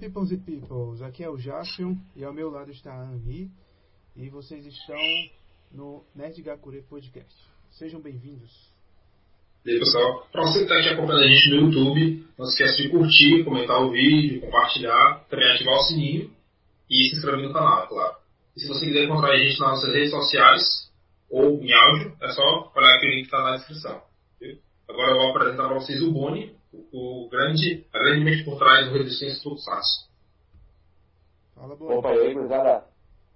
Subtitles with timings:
[0.00, 3.50] peoples e peoples, aqui é o Jaspion e ao meu lado está a Henri
[4.16, 4.96] e vocês estão
[5.70, 7.36] no Nerd Gakure Podcast.
[7.72, 8.50] Sejam bem-vindos.
[9.62, 12.52] E aí, pessoal, para você que está aqui acompanhando a gente no YouTube, não se
[12.52, 16.30] esqueça de curtir, comentar o vídeo, compartilhar, também ativar o sininho
[16.88, 18.16] e se inscrever no canal, é claro.
[18.56, 20.90] E se você quiser encontrar a gente nas nossas redes sociais
[21.28, 24.02] ou em áudio, é só olhar aquele link que está na descrição.
[24.88, 28.58] Agora eu vou apresentar para vocês o Boni, o, o grande, a grande mente por
[28.58, 30.08] trás do Resistência Tokusatsu.
[31.54, 31.94] Fala, Boni.
[31.94, 32.84] Opa, e aí, gurizada?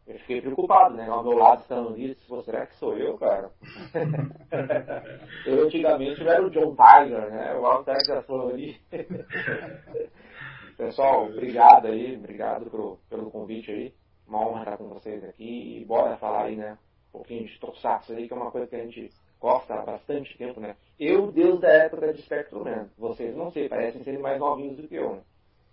[0.06, 1.08] Eu fiquei preocupado, né?
[1.08, 3.50] Ao meu lado estando isso, será que sou eu, cara?
[5.46, 7.54] eu antigamente era o John Tiger, né?
[7.54, 8.78] O Alter da ali.
[10.76, 13.94] Pessoal, obrigado aí, obrigado pro, pelo convite aí.
[14.26, 16.76] Uma honra estar com vocês aqui e bora falar aí, né?
[17.08, 19.10] Um pouquinho de Tokusatsu aí, que é uma coisa que a gente
[19.44, 20.74] gosta há bastante tempo, né?
[20.98, 22.88] Eu, Deus da época de Spectrum Man.
[22.96, 25.20] Vocês não sei, parecem serem mais novinhos do que eu, né?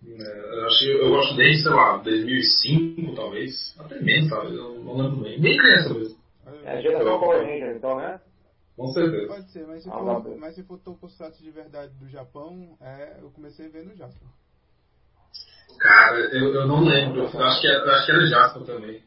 [0.05, 3.79] É, eu, acho, eu gosto desde, sei lá, 2005, talvez.
[3.79, 4.55] Até menos, talvez.
[4.55, 5.39] Eu não lembro bem.
[5.39, 6.17] Bem criança mesmo.
[6.65, 8.19] É a geração Power Ranger, então, né?
[8.75, 9.27] Com certeza.
[9.27, 12.75] Pode ser, mas se Ah, for, lá- mas se for Tokusatsu de verdade do Japão,
[12.81, 14.27] é, eu comecei vendo o Jasper.
[15.79, 17.21] Cara, eu, eu não lembro.
[17.21, 19.03] Eu acho que era, eu acho que era Jasper também.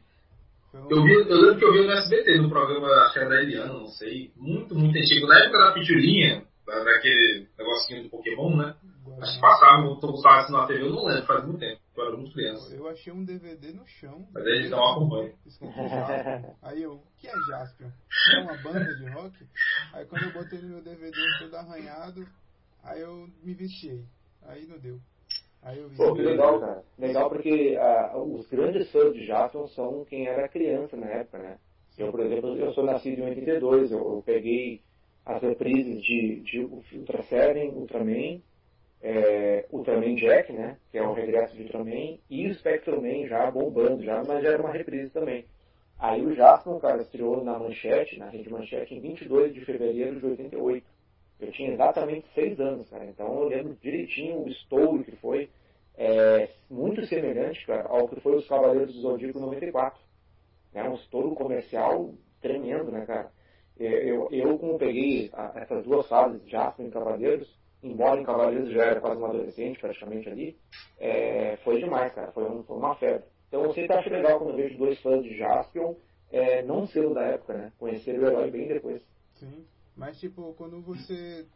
[0.91, 3.42] Eu, vi, eu lembro que eu vi no SBT, no programa, acho que era da
[3.42, 4.33] Eliana, não sei.
[4.36, 5.27] Muito, muito antigo.
[5.27, 8.75] Na época da pitulinha, da- daquele negocinho do Pokémon, né?
[9.20, 11.80] Acho que passava o Tokusatsu na TV, eu não lembro, faz muito tempo.
[11.97, 12.75] Eu era muito criança.
[12.75, 14.27] Eu achei um DVD no chão.
[14.34, 15.33] Mas eles não acompanham.
[16.62, 17.89] Aí eu, o que é Jaspion?
[18.33, 19.36] É uma banda de rock?
[19.92, 22.27] Aí quando eu botei no meu DVD todo arranhado,
[22.83, 24.05] aí eu me viciei.
[24.47, 24.98] Aí não deu.
[25.96, 26.82] Pô, que legal, cara.
[26.98, 31.56] Legal porque ah, os grandes fãs de Jason são quem era criança na época, né?
[31.96, 34.80] Eu, por exemplo, eu sou nascido em 82, eu, eu peguei
[35.24, 38.40] as reprises de, de Ultra Seven, Ultraman,
[39.00, 40.77] é, Ultraman Jack, né?
[40.90, 44.50] Que é o regresso de Ultraman, e o Spectrum Man já bombando, já, mas já
[44.50, 45.46] era uma reprise também.
[45.98, 50.27] Aí o Jaspion, cara, estreou na Manchete, na Rede Manchete, em 22 de fevereiro de
[50.27, 50.86] 88.
[51.40, 53.05] Eu tinha exatamente seis anos, cara.
[53.06, 55.50] Então eu lembro direitinho o estouro que foi.
[55.96, 60.00] É, muito semelhante, cara, ao que foi os Cavaleiros do Zodíaco 94.
[60.72, 60.89] Né?
[60.89, 63.30] Um estouro comercial tremendo, né, cara?
[63.77, 67.48] Eu, eu, eu como peguei a- essas duas fases, Jasper em Cavaleiros,
[67.83, 70.58] embora em Cavaleiros já era quase um adolescente praticamente ali,
[70.98, 72.33] é, foi demais, cara.
[72.33, 73.24] Foi, um- foi uma febre.
[73.48, 75.95] Então eu sempre acho legal quando eu vejo dois fãs de Jaspion,
[76.30, 77.72] é, não sendo da época, né?
[77.78, 79.01] Conhecer o herói bem depois.
[79.34, 79.64] Sim.
[79.96, 81.46] Mas tipo, quando você.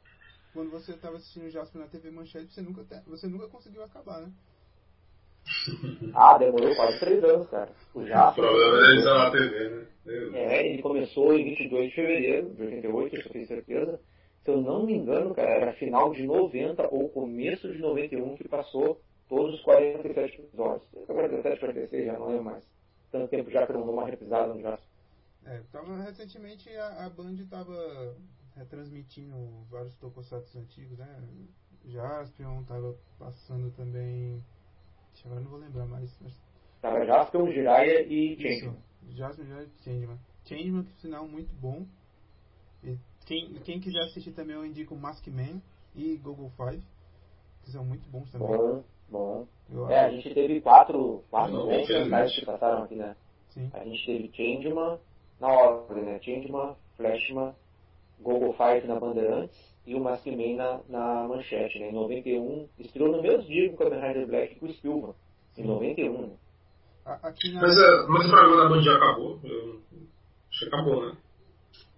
[0.53, 3.83] Quando você tava assistindo o Jasper na TV Manchete, você nunca, te- você nunca conseguiu
[3.85, 4.33] acabar, né?
[6.15, 7.71] Ah, demorou quase três anos, cara.
[7.95, 8.45] O O Jaspion.
[8.45, 9.87] problema é eles na TV, né?
[10.35, 14.01] É, ele começou em 22 de fevereiro de 88, isso eu tenho certeza.
[14.45, 18.49] Se eu não me engano, cara, era final de 90 ou começo de 91 que
[18.49, 20.89] passou todos os 47 episódios.
[21.07, 22.65] 47, 46, já não lembro mais.
[23.13, 24.88] Tanto tempo já que eu não dou uma reprisada no Jasper.
[25.49, 28.15] É, tava, recentemente a, a Band tava
[28.55, 31.09] retransmitindo vários tokusatsu antigos, né?
[31.87, 34.45] Jaspion tava passando também.
[35.15, 36.15] Deixa eu não vou lembrar mais.
[36.21, 36.35] mas
[36.83, 38.43] Tava Jasper, Jiraiya e Isso.
[38.43, 38.77] Changeman.
[39.11, 40.19] Jaspion já é Changeman.
[40.45, 41.87] Changeman, que sinal muito bom.
[42.85, 45.63] E quem, quem quiser assistir também eu indico Maskman
[45.95, 46.83] e Google Five,
[47.63, 48.49] que são muito bons também.
[48.49, 49.49] Bom, bom.
[49.71, 50.17] Eu É, a acho.
[50.17, 51.87] gente teve quatro, quatro infelizmente.
[51.89, 53.17] personagens que passaram aqui, né?
[53.49, 53.71] Sim.
[53.73, 54.99] A gente teve Changeman
[55.41, 56.21] na ordem, né?
[56.23, 57.55] Changeman, Flashman,
[58.21, 59.57] Google Five na Bandeirantes
[59.87, 61.91] e o Maskman na, na Manchete, né?
[61.91, 65.15] Em 91, estreou no mesmo dia que o Kamen Rider Black com o Spielman,
[65.57, 66.37] em 91, né?
[67.23, 67.63] Aqui na.
[67.63, 69.41] Mas, é, mas o programa da Band já acabou.
[69.43, 69.81] Eu,
[70.51, 71.17] acho que acabou, né?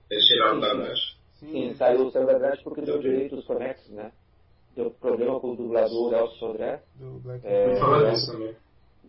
[0.08, 1.16] Eles tiraram da Dash.
[1.32, 4.12] Sim, Sim, saiu, saiu da Dash porque deu direito os conexos, né?
[4.76, 6.80] Deu problema com o dublador Elcio Sodré.
[6.94, 8.54] do Black É, falar disso também.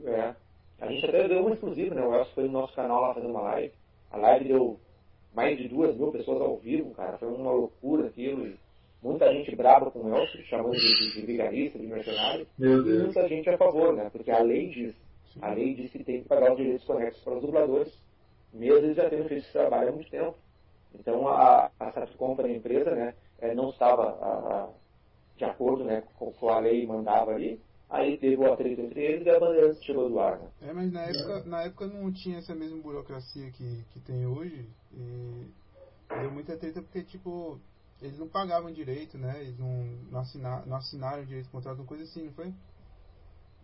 [0.06, 0.36] É.
[0.80, 2.02] A gente até deu uma exclusiva, né?
[2.02, 3.74] O Elcio foi no nosso canal lá fazendo uma live.
[4.12, 4.80] A live deu
[5.34, 7.18] mais de duas mil pessoas ao vivo, cara.
[7.18, 8.54] Foi uma loucura aquilo.
[9.02, 12.46] Muita gente brava com o Elcio, chamando de, de, vigarista, de mercenário.
[12.88, 14.10] E muita gente a favor, né?
[14.12, 14.96] Porque a lei diz.
[15.42, 17.98] A lei diz que tem que pagar os direitos conexos para os dubladores.
[18.54, 20.36] Mesmo eles já tendo feito esse trabalho há muito tempo.
[20.94, 23.14] Então a, a Company, a empresa, né?
[23.40, 24.70] eh, Não estava a- a-
[25.38, 27.60] de acordo né, com o que a lei mandava ali.
[27.92, 30.48] Aí teve o atrito entre eles e a Bandeirantes tirou do ar, né?
[30.62, 34.66] É, mas na época, na época não tinha essa mesma burocracia que, que tem hoje.
[34.94, 35.46] E
[36.22, 37.60] deu muita treta porque, tipo,
[38.02, 39.42] eles não pagavam direito, né?
[39.42, 42.54] Eles não, não, assinaram, não assinaram direito de contrato, uma coisa assim, não foi?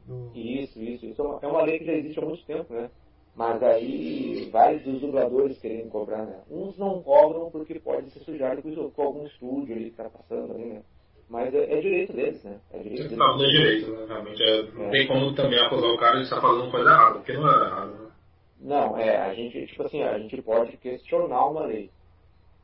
[0.05, 0.31] Do...
[0.35, 1.05] Isso, isso.
[1.05, 2.91] Isso é uma, é uma lei que já existe há muito tempo, né?
[3.33, 6.41] Mas aí vários dos dubladores querendo cobrar, né?
[6.51, 10.53] Uns não cobram porque pode se sujar com, com algum estúdio ali que tá passando
[10.53, 10.83] ali, né?
[11.29, 12.59] Mas é, é direito deles, né?
[12.71, 13.17] É direito deles.
[13.17, 14.05] Não, não é direito, né?
[14.07, 17.33] Realmente é, não tem como também acusar o cara de estar fazendo coisa errada, porque
[17.33, 18.07] não é errado, né?
[18.59, 21.91] Não, é, a gente, tipo assim, a gente pode questionar uma lei.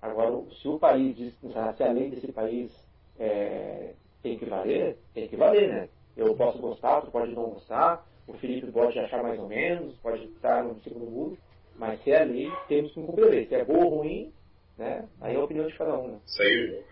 [0.01, 2.71] Agora, se o país, se a lei desse país
[3.19, 5.89] é, tem que valer, tem que valer, né?
[6.15, 10.23] Eu posso gostar, tu pode não gostar, o Felipe pode achar mais ou menos, pode
[10.25, 11.37] estar no segundo mundo,
[11.77, 13.45] mas se é lei, temos que cumprir a lei.
[13.47, 14.31] Se é boa ou ruim,
[14.77, 15.07] né?
[15.21, 16.19] Aí é a opinião de cada um, né?
[16.25, 16.83] Sei.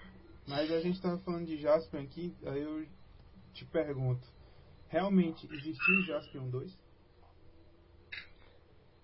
[0.52, 2.86] Mas a gente estava falando de Jaspion aqui, aí eu
[3.54, 4.28] te pergunto,
[4.90, 6.78] realmente existiu Jaspion 2?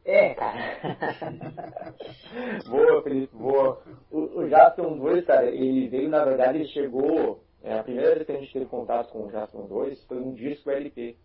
[0.04, 1.96] É, cara.
[2.68, 3.82] boa, Felipe, boa.
[4.12, 7.42] O, o Jaspion 2, cara, ele veio, na verdade, ele chegou.
[7.64, 10.34] É, a primeira vez que a gente teve contato com o Jaspion 2 foi um
[10.34, 11.16] disco LP,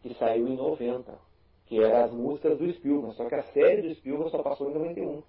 [0.00, 1.18] que saiu em 90,
[1.66, 4.74] que era as músicas do Spielberg, só que a série do Spielberg só passou em
[4.74, 5.22] 91.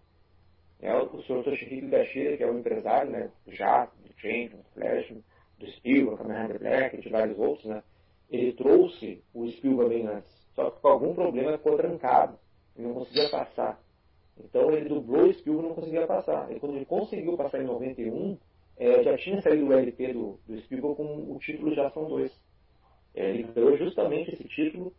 [0.81, 5.13] É, o senhor Toshihiko Gashira, que é o empresário, né, já, Change, Flash,
[5.59, 7.83] do Spielberg, Kamen Rider Black, de vários outros, né,
[8.29, 12.38] ele trouxe o Spielberg bem antes, só que com algum problema ficou trancado
[12.75, 13.79] ele não conseguia passar.
[14.38, 16.51] Então ele dublou o Spielberg e não conseguia passar.
[16.51, 18.38] E quando ele conseguiu passar em 91,
[18.77, 22.31] é, já tinha saído o LP do, do Spielberg com o título Jason 2.
[23.15, 24.94] É, ele ganhou justamente esse título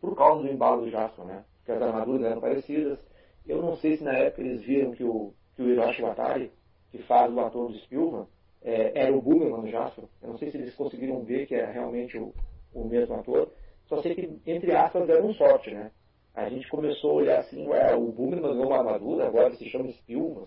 [0.00, 1.44] por causa do embalo do Jason, né?
[1.58, 2.98] Porque as armaduras eram parecidas.
[3.46, 6.50] Eu não sei se na época eles viram que o, que o Hiroshi Watari,
[6.90, 8.26] que faz o ator do Spielberg,
[8.62, 10.08] é, era o Boomerang do Jason.
[10.22, 12.32] Eu não sei se eles conseguiram ver que era realmente o,
[12.74, 13.50] o mesmo ator.
[13.86, 15.90] Só sei que, entre aspas, deram sorte, né?
[16.38, 19.90] a gente começou a olhar assim, ué, o Boomerang ganhou uma armadura, agora se chama
[19.90, 20.46] Spielman.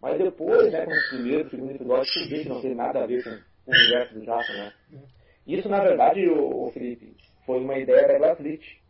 [0.00, 3.24] Mas depois, né, com o primeiro, segundo episódio, descobri que não tem nada a ver
[3.24, 4.72] com o universo do Jason, né?
[5.46, 8.80] Isso, na verdade, o, Felipe, foi uma ideia da Glaslit.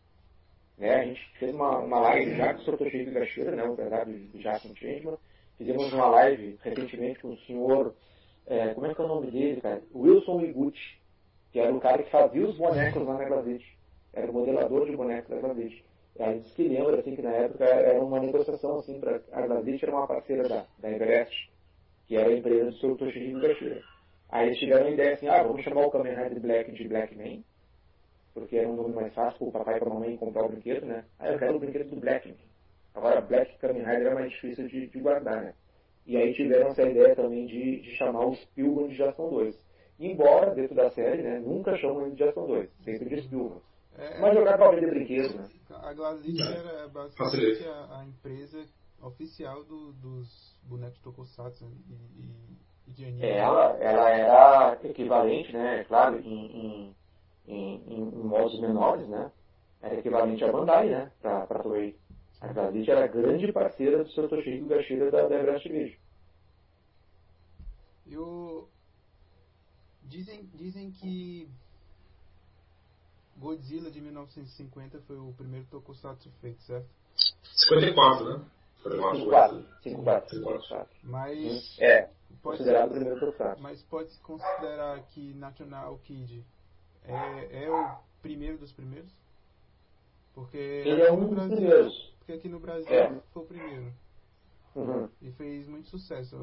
[0.76, 0.94] Né?
[0.94, 2.76] A gente fez uma, uma live já com o Sr.
[2.76, 5.16] Toshihiko Gashira, né, o verdade do Jason Changeman.
[5.56, 7.94] Fizemos uma live recentemente com o senhor,
[8.46, 9.82] é, como é que é o nome dele, cara?
[9.94, 10.98] Wilson Iguchi,
[11.52, 13.64] que era o cara que fazia os bonecos lá na Glaslit.
[14.12, 15.84] Era o modelador de bonecos da Glaslit.
[16.18, 19.82] A gente se lembra assim, que na época era uma negociação assim, para a Glaslit
[19.82, 21.50] era uma parceira da, da Everest,
[22.06, 22.96] que era a empresa do Sr.
[22.96, 23.82] Toshihiro Gashira.
[24.28, 27.14] Aí eles tiveram a ideia assim, ah, vamos chamar o Kamen Rider Black de Black
[27.14, 27.42] Man,
[28.32, 30.48] porque era um nome mais fácil para o papai e para a mamãe comprar o
[30.48, 31.04] brinquedo, né?
[31.18, 32.34] Aí eu quero o brinquedo do Black Man.
[32.94, 35.54] Agora, Black Kamen Rider é mais difícil de, de, guardar, né?
[36.06, 39.72] E aí tiveram essa ideia também de, de chamar os Pilgrim de Jason 2.
[40.00, 43.60] Embora, dentro da série, né, nunca chamam ele de Jason 2, sempre de Pilgrim.
[43.96, 45.44] É, Mas jogar para vender brinquedos, né?
[45.70, 48.64] A Glaslit era basicamente a, a, empresa
[49.02, 52.58] oficial do, dos bonecos Tokusatsu e, e,
[52.88, 53.22] e de anime.
[53.22, 55.84] É, ela, ela era equivalente, né?
[55.84, 56.96] Claro, em, em,
[57.46, 59.30] em, em modos menores, né?
[59.82, 61.12] Era equivalente a Bandai, né?
[61.20, 61.98] Para Toei.
[62.42, 65.96] A Glaslit era a grande parceira do seu Toshihiko Gashira da, da Everest Video.
[68.10, 68.68] Eu...
[70.02, 71.48] Dizem, dizem que
[73.36, 76.88] Godzilla de 1950 foi o primeiro tokusatsu feito, certo?
[77.68, 78.44] 54, né?
[78.82, 79.64] 54.
[79.84, 80.30] 54.
[80.30, 80.96] 54.
[81.04, 81.78] Mas.
[81.80, 82.10] É,
[82.42, 83.62] pode considerado o primeiro tokusatsu.
[83.62, 86.44] Mas pode-se considerar que National Kid
[87.04, 89.12] é, é o primeiro dos primeiros?
[90.34, 90.58] Porque.
[90.58, 92.11] Ele é um dos primeiros.
[92.22, 93.20] Porque aqui no Brasil é.
[93.32, 93.92] foi o primeiro.
[94.76, 95.08] Uhum.
[95.20, 96.36] E fez muito sucesso.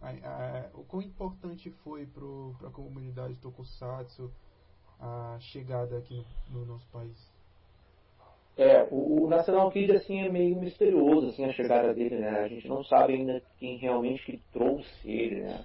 [0.00, 4.30] A, a, o quão importante foi para a comunidade Tokusatsu
[5.00, 7.30] a chegada aqui no, no nosso país?
[8.56, 12.40] É, o, o, National Kid assim é meio misterioso assim a chegada dele, né?
[12.40, 15.64] A gente não sabe ainda quem realmente que trouxe ele, né?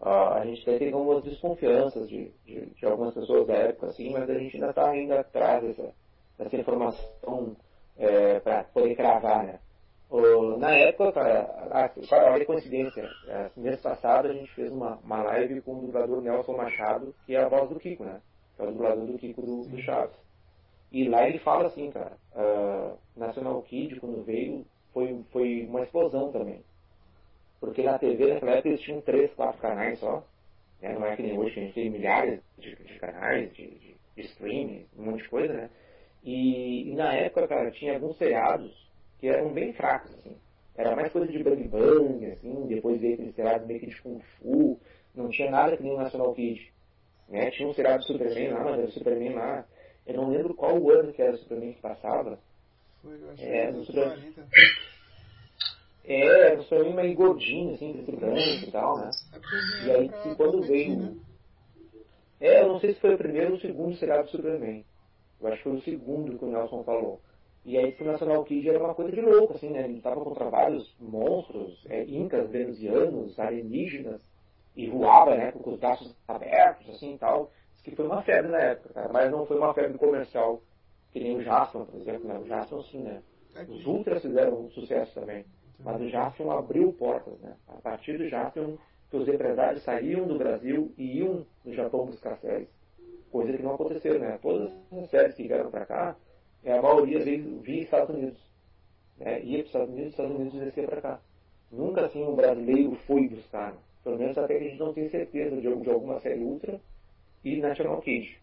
[0.00, 4.30] Ah, a gente tem algumas desconfianças de, de, de, algumas pessoas da época, assim, mas
[4.30, 5.94] a gente ainda está ainda atrás dessa,
[6.38, 7.54] dessa informação
[8.00, 9.60] é, para poder cravar, né?
[10.58, 11.92] na época, cara,
[12.32, 16.20] olha a coincidência, é, mês passado a gente fez uma, uma live com o dublador
[16.20, 18.20] Nelson Machado, que é a voz do Kiko, né?
[18.56, 20.16] que é o dublador do Kiko do, do Chaves.
[20.90, 26.32] E lá ele fala assim, cara, uh, National Kid, quando veio, foi, foi uma explosão
[26.32, 26.60] também.
[27.60, 30.24] Porque na TV, naquela época, eles tinham três, quatro canais só.
[30.82, 30.94] Né?
[30.94, 34.22] Não é que nem hoje, a gente tem milhares de, de canais, de, de, de
[34.22, 35.70] streaming, um monte de coisa, né?
[36.22, 38.70] E, e, na época, cara, tinha alguns seriados
[39.18, 40.36] que eram bem fracos, assim.
[40.76, 44.20] Era mais coisa de bang bang, assim, depois veio aquele seriado meio que de Kung
[44.38, 44.78] Fu,
[45.14, 46.72] não tinha nada que nem o National Kid.
[47.28, 47.50] Né?
[47.50, 49.64] Tinha um seriado do Superman lá, mas era o Superman lá.
[50.06, 52.38] Eu não lembro qual o ano que era o Superman que passava.
[53.02, 53.92] Foi, eu acho é, que.
[53.92, 54.48] 40.
[56.04, 59.10] É, era o Superman meio gordinho, assim, preto branco e tal, né?
[59.32, 60.96] É e aí, quando veio.
[60.96, 61.16] Né?
[62.40, 64.84] É, eu não sei se foi o primeiro ou o segundo seriado do Superman.
[65.40, 67.20] Eu acho que foi o segundo que o Nelson falou.
[67.64, 69.84] E aí, o National Kid era uma coisa de louco, assim, né?
[69.84, 74.22] Ele lutava contra vários monstros, é, incas, venusianos, alienígenas.
[74.76, 77.50] e voava, né, com os braços abertos, assim e tal.
[77.74, 80.62] Isso que foi uma febre na época, cara, mas não foi uma febre comercial,
[81.12, 82.38] que nem o Jaspion, por exemplo, né?
[82.38, 83.22] O Jaspion, sim, né?
[83.68, 85.44] Os Ultras fizeram um sucesso também.
[85.80, 87.56] Mas o Jaspion abriu portas, né?
[87.68, 88.76] A partir do Jaspion,
[89.10, 92.68] que os empresários saíam do Brasil e iam no Japão buscar séries.
[93.30, 94.38] Coisa que não aconteceu, né?
[94.42, 96.16] Todas as séries que vieram para cá,
[96.64, 98.40] é, a maioria veio via Estados Unidos.
[99.18, 99.42] Né?
[99.42, 101.20] Ia para os Estados Unidos, os Estados Unidos descia para cá.
[101.70, 103.74] Nunca assim um brasileiro foi buscar.
[104.02, 106.80] Pelo menos até que a gente não tem certeza de, de alguma série Ultra
[107.44, 108.38] e National Cage.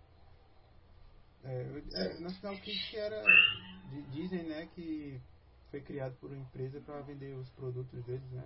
[1.44, 3.24] É, é, National Cage era.
[4.12, 5.20] Dizem né, que
[5.72, 8.44] foi criado por uma empresa para vender os produtos deles, né?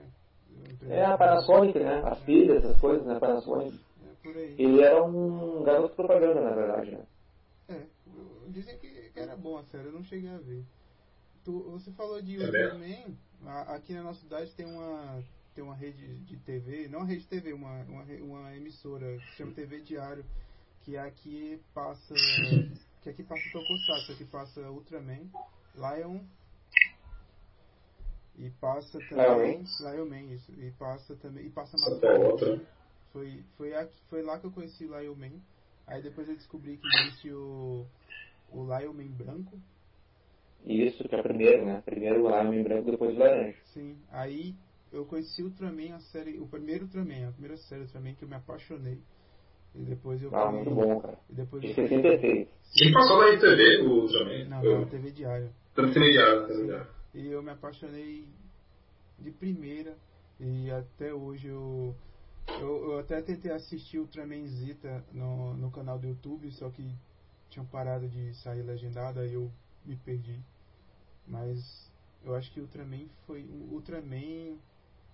[0.89, 2.01] É, a Panasonic, né?
[2.03, 3.17] As pilhas, essas coisas, né?
[3.19, 3.79] Panasonic.
[4.03, 4.55] É, por aí.
[4.57, 7.05] Ele era um garoto propaganda, na verdade, né?
[7.69, 7.85] É,
[8.49, 10.63] dizem que, era bom a série, eu não cheguei a ver.
[11.43, 13.05] Tu, você falou de Ultraman, é
[13.67, 17.27] aqui na nossa cidade tem uma tem uma rede de TV, não uma rede de
[17.27, 20.23] TV, uma, uma, uma emissora que se chama TV Diário,
[20.81, 22.13] que aqui passa
[23.01, 25.29] que aqui passa Tokusatsu, aqui passa Ultraman,
[25.75, 26.19] Lion
[28.37, 32.61] e passa também Lion Man, isso, e passa também e passa Matrix.
[33.11, 35.39] Foi foi aqui, foi lá que eu conheci o Lion Man.
[35.87, 37.85] Aí depois eu descobri que existe o
[38.51, 39.59] o Lion Man branco.
[40.65, 41.81] Isso, que é o primeiro, né?
[41.83, 43.57] Primeiro o Lion Man branco, depois o laranja.
[43.73, 44.55] Sim, aí
[44.91, 48.27] eu conheci o Ultraman, a série, o primeiro Ultraman, a primeira série Ultraman que eu
[48.27, 48.99] me apaixonei.
[49.73, 51.17] E depois eu Ah, muito bom, cara.
[51.29, 52.47] E depois de 66.
[52.77, 54.45] Ele passou na RTV, o Ultraman?
[54.45, 54.81] Não, eu...
[54.81, 55.49] na TV Diário.
[55.77, 56.87] Na TV Diário, na TV Diário.
[57.13, 58.27] E eu me apaixonei
[59.17, 59.95] de primeira.
[60.39, 61.95] E até hoje eu.
[62.59, 66.95] Eu, eu até tentei assistir Ultraman Zita no, no canal do YouTube, só que
[67.49, 69.51] tinham parado de sair legendado, aí eu
[69.85, 70.39] me perdi.
[71.27, 71.91] Mas
[72.23, 73.43] eu acho que Ultraman foi.
[73.71, 74.57] Ultraman,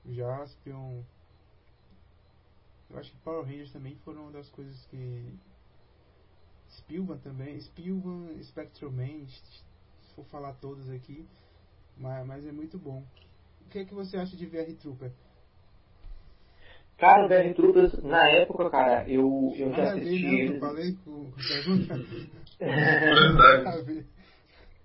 [0.06, 1.04] Jaspion.
[2.90, 5.34] Eu acho que Power Rangers também foram uma das coisas que.
[6.78, 7.60] Spielman também.
[7.60, 11.26] Spielman, Spectreman, se for falar todos aqui.
[11.98, 13.04] Mas, mas é muito bom.
[13.66, 15.12] O que é que você acha de VR Trooper?
[16.98, 20.54] Cara, VR Troopers, na época, cara, eu, eu já assisti eles.
[20.56, 21.32] Eu falei com.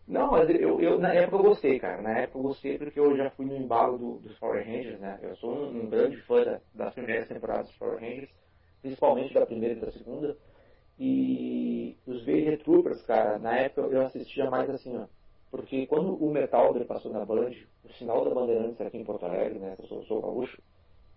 [0.07, 2.03] Não, mas eu, eu, na época eu gostei, cara.
[2.03, 5.19] Na época eu gostei porque eu já fui no embalo do, dos Power Rangers, né?
[5.23, 8.29] Eu sou um, um grande fã da, das primeiras temporadas dos Power Rangers,
[8.83, 10.37] principalmente da primeira e da segunda.
[10.99, 15.07] E os VR Troopers, cara, na época eu assistia mais assim, ó.
[15.51, 17.53] Porque quando o Metalder passou na Band,
[17.85, 19.77] o sinal da Bandeirantes aqui em Porto Alegre, né?
[19.79, 20.61] Eu sou, sou gaúcho,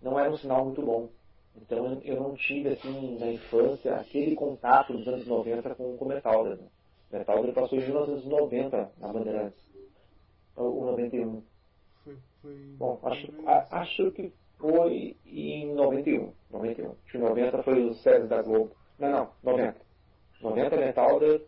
[0.00, 1.08] não era um sinal muito bom.
[1.56, 6.08] Então eu não tive, assim, na infância, aquele contato dos anos 90 com, com o
[6.08, 6.66] Metalder, né?
[7.10, 9.64] Metalder passou em 1990 na Bandeirantes.
[10.56, 11.42] Ou 91.
[12.04, 16.32] Foi, foi Bom, acho, a, acho que foi em 91.
[16.50, 16.90] 91.
[16.90, 18.72] Acho que 90 foi os séries da Globo.
[18.98, 19.80] Não, não, 90.
[20.40, 21.42] 90 Metalder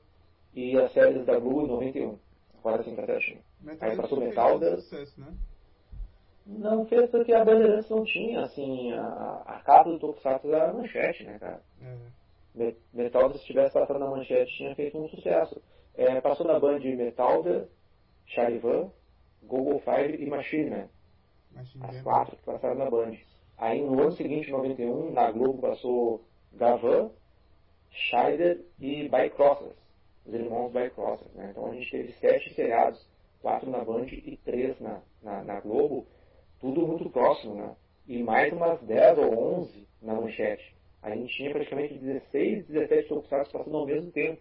[0.54, 2.18] e as séries da Globo em 91.
[2.58, 3.40] Agora sim, tá certinho.
[3.80, 4.76] Aí passou Metalder.
[4.76, 5.32] Sucesso, né?
[6.48, 11.24] Não fez porque a Bandeirantes não tinha, assim, a, a capa do Tokusatsu era manchete,
[11.24, 11.60] né, cara?
[11.82, 12.74] É.
[12.92, 15.60] Metalder, se tivesse passado na manchete, tinha feito um sucesso.
[15.94, 17.68] É, passou na Band Metalder,
[18.26, 18.90] Charivan,
[19.42, 20.88] Google Fire e Machine Man.
[21.52, 23.14] Machine As quatro que passaram na Band.
[23.58, 26.24] Aí no ano seguinte, 91, na Globo passou
[26.54, 27.10] Gavan,
[27.90, 29.76] Scheider e Bycrossers.
[30.24, 31.48] Os irmãos Bycrossers, né?
[31.50, 33.06] Então a gente teve sete seriados,
[33.42, 36.06] quatro na Band e três na, na, na Globo.
[36.60, 37.74] Tudo muito próximo, né?
[38.06, 40.74] E mais umas 10 ou 11 na manchete.
[41.02, 44.40] A gente tinha praticamente 16, 17 tokusatsu passando ao mesmo tempo.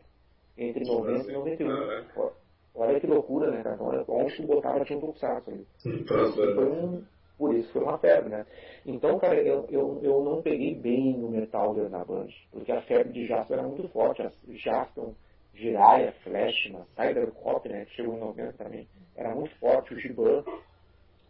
[0.58, 1.70] Entre 90 e 91.
[2.16, 2.32] Ó,
[2.76, 3.76] Olha que loucura, né, cara?
[3.76, 5.68] Então, onde tu botava tinha um tokusatsu ali.
[5.86, 7.04] Um,
[7.38, 8.46] por isso foi uma febre, né?
[8.86, 13.14] Então, cara, eu, eu, eu não peguei bem no Metalder na Band, porque a febre
[13.14, 14.24] de Jasper era muito forte.
[14.24, 15.14] As Jaspion,
[15.54, 20.44] Jiraiya, Flashman, Cybercop, né, que chegou em 90 também, era muito forte, o Giban.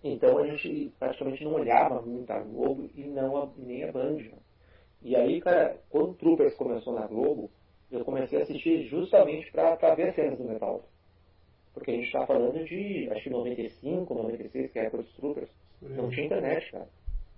[0.03, 4.17] Então a gente praticamente não olhava muito a Globo e não a, nem a Band.
[5.01, 7.49] E aí, cara, quando o Troopers começou na Globo,
[7.91, 10.83] eu comecei a assistir justamente para ver cenas do Metal.
[11.73, 15.15] Porque a gente está falando de, acho que 95, 96, que é a época dos
[15.15, 15.49] Troopers.
[15.81, 16.87] Não tinha internet, cara.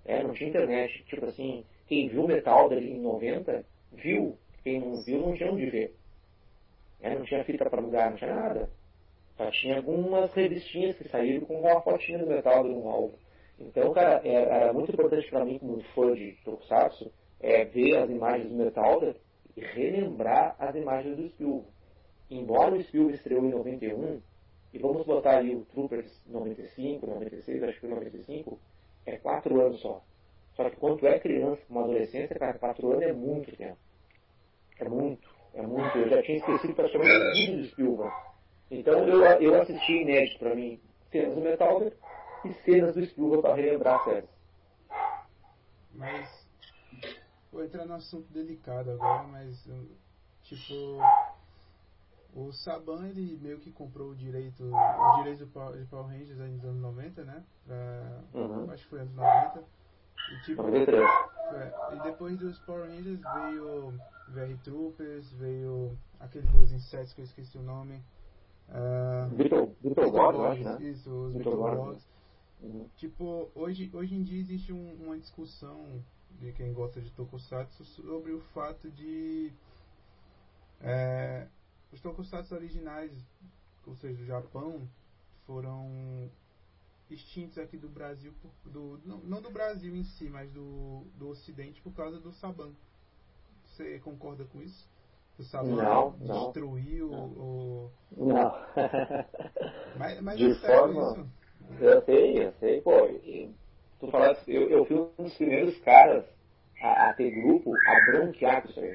[0.04, 1.04] É, não tinha internet.
[1.04, 4.36] Tipo assim, quem viu Metal dele em 90, viu.
[4.62, 5.94] Quem não viu, não tinha onde ver.
[7.02, 8.70] É, não tinha fita para alugar, não tinha nada.
[9.40, 13.16] Só tinha algumas revistinhas que saíram com uma fotinha do Metal no álbum.
[13.58, 18.10] Então, cara, era, era muito importante para mim, como fã de Tokusatsu, é, ver as
[18.10, 19.14] imagens do Metal
[19.56, 21.66] e relembrar as imagens do Spielberg.
[22.30, 24.20] Embora o Spielberg estreou em 91,
[24.74, 28.58] e vamos botar aí o Troopers 95, 96, acho que 95,
[29.06, 30.02] é quatro anos só.
[30.54, 33.78] Só que quando é criança, uma adolescência, cara, quatro anos é muito tempo.
[34.78, 35.96] É muito, é muito.
[35.96, 38.29] Eu já tinha esquecido praticamente tudo do Spielberg.
[38.70, 41.92] Então eu, eu assisti inédito pra mim cenas do Metal Gear
[42.44, 44.28] e cenas do Spielberg pra relembrar a série.
[45.92, 46.46] Mas
[47.52, 49.68] vou entrar num assunto delicado agora, mas
[50.42, 50.98] tipo
[52.34, 56.80] o Saban ele meio que comprou o direito o direito de Power Rangers nos anos
[56.80, 57.44] 90, né?
[57.66, 58.70] Pra, Uhum.
[58.70, 59.64] Acho que foi anos 90.
[60.30, 61.02] E, tipo, 93.
[61.52, 63.94] é, e depois dos Power Rangers veio
[64.28, 68.00] VR Troopers, veio aquele dos insetos que eu esqueci o nome.
[68.70, 69.76] Ah, Beetle-
[70.80, 70.90] né?
[70.90, 71.10] Isso,
[71.92, 72.08] os.
[72.62, 72.88] Uhum.
[72.96, 76.02] Tipo, hoje, hoje em dia existe um- uma discussão
[76.38, 79.52] de quem gosta de Tokusatsu sobre o fato de
[80.80, 81.46] é,
[81.92, 83.12] os Tokusatsu originais,
[83.86, 84.88] ou seja, do Japão,
[85.46, 86.30] foram
[87.10, 91.28] extintos aqui do Brasil, por- do, não, não do Brasil em si, mas do, do
[91.28, 92.72] Ocidente por causa do Saban.
[93.64, 94.88] Você concorda com isso?
[95.40, 97.24] O Saban Não, destruiu Não.
[97.24, 97.90] o...
[98.14, 98.52] Não.
[99.96, 101.26] Mas, mas De é forma- isso?
[101.80, 102.90] Eu sei, eu sei, pô.
[104.00, 106.24] Tu falaste, eu, eu fui um dos primeiros caras
[106.82, 108.94] a, a ter grupo, a bronquear com isso aí.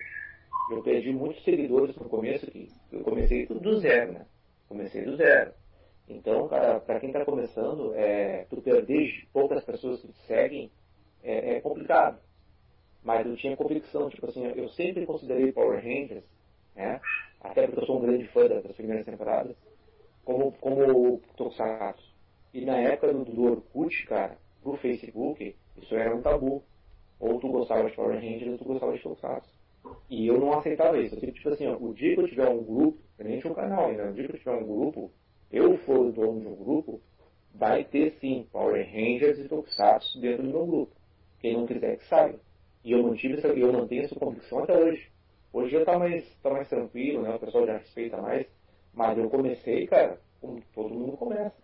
[0.71, 4.25] Eu perdi muitos seguidores no começo, que eu comecei tudo do zero, né?
[4.67, 5.51] Comecei do zero.
[6.07, 10.71] Então, cara, pra quem tá começando, é, tu perder poucas pessoas que te seguem
[11.23, 12.19] é, é complicado.
[13.05, 16.23] Mas eu tinha convicção, tipo assim, eu sempre considerei Power Rangers,
[16.75, 16.99] né?
[17.39, 19.55] Até porque eu sou um grande fã das primeiras temporadas,
[20.23, 22.03] como, como Tokusatsu.
[22.51, 26.63] E na época do, do Orkut, cara, pro Facebook, isso era um tabu.
[27.19, 29.53] Ou tu gostava de Power Rangers ou tu gostava de Tokusatsu.
[30.09, 31.13] E eu não aceitava isso.
[31.13, 33.55] Eu sempre, tipo assim, ó, o dia que eu tiver um grupo, nem tinha um
[33.55, 35.11] canal ainda, o dia que eu tiver um grupo,
[35.51, 36.99] eu for o dono de um grupo,
[37.53, 40.95] vai ter sim Power Rangers e Tokusatsu dentro do meu grupo.
[41.39, 42.39] Quem não quiser que saiba.
[42.85, 45.09] E eu mantive essa, eu mantenho essa convicção até hoje.
[45.51, 47.33] Hoje já tá mais, tá mais tranquilo, né?
[47.33, 48.45] O pessoal já respeita mais.
[48.93, 51.55] Mas eu comecei, cara, como todo mundo começa.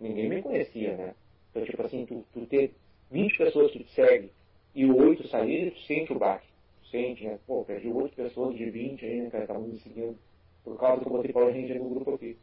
[0.00, 1.14] Ninguém me conhecia, né?
[1.50, 2.74] Então, tipo assim, tu, tu ter
[3.10, 4.30] 20 pessoas que te seguem
[4.74, 6.46] e 8 saírem, tu sente o baque.
[6.84, 7.38] Tu sente, né?
[7.46, 9.44] Pô, perdi 8 pessoas de 20 aí, né, cara?
[9.44, 10.16] Estavam me seguindo.
[10.64, 12.38] Por causa que eu botei Power Ranger no grupo aqui.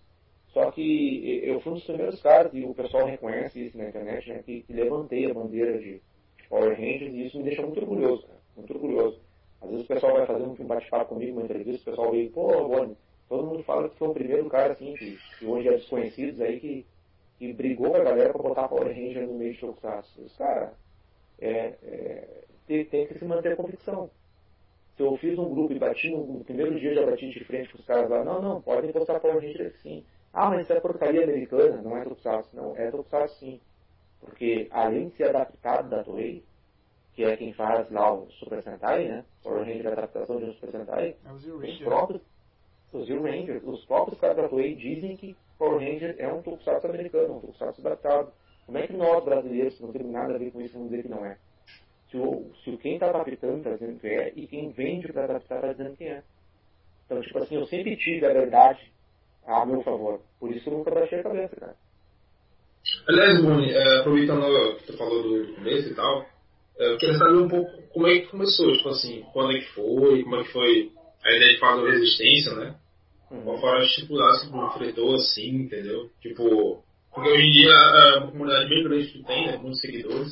[0.50, 4.30] Só que eu fui um dos primeiros caras, e o pessoal reconhece isso na internet,
[4.30, 4.44] né?
[4.46, 6.02] Que, que levantei a bandeira de, de
[6.50, 8.40] Power Rangers e isso me deixa muito orgulhoso, cara.
[8.58, 9.20] Muito orgulhoso.
[9.62, 12.68] Às vezes o pessoal vai fazer um bate-papo comigo, uma entrevista, o pessoal vem, pô,
[12.68, 16.42] Boni, todo mundo fala que foi o primeiro cara, assim, que, que hoje é desconhecido
[16.42, 16.86] aí, que,
[17.38, 20.22] que brigou com a galera pra botar Power Ranger no meio de Tokusatsu.
[20.22, 20.74] Os cara,
[21.40, 24.10] é, é, tem, tem que se manter a convicção.
[24.96, 27.72] Se eu fiz um grupo e bati no, no primeiro dia, já bati de frente
[27.72, 30.04] com os caras lá, não, não, podem postar Power Ranger sim.
[30.34, 32.56] Ah, mas isso é porcaria americana, não é Tokusatsu.
[32.56, 33.60] Não, é Tokusatsu sim.
[34.20, 36.44] Porque além de ser adaptado da Toei,
[37.14, 39.26] que é quem faz lá o Super Sentai, né?
[39.44, 41.86] Power Ranger a adaptação de um Super Sentai, É o os Ranger.
[41.86, 42.22] próprios,
[42.94, 46.88] os Zero Rangers, os próprios caras da Toei dizem que Power Ranger é um Tokusatsu
[46.88, 48.32] americano, um Tokusatsu adaptado.
[48.66, 51.04] Como é que nós, brasileiros, que não temos nada a ver com isso, vamos dizer
[51.04, 51.38] que não é?
[52.12, 55.24] Se o, se o quem está adaptando está dizendo que é, e quem vende para
[55.26, 56.24] adaptar está dizendo que é.
[57.06, 58.92] Então, tipo assim, eu sempre tive a verdade
[59.46, 60.22] a meu favor.
[60.40, 61.76] Por isso eu nunca baixei a cabeça, cara.
[63.08, 66.26] Aliás, Boni, é, aproveitando que tu falou do, começo e tal,
[66.78, 69.74] é, eu queria saber um pouco como é que começou, tipo assim, quando é que
[69.74, 70.92] foi, como é que foi
[71.24, 72.76] a ideia de fazer resistência, né?
[73.28, 73.62] Qual Uhum.
[73.62, 76.10] foram as dificuldades que tu enfrentou, assim, entendeu?
[76.22, 79.58] Tipo, porque hoje em dia é uma comunidade bem grande que tu tem, né?
[79.58, 80.32] Muitos seguidores,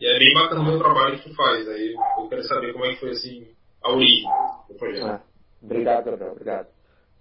[0.00, 1.68] e é bem bacana o trabalho que tu faz.
[1.68, 3.46] Aí eu quero saber como é que foi, assim,
[3.82, 4.24] a origem
[4.68, 5.06] do projeto.
[5.06, 5.22] Ah,
[5.62, 6.68] obrigado, Gabriel, obrigado.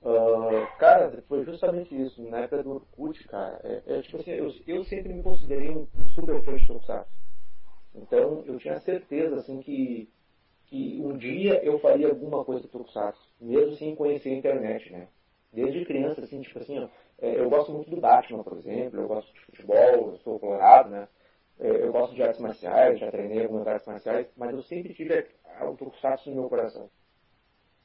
[0.03, 2.21] Ah, cara, foi justamente isso.
[2.29, 5.87] Na época do Orkut, cara, é, é tipo assim, eu, eu sempre me considerei um
[6.15, 7.11] super fã de Tokusatsu.
[7.93, 10.09] Então, eu tinha certeza, assim, que,
[10.65, 15.07] que um dia eu faria alguma coisa do Tokusatsu, mesmo sem conhecer a internet, né?
[15.53, 16.87] Desde criança, assim, tipo assim, ó,
[17.19, 20.89] é, eu gosto muito do Batman, por exemplo, eu gosto de futebol, eu sou colorado,
[20.89, 21.07] né?
[21.59, 25.27] É, Eu gosto de artes marciais, já treinei algumas artes marciais, mas eu sempre tive
[25.61, 26.89] o Tokusatsu no meu coração.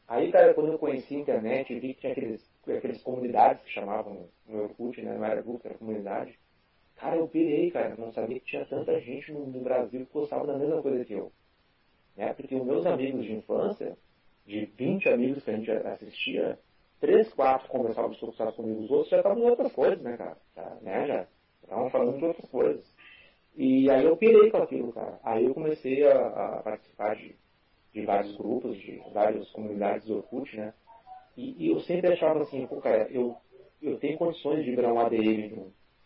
[0.08, 4.28] Aí, cara, quando eu conheci a internet vi que tinha aqueles, aqueles comunidades que chamavam
[4.46, 5.16] no Orkut, né?
[5.16, 6.38] Não era grupo, era comunidade.
[6.94, 7.96] Cara, eu pirei, cara.
[7.96, 11.12] Não sabia que tinha tanta gente no, no Brasil que gostava da mesma coisa que
[11.12, 11.32] eu.
[12.16, 12.32] Né?
[12.34, 13.96] Porque os meus amigos de infância,
[14.46, 16.58] de 20 amigos que a gente assistia,
[17.00, 18.82] três, quatro conversavam sobre Tokusatsu comigo.
[18.82, 20.36] Os outros já estavam em outras coisas, né, cara?
[20.54, 21.06] Já, né?
[21.06, 21.26] Já
[21.64, 22.94] estavam falando de outras coisas.
[23.56, 25.18] E aí eu pirei com aquilo, cara.
[25.22, 27.34] Aí eu comecei a, a participar de,
[27.96, 30.74] de vários grupos, de várias comunidades do Orkut, né?
[31.34, 33.34] E, e eu sempre achava assim, pô, cara, eu,
[33.80, 35.62] eu tenho condições de virar um ADM de,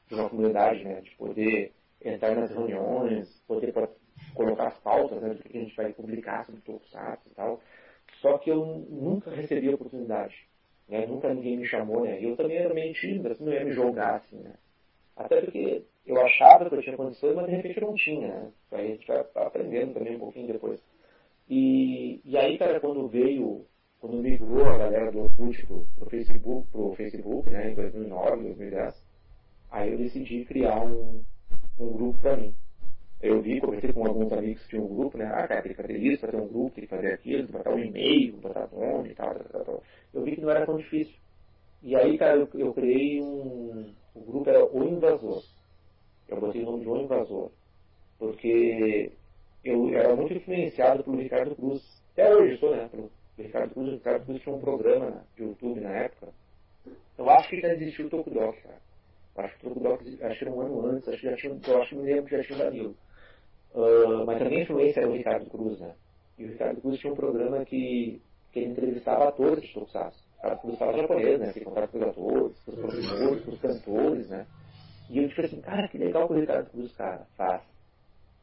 [0.09, 1.00] de uma comunidade, né?
[1.00, 3.88] De poder entrar nas reuniões, poder pa-
[4.35, 7.61] colocar as pautas, né, do que a gente vai publicar sobre Tokusatsu e tal.
[8.20, 10.35] Só que eu nunca recebi a oportunidade.
[10.88, 11.07] Né?
[11.07, 12.18] Nunca ninguém me chamou, né?
[12.24, 14.55] Eu também era meio tímido, assim, não ia me jogar, assim, né?
[15.16, 18.53] Até porque eu achava que eu tinha condições, mas de repente eu não tinha, né?
[18.72, 20.81] Aí a gente vai aprendendo também um pouquinho depois.
[21.51, 23.67] E, e aí, cara, quando veio,
[23.99, 29.05] quando migrou a galera do Orkut pro, pro Facebook, pro Facebook, né, em 2009, 2010,
[29.69, 31.25] aí eu decidi criar um,
[31.77, 32.55] um grupo para mim.
[33.21, 35.27] Eu vi, conversei com alguns amigos que tinham um grupo, né?
[35.27, 37.81] Ah, cara, tem que fazer isso, fazer um grupo, tem que fazer aquilo, botar um
[37.81, 39.83] e-mail, botar nome e tal, tal, tal,
[40.15, 41.17] Eu vi que não era tão difícil.
[41.83, 43.93] E aí, cara, eu, eu criei um.
[44.15, 45.43] O grupo era O Invasor.
[46.29, 47.51] Eu botei o nome de O Invasor.
[48.19, 49.13] Porque
[49.64, 51.83] eu era muito influenciado pelo Ricardo Cruz.
[52.12, 52.88] Até hoje sou, né?
[52.88, 53.88] Pelo Ricardo Cruz.
[53.88, 56.29] O Ricardo Cruz tinha um programa de YouTube na época.
[57.18, 58.79] Eu acho que já existiu o Tokudok, cara.
[59.37, 61.61] Eu acho que o Tokudok acho que era um ano antes, acho que já tinha,
[61.68, 62.96] eu acho que me lembro que já tinha o Danilo.
[63.75, 65.94] Uh, mas também a influência era o Ricardo Cruz, né?
[66.38, 68.20] E o Ricardo Cruz tinha um programa que,
[68.53, 70.18] que ele entrevistava atores de Tokusatsu.
[70.18, 71.53] O Ricardo Cruz falava japonês, né?
[71.53, 74.46] Que contava com os atores, com os professores, com os cantores, né?
[75.11, 77.62] E eu falei assim, cara, que legal que o Ricardo Cruz cara, faz.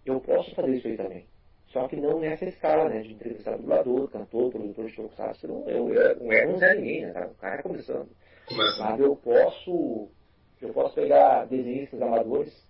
[0.08, 1.26] Eu posso fazer isso aí também.
[1.68, 3.02] Só que não nessa escala, né?
[3.02, 5.48] De entrevistar dublador, cantor, produtor de Tokusatsu.
[5.48, 7.26] Eu, eu, eu não era um Zé Ninguém, né?
[7.26, 8.10] O cara é começando.
[8.80, 10.08] Mas eu posso,
[10.62, 12.68] eu posso pegar desenhistas amadores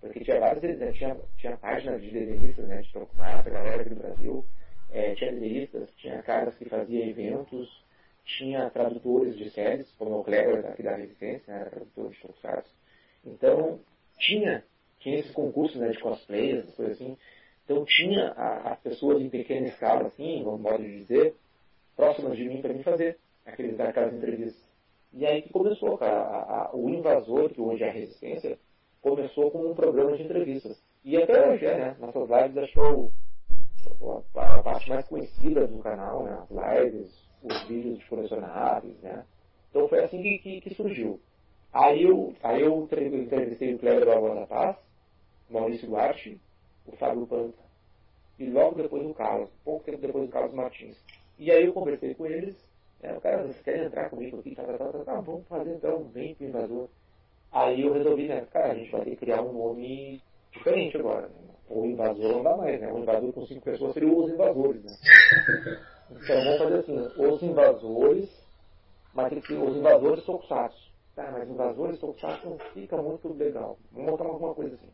[0.00, 3.96] porque tinha vários né, tinha, tinha páginas de desenhistas, né, de Tokusatsu, galera aqui do
[3.96, 4.44] Brasil,
[4.90, 7.84] é, tinha desenhistas, tinha caras que faziam eventos,
[8.24, 12.70] tinha tradutores de séries, como o Kleber aqui da Resistência, né, era tradutor de Tokusatsu.
[13.24, 13.80] Então,
[14.18, 14.64] tinha,
[15.00, 17.16] tinha esse concurso né, de cosplay, essas coisas assim.
[17.64, 21.34] Então, tinha as pessoas em pequena escala, assim, vamos modo de dizer,
[21.94, 24.68] próximas de mim para mim fazer aqueles, aquelas entrevistas.
[25.12, 28.58] E aí que começou, cara, a, a, o invasor, que hoje é a Resistência,
[29.00, 30.80] começou com um programa de entrevistas.
[31.04, 31.96] E até hoje é, né?
[31.98, 33.10] Nossas lives achou
[34.34, 36.38] a parte mais conhecida do canal, né?
[36.42, 39.24] As lives, os vídeos de colecionáveis, né?
[39.70, 41.20] Então foi assim que, que, que surgiu.
[41.72, 44.76] Aí eu, aí eu entrevistei o Cleber da Paz,
[45.50, 46.40] Maurício Duarte,
[46.86, 47.58] o Fábio Panta.
[48.38, 50.96] E logo depois o Carlos, pouco tempo depois o Carlos Martins.
[51.38, 52.56] E aí eu conversei com eles,
[53.02, 54.54] né, o cara, vocês querem entrar comigo aqui?
[54.54, 56.88] Tá, tá, tá, tá, tá vamos fazer então, vem pro invasor.
[57.50, 61.28] Aí eu resolvi, né, cara, a gente vai ter que criar um nome diferente agora.
[61.28, 61.48] Né?
[61.70, 62.92] O invasor não dá mais, né?
[62.92, 64.92] O invasor com cinco pessoas seria os invasores, né?
[66.10, 68.30] Então vamos fazer assim, os invasores,
[69.12, 70.90] mas tem que ser os invasores tokusatsu.
[71.14, 73.78] Tá, mas invasores tokusatsu não fica muito legal.
[73.92, 74.88] Vamos montar alguma coisa assim.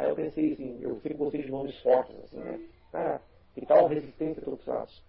[0.00, 2.58] Aí eu pensei assim, eu sempre gostei de nomes fortes, assim, né?
[2.90, 3.20] Cara,
[3.54, 5.02] que tal resistência tokusatsu?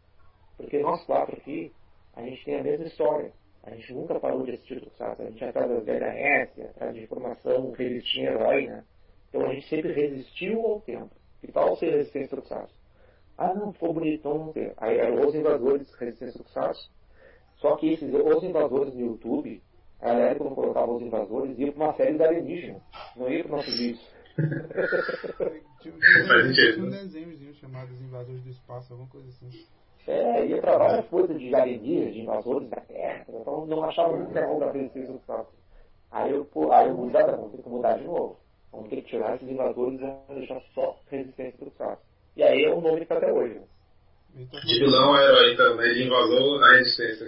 [0.58, 1.71] Porque nós quatro aqui,
[2.13, 3.32] a gente tem a mesma história.
[3.63, 5.21] A gente nunca parou de assistir Tokusatsu.
[5.21, 8.84] A gente atrás das VHS, atrás de informação, resistir herói, né?
[9.30, 11.15] Então a gente sempre resistiu ao tempo.
[11.39, 12.75] Que tal ser resistência Tokusatsu?
[13.38, 14.73] Ah, não, ficou bonitão não ter.
[14.75, 16.91] Aí eram os invasores resistência Tokusatsu.
[17.60, 19.62] Só que esses, os invasores no YouTube,
[20.01, 22.82] a galera quando colocava os invasores, ia para uma série da alienígena.
[23.15, 24.01] Não ia para o nosso vídeo.
[25.81, 25.93] Tinha,
[26.53, 29.49] tinha, um desenhozinho chamado Os Invasores do Espaço, alguma coisa assim.
[30.07, 34.33] É, ia para várias coisas de alienígenas, de invasores da Terra, então não achava muito
[34.33, 35.47] legal da resistência do Estado.
[36.11, 38.39] Aí eu, pô, aí eu mudei, vamos ter que mudar de novo.
[38.71, 41.99] Vamos ter que tirar esses invasores e deixar só resistência do Estado.
[42.35, 43.61] E aí é o nome que tá até hoje.
[44.33, 45.89] De vilão a herói, então, né?
[45.89, 47.27] De invasor a resistência.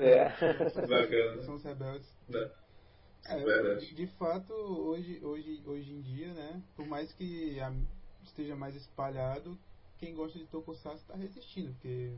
[0.00, 0.24] É.
[0.86, 1.42] Bacana.
[1.42, 2.08] São os rebeldes.
[2.34, 2.63] É.
[3.26, 3.94] É, Verdade.
[3.94, 6.62] De fato, hoje, hoje, hoje em dia, né?
[6.76, 7.58] Por mais que
[8.22, 9.58] esteja mais espalhado,
[9.98, 12.12] quem gosta de Tokusatsu está resistindo, porque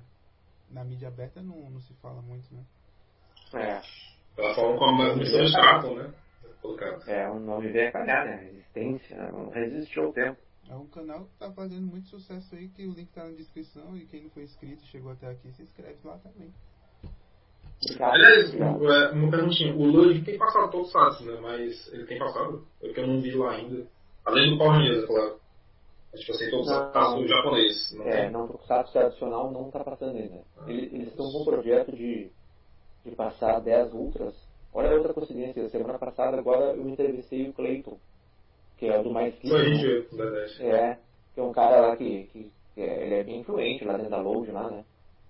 [0.70, 2.64] na mídia aberta não, não se fala muito, né?
[3.54, 3.80] É.
[4.34, 6.12] Pela forma como as missões tratam, né?
[7.06, 8.36] É, um nome bem a calhar, né?
[8.36, 10.40] Resistência, não resistiu ao tempo.
[10.68, 13.96] É um canal que está fazendo muito sucesso aí, que o link está na descrição
[13.96, 16.52] e quem não foi inscrito chegou até aqui, se inscreve lá também.
[18.00, 21.38] Aliás, é, uma perguntinha, o Lula tem passado todos os sites, né?
[21.40, 22.66] Mas ele tem passado?
[22.80, 23.86] Porque eu não vi lá ainda.
[24.24, 25.36] Além do Power claro.
[26.14, 27.92] Tipo assim, tokusatsu japonês.
[27.94, 28.30] Não é, tem?
[28.30, 30.40] não, tokusatsu tradicional não está passando ainda.
[30.58, 32.30] Ah, eles, eles estão com um projeto de,
[33.04, 34.34] de passar 10 ultras.
[34.72, 37.98] Olha outra coincidência, semana passada agora eu entrevistei o Clayton,
[38.78, 40.62] que é o do mais que Foi gente, verdade.
[40.62, 40.98] É,
[41.34, 44.10] que é um cara lá que, que, que é, ele é bem influente lá dentro
[44.10, 44.84] da Load lá, né?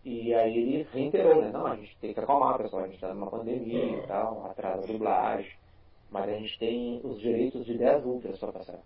[0.07, 1.51] E aí ele reiterou, né?
[1.51, 4.81] Não, a gente tem que acalmar, pessoal, a gente está numa pandemia e tal, atrás
[4.81, 5.51] da dublagem,
[6.13, 8.79] mas a gente tem os direitos de 10 ultras para passar.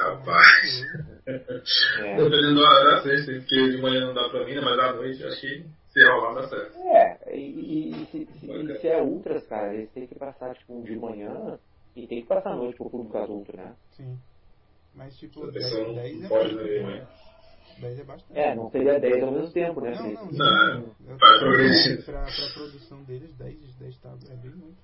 [0.00, 0.82] Rapaz.
[1.26, 2.16] É.
[2.16, 4.60] Dependendo do horário, sei, porque de manhã não dá pra mim, né?
[4.60, 6.76] mas à noite acho que se rolar dá certo.
[6.76, 10.82] É, e, e se, se, se, é ultras, cara, eles têm que passar tipo um
[10.82, 11.56] de manhã
[11.94, 13.76] e tem que passar a noite pro público adulto, né?
[13.90, 14.18] Sim.
[14.92, 17.06] Mas tipo, A 10, pessoa não 10 é pode né?
[17.80, 17.88] Né?
[17.88, 18.38] 10 é bastante.
[18.38, 19.90] É, não seria 10 ao mesmo tempo, né?
[19.94, 22.02] Não, não, Não, sim, eu vai tô- progredindo.
[22.04, 24.76] pra, pra produção deles, 10, 10 tá, é bem muito.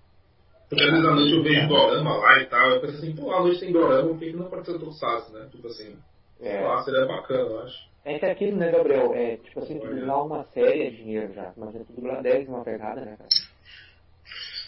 [0.69, 3.33] Porque às vezes à noite eu vejo dorama lá e tal, eu penso assim, pô,
[3.33, 5.49] à noite tem dorama, por que que não pode ser tokusatsu, né?
[5.51, 5.97] Tipo assim,
[6.41, 6.61] É.
[6.63, 7.89] lá seria bacana, eu acho.
[8.05, 9.15] É que aquilo, né, Gabriel?
[9.15, 11.53] É, tipo assim, tu dublar uma série é dinheiro já.
[11.57, 13.29] Imagina tu dublar 10 numa pegada, né, cara?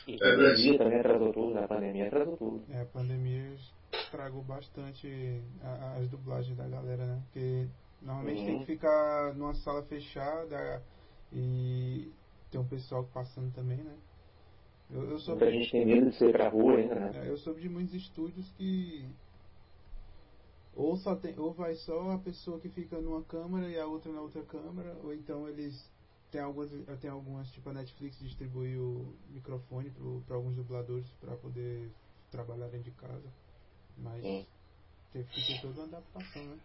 [0.06, 0.78] E É pandemia verdade.
[0.78, 1.64] também atrasou tudo, né?
[1.64, 2.62] A pandemia atrasou tudo.
[2.72, 3.52] É, a pandemia
[3.92, 7.18] estragou bastante a- a- as dublagens da galera, né?
[7.24, 7.66] Porque
[8.00, 8.44] normalmente Uhum.
[8.44, 10.86] tem que ficar numa sala fechada
[11.32, 12.14] e
[12.50, 14.02] tem um pessoal passando também, né?
[14.88, 17.12] Eu, eu soube, Muita gente tem medo de sair pra rua ainda, né?
[17.12, 19.16] é, eu soube de muitos estúdios que
[20.72, 24.12] ou só tem, ou vai só a pessoa que fica numa câmera e a outra
[24.12, 25.92] na outra câmera, ou então eles
[26.30, 29.90] tem algumas, tem algumas tipo a Netflix distribui o microfone
[30.26, 31.96] para alguns dubladores para poder
[32.30, 33.34] trabalhar dentro de casa,
[33.96, 34.46] mas Sim.
[35.10, 36.60] teve que ter toda uma adaptação, né?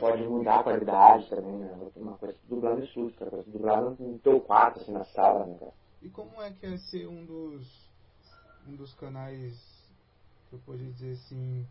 [0.00, 1.90] Pode mudar a qualidade também, né?
[1.96, 5.72] Uma coisa dublar no estúdio, coisa dublar no teu quarto, assim, na sala, né, cara?
[6.00, 7.90] E como é que é ser um dos
[8.66, 9.92] um dos canais
[10.48, 11.68] que eu posso dizer assim,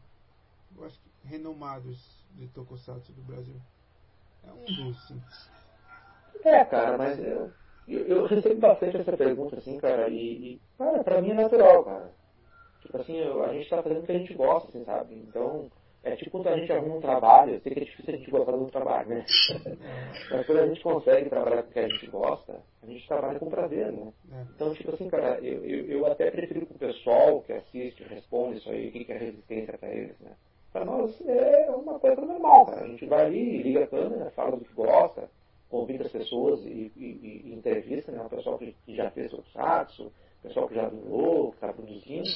[0.76, 3.62] eu acho que renomados de Tokusatsu do Brasil?
[4.44, 5.24] É um dos, sim.
[6.44, 7.54] É, cara, mas eu,
[7.88, 11.84] eu, eu recebo bastante essa pergunta, assim, cara, e, e, cara, pra mim é natural,
[11.84, 12.14] cara.
[12.82, 15.16] Tipo assim, eu- a gente tá fazendo o que a gente gosta, assim, sabe?
[15.16, 15.72] Então,
[16.06, 18.30] é tipo quando a gente arruma um trabalho, eu sei que é difícil a gente
[18.30, 19.26] gostar um trabalho, né?
[20.30, 23.40] Mas quando a gente consegue trabalhar com o que a gente gosta, a gente trabalha
[23.40, 24.14] com prazer, né?
[24.32, 24.42] É.
[24.56, 28.56] Então, tipo assim, cara, eu, eu, eu até prefiro que o pessoal que assiste responda
[28.56, 30.32] isso aí, o que é resistência pra eles, né?
[30.72, 32.84] Pra nós é uma coisa normal, cara.
[32.84, 35.28] A gente vai ali, liga a câmera, fala do que gosta,
[35.70, 38.22] convida as pessoas e, e, e entrevista, né?
[38.22, 41.74] O pessoal que, que já fez o Satsu, o pessoal que já doou, que está
[41.74, 42.30] produzindo.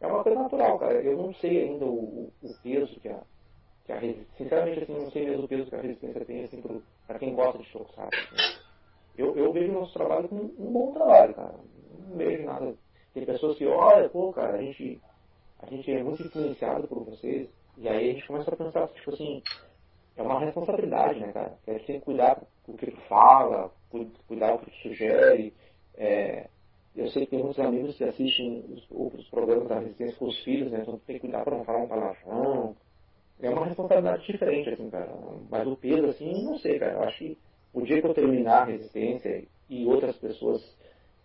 [0.00, 1.02] É uma coisa natural, cara.
[1.02, 3.22] Eu não sei ainda o, o, peso que a,
[3.84, 4.36] que a resistência.
[4.38, 7.34] Sinceramente, assim, não sei mesmo o peso que a resistência tem, assim, pro, pra quem
[7.34, 8.24] gosta de Tokusatsu.
[8.24, 8.44] Assim.
[9.16, 11.54] Eu, eu vejo nosso trabalho como um bom trabalho, cara.
[12.08, 12.76] Não vejo nada.
[13.14, 15.02] Tem pessoas que, olha, pô, cara, a gente,
[15.60, 17.50] a gente é muito influenciado por vocês.
[17.76, 19.42] E aí a gente começa a pensar, tipo assim,
[20.16, 21.58] é uma responsabilidade, né, cara?
[21.66, 25.54] A gente tem que cuidar do que tu fala, cu- cuidar do que tu sugere.
[25.94, 26.48] É,
[26.98, 30.38] eu sei que tem muitos amigos que assistem os outros programas da Resistência com os
[30.42, 30.80] filhos, né?
[30.82, 32.76] Então tem que cuidar pra não falar um palavrão.
[33.40, 35.08] É uma responsabilidade diferente, assim, cara.
[35.48, 36.94] Mas o peso, assim, não sei, cara.
[36.94, 37.38] Eu acho que
[37.72, 40.60] o dia que eu terminar a Resistência e outras pessoas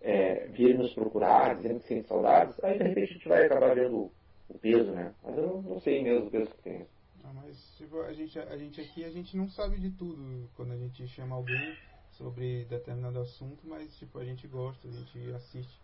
[0.00, 3.74] é, virem nos procurar, dizendo que sentem saudades, aí de repente a gente vai acabar
[3.74, 4.12] vendo
[4.48, 5.12] o peso, né?
[5.24, 6.86] Mas eu não sei mesmo o peso que tem.
[7.24, 10.72] Ah, mas tipo, a gente, a gente aqui a gente não sabe de tudo quando
[10.72, 11.74] a gente chama alguém
[12.16, 15.80] sobre determinado assunto, mas tipo, a gente gosta, a gente assiste.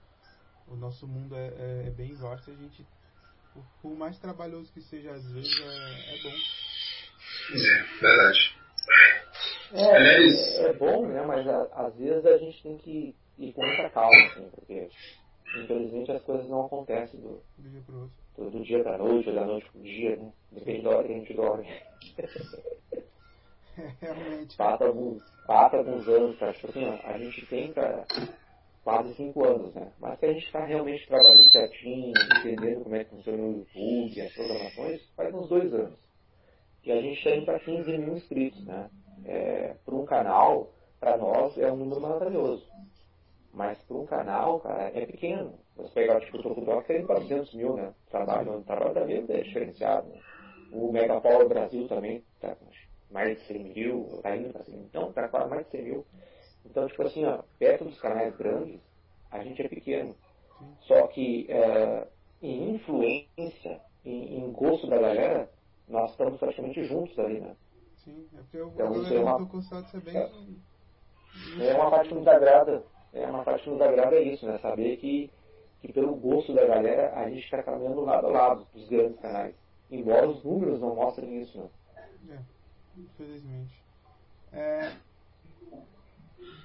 [0.66, 2.86] O nosso mundo é, é, é bem vasto, a gente
[3.52, 6.34] por, por mais trabalhoso que seja às vezes é, é bom.
[7.52, 8.38] É, verdade.
[9.72, 11.22] É, Aliás- é bom, né?
[11.26, 14.88] Mas a- às vezes a gente tem que ir com muita calma, assim, porque
[15.56, 18.16] infelizmente as coisas não acontecem do, Do dia pro outro.
[18.36, 20.32] do, do dia pra noite, ou da noite pro dia, né?
[20.52, 21.66] Depende da hora que a gente dorme.
[24.00, 24.56] Realmente.
[24.56, 26.52] Passa alguns, passa alguns anos, cara.
[26.52, 27.72] Tipo assim, a gente tem,
[28.82, 29.92] quase cinco anos, né?
[30.00, 34.20] Mas se a gente tá realmente trabalhando certinho, entendendo como é que funciona o YouTube,
[34.20, 35.98] as programações, faz uns dois anos.
[36.84, 38.90] E a gente indo pra 15 mil inscritos, né?
[39.24, 42.66] É, para um canal, pra nós, é um número maravilhoso.
[43.52, 45.58] Mas para um canal, cara, é pequeno.
[45.76, 47.92] Você pegar tipo, o Tokudoc, tem 400 mil, né?
[48.10, 50.08] Trabalho, trabalho da Bíblia é diferenciado.
[50.08, 50.20] Né?
[50.72, 52.56] O Mega Power Brasil também tá
[53.10, 54.84] mais de 100 mil, tá indo pra 100 mil.
[54.86, 56.06] Então, tá quase mais de 100 mil.
[56.64, 58.80] Então, tipo assim, ó, perto dos canais grandes,
[59.30, 60.14] a gente é pequeno.
[60.82, 62.08] Só que é,
[62.42, 65.50] em influência, em, em gosto da galera,
[65.88, 67.56] nós estamos praticamente juntos ali, né?
[68.04, 70.60] Sim, é porque o Então, a isso galera é uma- do é bem.
[71.60, 74.58] É uma parte que nos agrada, é uma parte que nos agrada é isso, né?
[74.58, 75.30] Saber que,
[75.80, 79.54] que pelo gosto da galera a gente está caminhando lado a lado dos grandes canais.
[79.90, 81.70] Embora os números não mostrem isso, né?
[82.28, 82.38] É,
[82.96, 83.82] infelizmente.
[84.52, 84.92] É,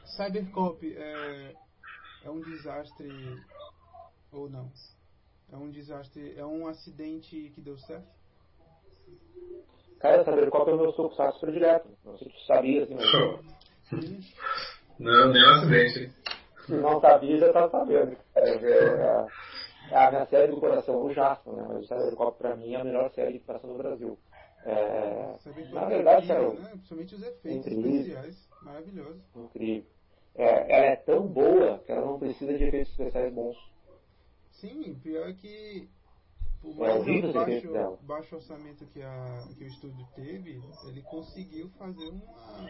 [0.05, 1.55] Cybercop é,
[2.23, 3.43] é um desastre
[4.31, 4.71] ou não?
[5.51, 8.07] É um desastre, é um acidente que deu certo?
[9.99, 11.87] Cara, saber qual é o meu tokusatsu predileto.
[12.03, 13.11] Não sei se tu sabia, assim, mas
[14.99, 16.13] Não, nem um acidente.
[16.65, 18.17] se não sabia, já tá sabendo.
[18.35, 19.27] É, é,
[19.91, 21.65] é a minha série do coração, o Jasper, né?
[21.67, 24.17] Mas o Cybercop pra mim é a melhor série que passa no Brasil.
[24.65, 25.37] É,
[25.71, 26.69] na é verdade, incrível, né?
[26.71, 27.99] Principalmente os efeitos incrível.
[27.99, 29.23] especiais, maravilhosos.
[29.35, 29.85] incrível.
[30.33, 33.55] É, ela é tão boa que ela não precisa de efeitos especiais bons.
[34.51, 35.87] Sim, pior é que
[36.61, 42.07] por mais é baixo, baixo orçamento que, a, que o estúdio teve, ele conseguiu fazer
[42.09, 42.69] uma.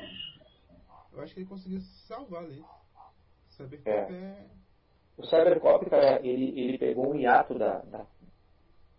[1.13, 2.61] Eu acho que ele conseguiu salvar ali.
[3.51, 4.15] Cybercop é.
[4.15, 4.45] é...
[5.17, 8.05] O Cybercop, cara, ele, ele pegou um hiato da, da,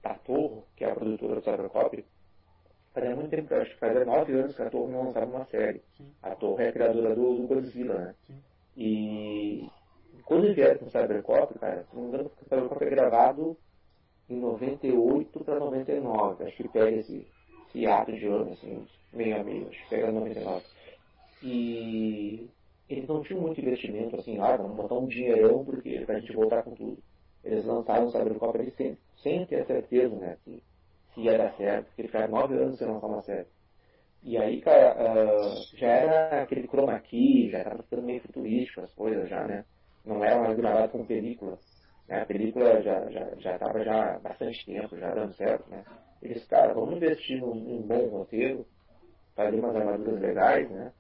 [0.03, 2.07] da Torre, que é a produtora do Cybercop,
[2.97, 5.83] fazia muito tempo, acho que fazia nove anos que a Torre não lançava uma série.
[5.99, 6.11] Sim.
[6.23, 8.15] A Torre é a criadora do, do Godzilla, né?
[8.27, 8.35] Sim.
[8.75, 9.69] E
[10.25, 13.57] quando eles vieram com o Cybercop, cara, se não me engano, o Cybercop é gravado
[14.31, 16.45] em 98 para 99.
[16.45, 17.27] Acho que pega esse,
[17.69, 20.65] esse ato de ano, assim, meio a meio, acho que pega 99.
[21.43, 22.49] E
[22.89, 26.63] eles não tinham muito investimento, assim, ah, vamos botar um dinheirão porque, pra gente voltar
[26.63, 26.99] com tudo.
[27.45, 30.63] Eles lançaram o Cybercop ali sem, sem ter certeza, né, que
[31.17, 33.47] se ia dar certo, porque eles ficaram nove anos sem lançar uma série.
[34.23, 38.93] E aí, cara, uh, já era aquele chroma key, já estava ficando meio futurístico as
[38.95, 39.65] coisas já, né?
[40.05, 41.59] Não era mais gravado com película.
[42.09, 42.21] Né?
[42.21, 45.85] A película já já já estava já há bastante tempo, já dando certo, né?
[46.23, 48.67] Eles, cara, vamos investir num, num bom roteiro,
[49.35, 50.93] fazer umas armaduras legais, né?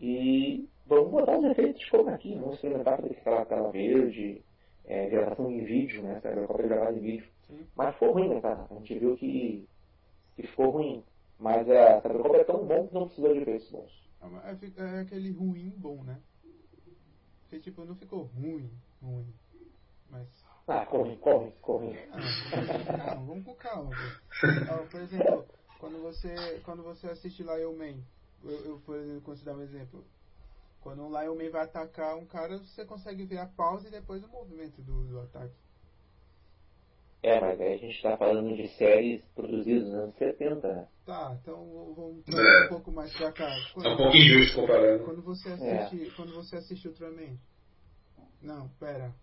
[0.00, 4.42] E vamos botar uns efeitos de chroma key, vamos experimentar fazer aquela tela verde,
[4.84, 6.20] é, gravação em vídeo, né?
[6.20, 6.40] Sabe?
[6.40, 7.26] Em vídeo.
[7.46, 7.66] Sim.
[7.76, 8.66] Mas ficou ruim, né, cara?
[8.70, 9.68] A gente viu que,
[10.36, 11.04] que ficou ruim.
[11.38, 14.02] Mas a Cyberpunk é tão bom que não precisou de efeitos bons.
[14.22, 16.20] É, é, é aquele ruim bom, né?
[17.42, 18.70] Porque, tipo, não ficou ruim,
[19.02, 19.26] ruim.
[20.08, 20.28] Mas...
[20.68, 22.08] Ah, corre, corre, corre.
[22.12, 23.90] Ah, não, vamos com calma.
[24.70, 25.44] Ó, por exemplo,
[25.80, 28.00] quando você, quando você assiste Lion Man,
[28.44, 30.04] eu, eu, por exemplo, considerar um exemplo.
[30.80, 34.22] Quando um Lion Man vai atacar um cara, você consegue ver a pausa e depois
[34.22, 35.54] o movimento do, do ataque.
[37.22, 40.88] É, mas aí a gente está falando de séries produzidas nos anos 70, né?
[41.06, 41.56] Tá, então
[41.94, 42.64] vamos é.
[42.66, 43.48] um pouco mais pra cá.
[43.72, 45.04] Quando, é um pouco injusto comparando.
[45.04, 46.10] Quando você assiste, é.
[46.16, 47.38] quando você assiste Ultraman.
[48.40, 49.14] Não, pera.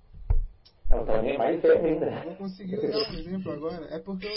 [0.89, 2.23] É, Ultraman é mais velho ainda.
[2.23, 3.85] Vou conseguir usar um exemplo agora.
[3.93, 4.29] É porque,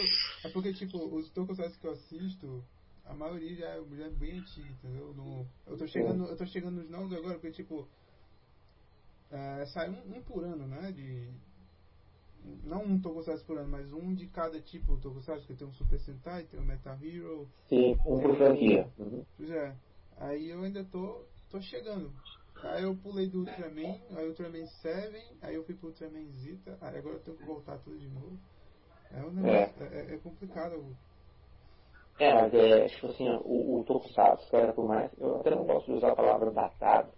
[0.44, 2.64] é porque tipo, os tokusatsu que eu assisto,
[3.04, 5.14] a maioria já, é, já é bem antiga, entendeu?
[5.14, 7.88] No, eu, tô chegando, eu tô chegando nos novos agora, porque tipo.
[9.30, 10.90] É, sai um, um por ano, né?
[10.90, 11.30] De,
[12.64, 15.98] não um Tokusatsu por ano, mas um de cada tipo Tokusatsu, que tem um Super
[16.00, 17.48] Sentai, tem um Metal Hero.
[17.68, 18.88] Sim, um por franquia.
[18.98, 19.24] Uhum.
[19.36, 19.76] Pois é.
[20.18, 22.12] Aí eu ainda tô, tô chegando.
[22.62, 26.98] Aí eu pulei do Ultraman, aí Ultraman 7, aí eu fui pro Ultraman Zeta, aí
[26.98, 28.38] agora eu tenho que voltar tudo de novo.
[29.10, 30.96] É um negócio, é, é, é complicado.
[32.20, 35.86] É, mas é, tipo assim, o, o Tokusatsu, cara, por mais, eu até não gosto
[35.86, 37.10] de usar a palavra datado,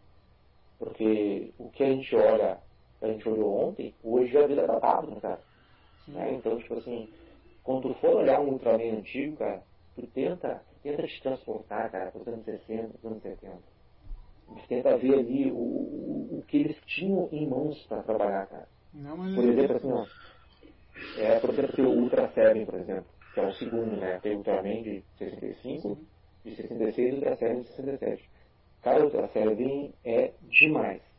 [0.78, 2.58] porque o que a gente olha
[3.04, 5.40] a gente olhou ontem, hoje a vida é datado, né, cara?
[6.08, 6.34] Né?
[6.34, 7.08] Então, tipo assim,
[7.62, 9.62] quando tu for olhar um Ultraman antigo, cara,
[9.94, 13.58] tu tenta, tenta te transportar, cara, para os anos 60, os anos 70.
[14.46, 18.68] Tu tenta ver ali o, o, o que eles tinham em mãos para trabalhar, cara.
[18.92, 20.06] Não, mas por exemplo, assim, ó.
[21.18, 24.20] É, por exemplo, o Ultra 7, por exemplo, que é o segundo, né?
[24.22, 26.06] Tem o Ultraman de 65, Sim.
[26.44, 28.30] de 66 e o Ultra 7 de 67.
[28.82, 31.13] Cara, o Ultra 7 é demais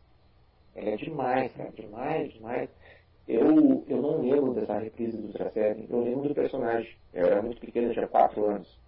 [0.76, 2.70] é demais, cara, demais, demais.
[3.28, 6.94] Eu, eu não lembro dessa reprise do Ultra eu lembro do personagem.
[7.14, 8.80] Eu era muito pequeno, tinha 4 anos.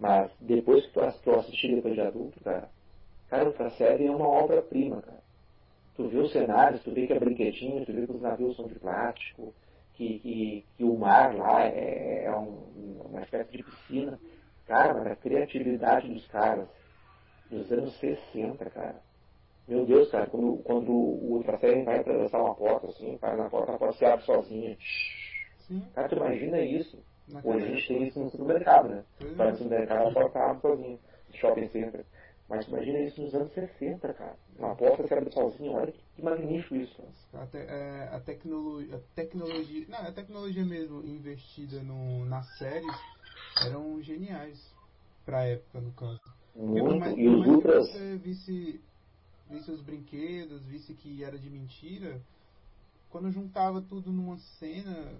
[0.00, 2.68] Mas depois que tu, assisti depois de adulto, cara,
[3.28, 5.22] cara, o Ultra é uma obra-prima, cara.
[5.96, 8.66] Tu vê os cenários, tu vê que é brinquedinho, tu vê que os navios são
[8.66, 9.52] de plástico,
[9.94, 14.18] que, que, que o mar lá é, é um, uma espécie de piscina.
[14.66, 16.68] Cara, a criatividade dos caras
[17.50, 19.07] dos anos 60, cara
[19.68, 23.72] meu Deus, cara, quando, quando o ultrassérgio vai atravessar uma porta, assim, para na porta,
[23.72, 24.76] a porta se abre sozinha.
[25.66, 25.84] Sim.
[25.94, 26.98] Cara, tu imagina isso?
[27.28, 29.04] Naquela Hoje a gente tem isso no supermercado, né?
[29.36, 30.98] Para no supermercado a porta abre sozinha,
[31.34, 32.04] shopping center.
[32.48, 34.34] Mas imagina isso nos anos 60, cara.
[34.58, 37.02] Uma porta se abre sozinha, olha que, magnífico isso.
[37.34, 42.96] A, te, é, a, tecnologia, a tecnologia, não, a tecnologia mesmo investida no, nas séries
[43.66, 44.74] eram geniais
[45.26, 46.20] pra época, no caso.
[46.56, 47.92] Muito, Porque, e os ultras...
[47.92, 48.80] você visse
[49.50, 52.20] visse os brinquedos, visse que era de mentira,
[53.10, 55.12] quando juntava tudo numa cena,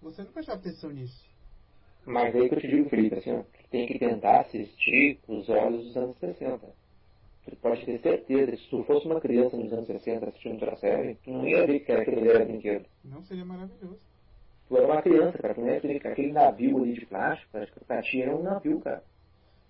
[0.00, 1.24] você não prestava atenção nisso.
[2.04, 5.48] Mas aí que eu te digo, Felipe, assim, ó, tu tem que tentar assistir os
[5.48, 6.86] olhos dos anos 60.
[7.44, 10.76] Tu pode ter certeza que se tu fosse uma criança nos anos 60 assistindo outra
[10.76, 12.86] série, tu não ia ver que aquele era brinquedo.
[13.04, 13.98] Não seria maravilhoso.
[14.68, 17.52] Tu era uma criança, cara, tu não ia ver que aquele navio ali de plástico,
[17.52, 19.02] cara, que pra ti era um navio, cara.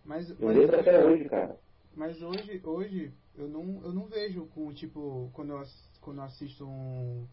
[0.05, 1.57] Mas, eu mas, lembro até hoje, cara.
[1.95, 5.63] Mas hoje, hoje eu não, eu não vejo com, tipo, quando eu,
[6.01, 7.27] quando eu assisto um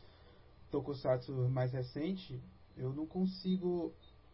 [0.70, 2.42] tokusatsu mais recente,
[2.76, 3.94] eu não consigo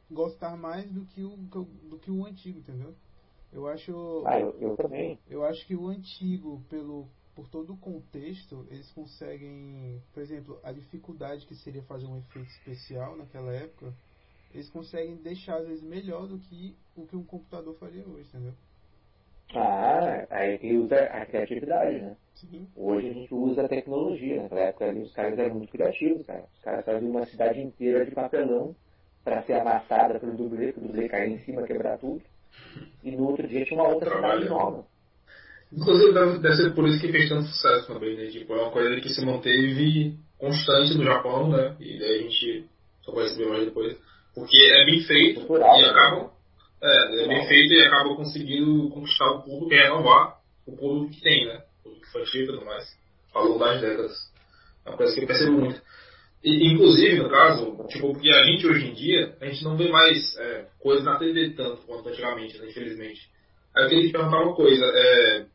[0.09, 2.95] gostar mais do que o, do que o antigo, entendeu?
[3.51, 4.23] Eu acho.
[4.25, 5.19] Ah, eu, eu também.
[5.27, 10.01] Eu acho que o antigo, pelo, por todo o contexto, eles conseguem.
[10.13, 13.93] Por exemplo, a dificuldade que seria fazer um efeito especial naquela época.
[14.53, 18.53] eles conseguem deixar às vezes melhor do que o que um computador faria hoje, entendeu?
[19.55, 22.15] Ah, aí que usa a criatividade, né?
[22.35, 22.67] Sim.
[22.75, 24.43] Hoje a gente usa a tecnologia.
[24.43, 26.45] Naquela época ali os caras eram muito criativos, cara.
[26.55, 28.75] Os caras faziam uma cidade inteira de papelão
[29.23, 32.21] para ser amassada pelo dublê, para o dublê cair em cima, quebrar tudo.
[33.03, 34.43] E no outro dia tinha uma outra Trabalho.
[34.43, 34.85] cidade nova.
[35.71, 38.27] Inclusive, deve, ser por isso que fez tanto sucesso também, né?
[38.27, 41.75] Tipo, é uma coisa que se manteve constante no Japão, né?
[41.79, 42.65] E daí a gente
[43.03, 43.95] só vai saber mais depois.
[44.33, 46.29] Porque é bem feito Cultural, e né?
[46.81, 51.21] É, é bem feito e acaba conseguindo conquistar o público e renovar o público que
[51.21, 51.63] tem, né?
[51.79, 52.85] O público infantil e tudo mais.
[53.33, 54.31] Ao longo das décadas.
[54.85, 55.81] É uma coisa que eu percebo muito.
[56.43, 59.89] E, inclusive, no caso, tipo, porque a gente hoje em dia, a gente não vê
[59.89, 63.29] mais é, coisas na TV tanto quanto antigamente, né, infelizmente.
[63.75, 65.45] Aí eu queria te perguntar uma coisa, é,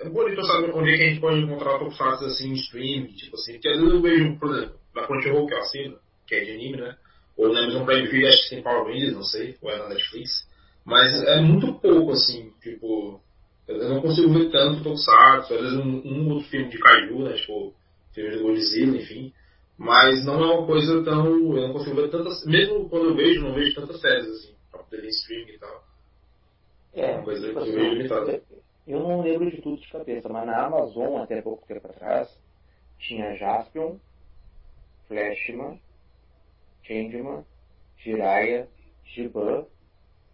[0.00, 3.36] é bonito saber onde é que a gente pode encontrar tokusatsu assim em stream, tipo
[3.36, 6.44] assim, porque às vezes eu vejo, por exemplo, na Crunchyroll que eu assino, que é
[6.44, 6.96] de anime, né?
[7.36, 9.88] Ou na Amazon Prime Video, acho que tem Power Rangers, não sei, ou é na
[9.88, 10.45] Netflix.
[10.86, 13.20] Mas é muito pouco, assim, tipo,
[13.66, 17.32] eu não consigo ver tanto tokusatsu, às vezes um, um outro filme de Kaiju, né?
[17.34, 17.74] Tipo,
[18.14, 19.32] filme de Godzilla, enfim.
[19.76, 21.26] Mas não é uma coisa tão.
[21.26, 22.46] Eu não consigo ver tantas.
[22.46, 25.84] Mesmo quando eu vejo, não vejo tantas séries, assim, pra poder ver streaming e tal.
[26.94, 28.42] É, Uma coisa tipo que eu assim, vejo limitada.
[28.86, 32.28] eu não lembro de tudo de cabeça, mas na Amazon, até pouco tempo atrás,
[33.00, 33.96] tinha Jaspion,
[35.08, 35.78] Flashman,
[36.84, 37.44] Changeman,
[37.98, 38.68] Jiraiya,
[39.04, 39.66] Shiban,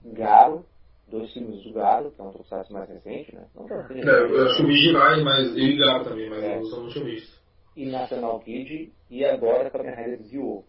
[0.05, 0.65] Garo,
[1.09, 3.47] dois filmes do Garo, que é um tokusatsu mais recente, né?
[3.55, 6.43] Não tão É, eu acho que eu vi Jirai, mas eu e Garo também, mas
[6.43, 6.61] É.
[6.61, 7.43] não tinha visto.
[7.75, 10.65] e National Kid, e agora Kamen Rider Zio,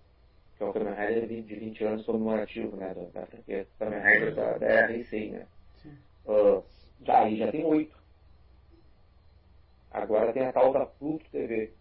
[0.58, 4.00] que é o Kamen Rider de de 20 anos comemorativo, né, da, da franquia Kamen
[4.00, 5.48] Rider da, da Heisei, né.
[5.82, 5.98] Sim.
[6.28, 6.62] Ah,
[7.06, 7.94] já, aí já tem oito.
[9.92, 11.74] Agora tem a tal da Pluto TV,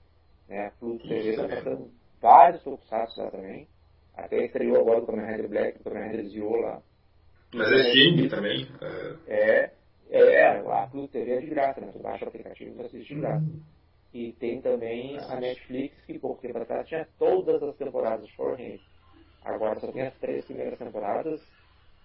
[0.49, 1.91] né, a Pluto TV está passando
[2.21, 3.69] vários tokusatsu lá também,
[4.15, 6.83] até estreou agora o Kamen Rider Black, o Kamen Rider Zio lá.
[7.55, 8.67] Mas é filme também.
[9.27, 9.71] É,
[10.11, 13.15] É, é, a Pluto TV é de graça, né, tu baixa o aplicativo e assiste
[13.15, 13.47] de graça.
[14.13, 18.57] E tem também a Netflix, que pouco tempo atrás tinha todas as temporadas de Power
[18.59, 18.83] Rangers.
[19.43, 21.41] Agora só tem as três primeiras temporadas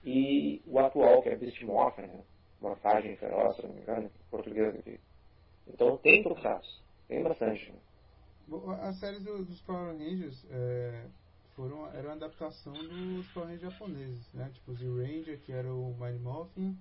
[0.04, 2.24] e o atual, que é Beast Morpher, né?
[2.62, 5.00] Morfagem feroz, se não me engano, português aqui.
[5.68, 7.72] Então tem tokusatsu, tem bastante.
[7.72, 7.78] Né?
[8.48, 11.06] Bom, As séries do- dos Power Rangers é,
[11.58, 14.49] foram, eram adaptação dos Power japoneses, né?
[14.53, 16.78] Tipo o Z-Ranger, que era o Mighty Morphin.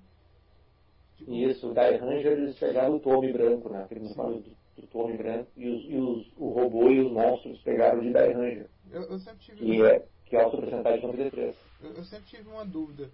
[1.16, 3.82] Tipo, E isso, o Die Ranger eles pegaram o Tommy branco, né?
[3.82, 7.58] Aquele uniforme do, do Tommy branco, e, os, e os, o robô e os monstros
[7.62, 11.06] pegaram de Die Ranger, eu, eu sempre tive que é, que é o Sentai de
[11.06, 11.56] 93.
[11.82, 13.10] eu, eu sempre tive uma dúvida.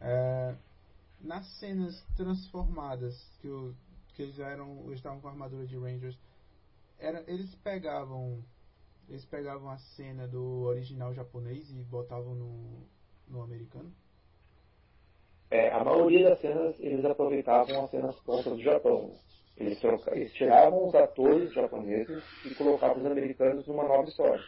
[0.00, 0.54] É,
[1.22, 3.74] nas cenas transformadas que, o,
[4.14, 6.16] que eles eram, eles estavam com a armadura de Rangers,
[6.98, 8.44] era, eles pegavam
[9.08, 12.88] eles pegavam a cena do original japonês e botavam no,
[13.28, 13.92] no americano?
[15.50, 19.20] É, a maioria das cenas eles aproveitavam as cenas prontas do Japão.
[19.56, 24.44] Eles, troca- eles tiravam os atores japoneses e colocavam os americanos numa nova história.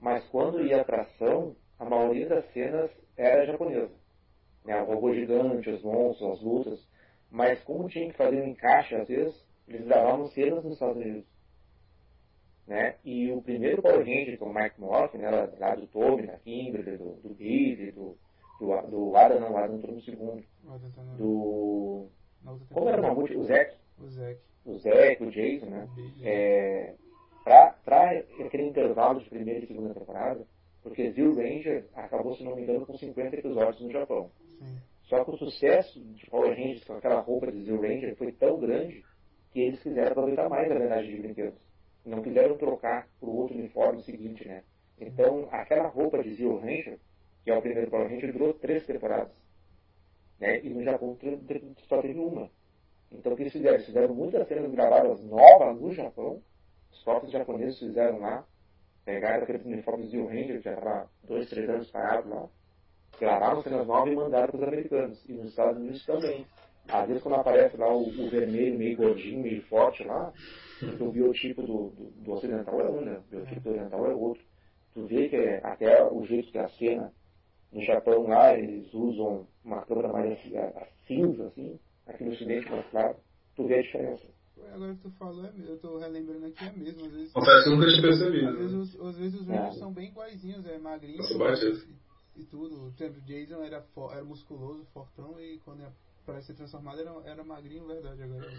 [0.00, 3.92] Mas quando ia para ação, a maioria das cenas era japonesa.
[4.64, 6.88] Né, o robô gigante, os monstros, as lutas.
[7.30, 11.26] Mas como tinha que fazer um encaixe, às vezes, eles gravavam cenas nos Estados Unidos.
[12.66, 12.94] Né?
[13.04, 16.38] E o primeiro Power Ranger, que é o Mike Morphin, né, lá- do Tommy, da
[16.38, 17.34] Kimberly, do, do
[17.92, 18.16] do,
[18.62, 20.42] do, do Adam, não, o Adam entrou no segundo.
[20.64, 20.78] Na,
[21.18, 22.08] Do.
[22.72, 23.36] Como era o mamute?
[23.36, 23.74] O Zack.
[24.00, 24.40] O Zack.
[24.64, 24.78] O
[25.26, 25.88] o Jason, né?
[26.22, 26.94] É,
[27.44, 28.10] pra, pra
[28.46, 30.46] aquele intervalo de primeira e segunda temporada,
[30.82, 34.30] porque Zero Ranger acabou, se não me engano, com 50 episódios no Japão.
[34.58, 34.78] Sim.
[35.02, 38.58] Só que o sucesso de Power Rangers com aquela roupa de Zero Ranger foi tão
[38.58, 39.04] grande
[39.52, 41.58] que eles quiseram aproveitar mais a verdade de brinquedos.
[42.04, 44.62] Não quiseram trocar para o outro uniforme seguinte, né?
[45.00, 46.98] Então, aquela roupa de Zero Ranger,
[47.42, 49.32] que é o primeiro Power Ranger, durou três temporadas.
[50.38, 50.60] Né?
[50.62, 51.16] E no Japão
[51.88, 52.50] só teve uma.
[53.10, 53.74] Então, o que eles fizeram?
[53.74, 56.42] Eles fizeram muitas cenas gravadas novas no Japão.
[56.92, 58.44] Os próprios japoneses fizeram lá.
[59.04, 62.48] Pegaram aqueles uniformes Zero Ranger, que já estava dois, três anos parado lá
[63.18, 65.24] gravaram cenas novas e mandaram para os americanos.
[65.28, 66.46] E nos Estados Unidos também.
[66.88, 70.32] Às vezes quando aparece lá o, o vermelho meio gordinho, meio forte lá,
[70.80, 73.18] porque o biotipo do, do, do ocidental é um, né?
[73.18, 74.42] O biotipo do oriental é outro.
[74.92, 77.12] Tu vê que é, até o jeito que a cena
[77.72, 80.54] no Japão lá, eles usam uma câmera mais assim,
[81.06, 83.16] cinza, assim, aqui no ocidente mais claro,
[83.56, 84.24] tu vê a diferença.
[84.56, 85.72] Ué, Agora que tu falou, é mesmo.
[85.72, 87.04] eu tô relembrando aqui, é mesmo.
[87.06, 88.56] Às vezes, Confesso que eu nunca tinha às percebido.
[88.56, 88.78] vezes, né?
[88.78, 89.56] os, às vezes os É.
[89.56, 91.20] Rangers são bem iguaizinhos, é magrinho
[92.36, 92.92] e, e tudo.
[92.96, 95.92] Por exemplo, o Jason era, fo- era musculoso, fortão, e quando ia
[96.24, 98.22] para ser transformado era, era magrinho, verdade.
[98.22, 98.52] Agora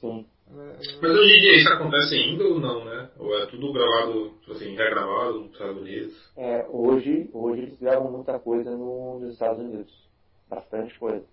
[0.00, 0.26] Sim.
[0.50, 3.10] Mas hoje em dia isso acontece ainda ou não, né?
[3.18, 6.32] Ou é tudo gravado, tipo assim, regravado nos Estados Unidos?
[6.36, 9.92] É, hoje, hoje eles gravam muita coisa no, nos Estados Unidos.
[10.48, 11.24] Bastante coisa.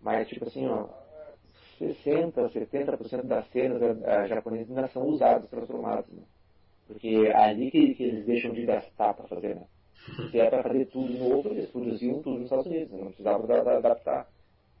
[0.00, 0.88] Mas, tipo assim, ó,
[1.80, 6.08] 60%, 70% das cenas uh, japonesas ainda são usadas, transformadas.
[6.08, 6.22] Né?
[6.86, 9.66] Porque é ali que, que eles deixam de gastar para fazer, né?
[10.30, 12.98] Se é para fazer tudo novo, eles produziam tudo nos Estados Unidos, né?
[12.98, 14.28] não precisavam da, da, adaptar.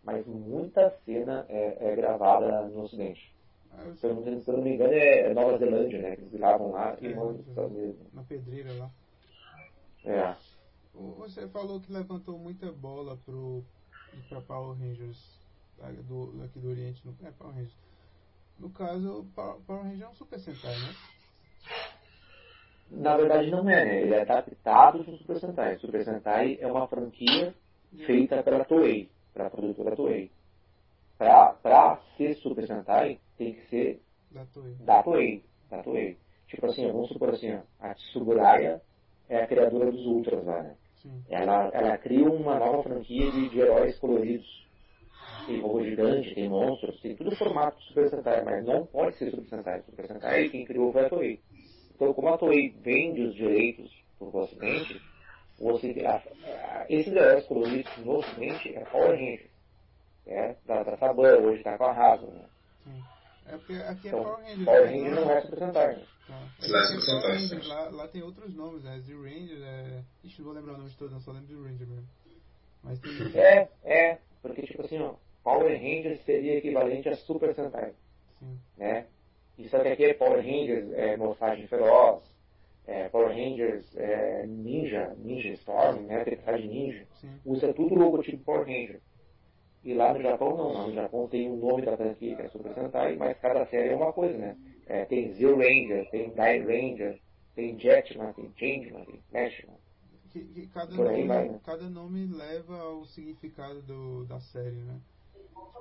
[0.04, 3.32] Mas muita cena é, é gravada no Ocidente.
[3.70, 6.16] Ah, se, eu não, se eu não me engano, é Nova Zelândia, né?
[6.16, 8.12] Que eles gravam lá e é, mandam nos Estados Unidos.
[8.12, 8.90] Na pedreira lá.
[10.04, 10.34] É.
[10.94, 13.64] Você falou que levantou muita bola pro,
[14.28, 15.18] pra Power Rangers
[16.08, 17.00] do, aqui do Oriente.
[17.06, 17.76] No, é, Power Rangers.
[18.58, 20.94] No caso, Power Rangers é um Super Sentai, né?
[22.90, 24.02] Na verdade não é, né?
[24.02, 25.78] Ele é adaptado do Super Sentai.
[25.78, 27.54] Super Sentai é uma franquia
[28.06, 30.30] feita pela Toei, pela produtora Toei.
[31.18, 34.74] Pra ser Super Sentai, tem que ser da Toei.
[34.80, 35.44] Da Toei.
[35.70, 36.16] Da Toei.
[36.48, 38.80] Tipo assim, vamos supor assim, a Tsuburaya
[39.28, 40.76] é a criadora dos Ultras lá, né?
[41.28, 44.62] Ela, ela cria uma nova franquia de, de heróis coloridos.
[45.46, 49.48] Tem robô gigante, tem monstros, tem tudo formato Super Sentai, mas não pode ser Super
[49.48, 49.82] Sentai.
[49.82, 51.40] Super Sentai quem criou foi a Toei.
[51.94, 55.00] Então, como a Toei vende os direitos para o Ocidente,
[55.70, 59.50] Ocidente a, a, esses heróis coloridos no Ocidente é Power Rangers.
[60.26, 62.32] É, da, da Saban, hoje está com a Hasbro.
[62.32, 63.02] Né?
[63.46, 64.64] É porque aqui é então, Power Rangers.
[64.64, 64.92] Power né?
[64.92, 65.96] Rangers não é Super Sentai.
[65.96, 66.06] Né?
[66.26, 66.48] Tá.
[66.60, 68.98] É lá, lá tem outros nomes, né?
[69.00, 70.02] Z Ranger, é...
[70.24, 72.08] Ixi, não vou lembrar o nome de todos, não só lembro do Ranger mesmo.
[72.82, 73.10] Mas tem...
[73.40, 77.92] É, é, porque tipo assim, ó, Power Rangers seria equivalente a Super Sentai.
[78.38, 78.58] Sim.
[78.76, 79.06] Né?
[79.58, 82.22] Isso aqui é Power Rangers é, Morfagem Feroz,
[82.86, 87.40] é, Power Rangers é, Ninja, Ninja Storm, né, Tempestade Ninja, Sim.
[87.44, 89.00] usa tudo o logotipo Power Ranger.
[89.84, 92.72] E lá no Japão não, no Japão tem o nome da franquia que é Super
[92.74, 94.56] Sentai, mas cada série é uma coisa, né?
[94.86, 97.20] É, tem Zero Ranger, tem Die Ranger,
[97.54, 99.76] tem Jetman, tem Changeman, tem Flashman.
[100.30, 101.60] Que, que cada, nome, vai, né?
[101.64, 105.00] cada nome leva ao significado do, da série, né?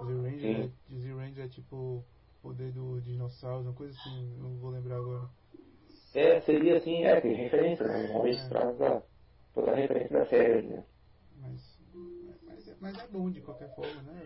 [0.04, 2.04] Zero Ranger, é, Zero Ranger é tipo
[2.42, 5.30] poder do dinossauro, uma coisa assim, não vou lembrar agora.
[6.14, 8.04] É, seria assim, é, tem referência, né?
[8.04, 8.50] Normalmente é.
[8.50, 9.02] traz a,
[9.54, 10.84] toda a referência da série, né?
[11.40, 11.80] Mas,
[12.46, 14.22] mas, é, mas é bom de qualquer forma, né?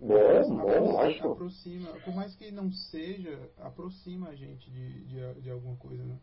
[0.00, 1.32] Bom, bom, lógico.
[1.32, 6.16] Aproxima, por mais que não seja, aproxima a gente de, de, de alguma coisa, né?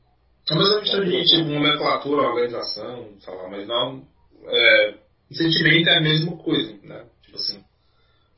[0.49, 4.07] É uma questão de tipo, nomenclatura, organização, sei lá, mas não.
[4.45, 4.95] É,
[5.29, 7.05] o sentimento é a mesma coisa, né?
[7.21, 7.63] Tipo assim.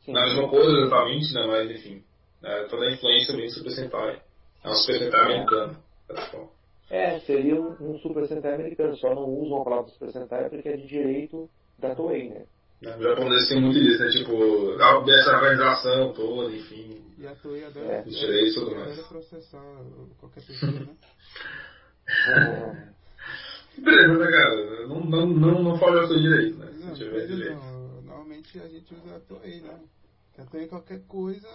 [0.04, 0.12] Sim.
[0.12, 1.46] Não é a mesma coisa exatamente, né?
[1.46, 2.04] Mas enfim.
[2.44, 4.22] É, toda a influência mesmo Super Sentai.
[4.64, 5.78] É um Super Sentai americano.
[6.90, 10.70] É, seria um, um Super Sentai americano, só não usam a palavra Super Sentai porque
[10.70, 12.46] é de direito da Toei, né?
[12.82, 14.10] É, o japonês tem muito disso, né?
[14.10, 14.74] Tipo,
[15.12, 17.02] essa organização toda, enfim.
[17.18, 18.04] E a Toei adora, é.
[18.06, 19.00] os direitos e tudo mais.
[19.08, 19.62] processar
[20.20, 20.96] qualquer pessoa, né?
[23.78, 24.88] Beleza, né, cara?
[24.88, 26.72] Não, não, não, não fala o seu direito, né?
[26.80, 27.56] Não, Se tiver direito.
[27.56, 28.02] Não.
[28.02, 29.80] Normalmente a gente usa a Toei, né?
[30.34, 31.48] Que a Toei qualquer coisa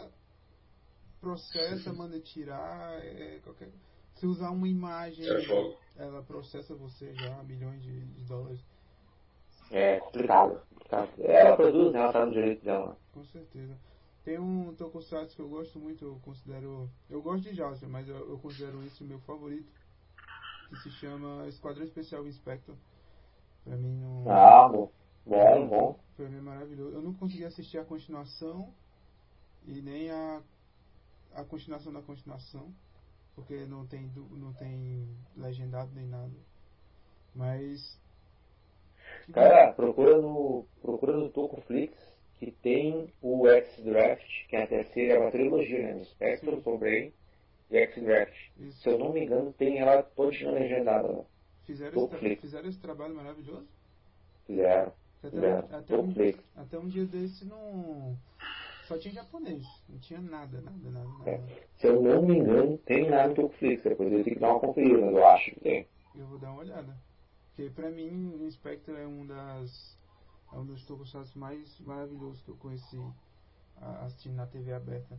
[1.21, 3.69] processa, manda tirar, é, qualquer...
[4.15, 8.61] se usar uma imagem, é ela processa você já milhões de, de dólares.
[9.71, 11.11] É complicado, complicado.
[11.19, 12.01] Ela produz, né?
[12.01, 12.97] Ela tá no direito dela.
[13.13, 13.77] Com certeza.
[14.25, 16.91] Tem um tokusatsu que eu gosto muito, eu considero.
[17.11, 19.71] Eu gosto de Jasper, mas eu, eu considero esse o meu favorito.
[20.69, 22.75] Que se chama Esquadrão Especial Inspector.
[23.65, 24.31] Pra mim não.
[24.31, 24.91] Ah, bom.
[25.27, 25.99] Bom, bom.
[26.17, 26.97] Pra mim é maravilhoso.
[26.97, 28.73] Eu não consegui assistir a continuação
[29.67, 30.43] e nem a
[31.35, 32.73] a continuação da continuação,
[33.35, 36.33] porque não tem, não tem legendado nem nada.
[37.35, 37.99] Mas.
[39.33, 41.95] Cara, procura no, procura no Tokuflix
[42.39, 46.03] que tem o X-Draft, que é a terceira, é uma trilogia, né?
[46.03, 47.13] O Spectrum, Soul Brain
[47.71, 48.51] e X-Draft.
[48.83, 51.25] Se eu não me engano, tem ela toda legendada.
[51.65, 53.67] Fizeram esse, fizeram esse trabalho maravilhoso?
[54.47, 54.93] Fizeram.
[55.19, 55.59] Até, fizeram.
[55.71, 56.15] Até, um,
[56.57, 58.19] até um dia desse não
[58.87, 61.09] só tinha japonês, não tinha nada, nada, nada.
[61.09, 61.31] nada.
[61.31, 61.41] É.
[61.77, 64.61] Se eu não me engano, tem lá no Tokuflix, depois eu tenho que dar uma
[64.61, 65.89] conferida, eu acho que tem.
[66.15, 66.97] Eu vou dar uma olhada.
[67.49, 69.97] Porque pra mim, o Inspector é um das.
[70.53, 73.01] É um dos tokusatsu mais maravilhosos que eu conheci
[74.03, 75.19] assistindo na TV aberta.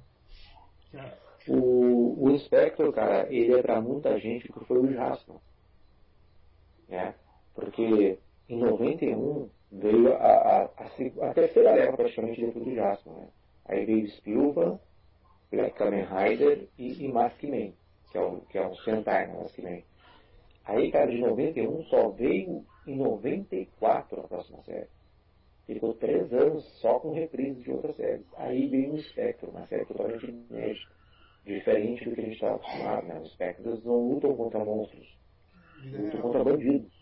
[0.93, 1.13] A...
[1.47, 5.35] O, o Inspector, cara, ele é pra muita gente que foi o Jasper.
[6.87, 7.15] Né?
[7.53, 13.13] Porque em 91 veio a, a, a, a terceira leva praticamente dentro do Jasper.
[13.13, 13.27] Né?
[13.65, 14.79] Aí veio Spielberg,
[15.51, 17.73] Black Kamen Rider e, e Maskman,
[18.11, 19.83] que é o, que é o Sentai, né, Maskman.
[20.65, 24.87] Aí, cara, de 91 só veio em 94 a próxima série.
[25.65, 28.25] Ficou três anos só com reprises de outras séries.
[28.37, 30.91] Aí veio o Spectre, uma série totalmente inédita,
[31.43, 33.07] diferente do que a gente estava acostumado.
[33.07, 33.19] Né?
[33.19, 35.17] Os Spectres não lutam contra monstros,
[35.83, 36.93] lutam contra bandidos,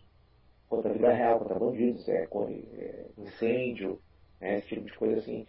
[0.69, 3.99] contra a vida real, contra bandidos, é, é incêndio,
[4.39, 4.59] né?
[4.59, 5.45] esse tipo de coisa assim.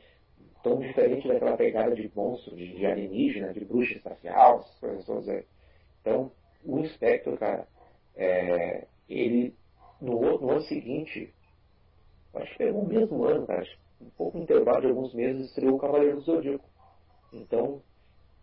[0.64, 5.28] Tão diferente daquela pegada de monstro, de, de alienígena, de bruxa espacial, essas coisas todas.
[5.28, 5.44] É.
[6.00, 6.32] Então,
[6.64, 7.68] o Inspector, cara,
[8.16, 9.54] é, ele,
[10.00, 11.32] no, no ano seguinte,
[12.34, 13.62] acho que pegou o mesmo ano, cara,
[14.00, 16.64] um pouco intervalo de alguns meses, estreou o Cavaleiro do Zodíaco.
[17.30, 17.82] Então,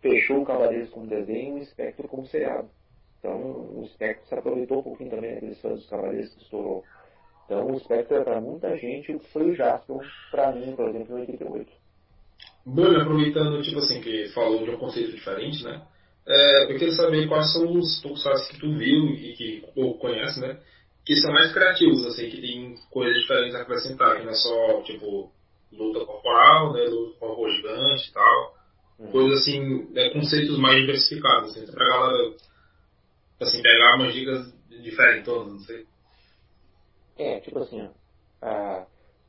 [0.00, 2.70] fechou o Cavaleiros como desenho e o Spectre como seriado.
[3.18, 3.40] Então,
[3.78, 6.84] o Spectre se aproveitou um pouquinho também daqueles fãs dos Cavaleiros que estourou.
[7.46, 10.00] Então, o Spectre, para muita gente, foi o Jaspion,
[10.30, 11.81] para mim, por exemplo, em 88.
[12.64, 15.82] Bruno, aproveitando, tipo assim, que falou de um conceito diferente, né?
[16.26, 20.40] É, eu queria saber quais são os tokusatsu que tu viu e que ou conhece,
[20.40, 20.60] né?
[21.04, 24.82] Que são mais criativos, assim, que tem coisas diferentes a acrescentar, que não é só,
[24.82, 25.32] tipo,
[25.72, 26.84] luta corporal, né?
[26.84, 28.54] Luta com robô gigante e tal.
[29.00, 29.10] Hum.
[29.10, 32.36] Coisas assim, né, conceitos mais diversificados, assim, pra galera,
[33.40, 35.86] assim, pegar umas dicas diferentes, não sei.
[37.18, 37.82] É, tipo assim,
[38.40, 38.84] ó,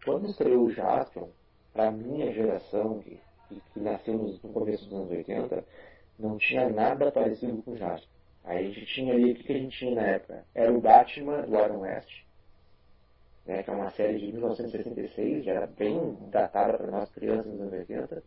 [0.06, 1.30] quando estreou o Jaspion,
[1.74, 3.20] pra minha geração, que,
[3.50, 5.66] que, que nasceu no, começo dos anos 80,
[6.20, 8.08] não tinha nada parecido com o Jasper.
[8.44, 10.46] A gente tinha ali, o que, que a gente tinha na época?
[10.54, 12.24] Era o Batman do Adam West,
[13.46, 17.62] né, que é uma série de 1966, já era bem datada para nós crianças nos
[17.62, 18.24] anos 80.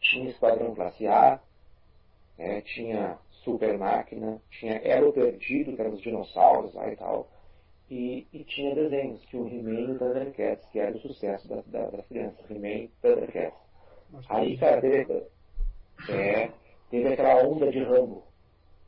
[0.00, 1.40] Tinha Esquadrão Classe A,
[2.38, 7.28] né, tinha Super Máquina, tinha Elo Perdido, que eram os dinossauros lá e tal.
[7.94, 11.62] E, e tinha desenhos, tinha o He-Man e o Thundercats, que era o sucesso da,
[11.66, 13.56] da, das crianças, He-Man e Thundercats.
[14.28, 15.26] Aí, cara, teve,
[16.10, 16.50] é,
[16.90, 18.24] teve aquela onda de Rambo,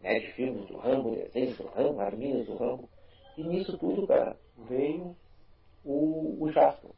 [0.03, 2.89] né, de filmes do Rambo, desenhos do Rambo, arminhas do Rambo.
[3.39, 4.37] E nisso tudo, cara,
[4.69, 5.15] veio
[5.85, 6.91] o, o Jasper.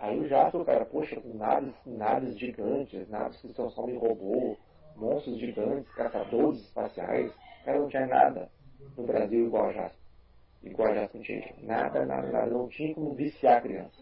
[0.00, 4.56] Aí o Jasper, cara, poxa, com naves, naves gigantes, naves que se transformam em robô,
[4.96, 7.32] monstros gigantes, caçadores espaciais.
[7.64, 8.50] Cara, não tinha nada
[8.96, 10.01] no Brasil igual a Jasper.
[10.64, 11.54] Igual a Jasper tinha.
[11.62, 12.50] Nada, nada, nada.
[12.50, 14.00] Não tinha como viciar a criança.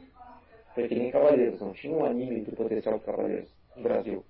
[0.75, 1.61] Foi que nem Cavaleiros.
[1.61, 4.25] Não tinha um anime do potencial de Cavaleiros no Brasil.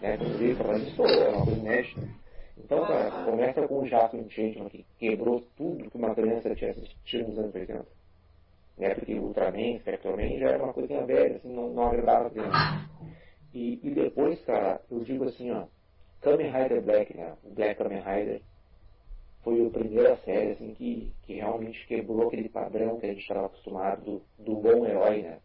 [0.00, 0.16] Né?
[0.16, 2.08] Quando veio Cavaleiros estourou, era uma coisa inédita.
[2.56, 7.28] Então, cara, começa com o Jasper Changeman, que quebrou tudo que uma criança tinha assistido
[7.28, 7.86] nos anos 80.
[8.78, 8.94] Né?
[8.94, 12.90] Porque Ultraman, Spectreman já era uma coisinha velha, assim, não, não agradava a criança.
[13.52, 15.64] E, e depois, cara, eu digo assim, ó,
[16.20, 17.34] Kamen Rider Black, né?
[17.44, 18.40] O Black Kamen Rider
[19.44, 23.46] foi a primeira série assim, que, que realmente quebrou aquele padrão que a gente estava
[23.46, 25.38] acostumado do, do bom herói, né?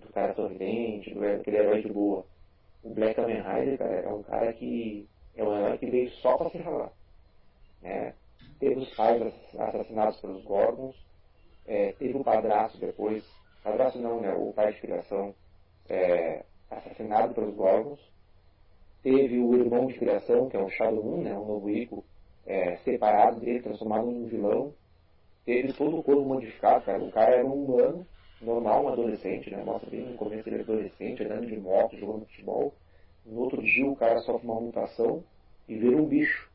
[0.00, 2.24] Do cara sorridente, do aquele herói de boa.
[2.82, 6.36] O Black Kamen Rider, cara, é um cara que é um herói que veio só
[6.36, 6.92] para se ralar.
[7.82, 8.14] Né?
[8.58, 9.22] Teve os pais
[9.58, 10.96] assassinados pelos Gorgons,
[11.66, 13.22] é, teve o padrasto depois,
[13.62, 14.34] padrasto não, né?
[14.34, 15.34] O pai de criação
[15.88, 18.00] é, assassinado pelos Gorgons,
[19.02, 21.36] teve o irmão de criação, que é o Shadow Moon, né?
[21.36, 22.04] O novo Ico,
[22.46, 24.72] é, separado dele, transformado em um vilão.
[25.44, 27.02] Teve todo o corpo modificado, cara.
[27.02, 28.06] O cara era um humano,
[28.40, 29.62] normal, um adolescente, né?
[29.64, 32.74] Mostra bem no começo ele é adolescente, andando de moto, jogando futebol.
[33.24, 35.22] No outro dia o cara sofre uma mutação
[35.68, 36.50] e vira um bicho.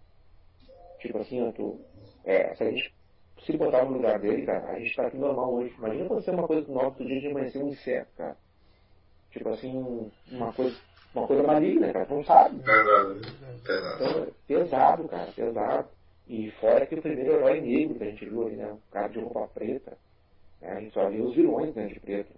[1.00, 1.80] Tipo assim, ó, tu,
[2.26, 2.94] é, se a gente
[3.46, 5.74] se botar no lugar dele, cara, a gente tá aqui normal hoje.
[5.78, 8.38] Imagina acontecer uma coisa no outro dia de amanhecer um inseto, cara.
[9.32, 10.76] Tipo assim, uma coisa
[11.14, 12.60] uma coisa maligna, cara, não sabe.
[12.60, 13.22] Pesado,
[13.64, 14.04] pesado.
[14.04, 15.88] Então, pesado, cara, pesado.
[16.28, 18.72] E fora que o primeiro herói negro que a gente viu ali, né?
[18.72, 19.98] O cara de roupa preta.
[20.62, 20.72] Né?
[20.72, 22.32] A gente só viu os vilões né, de preto.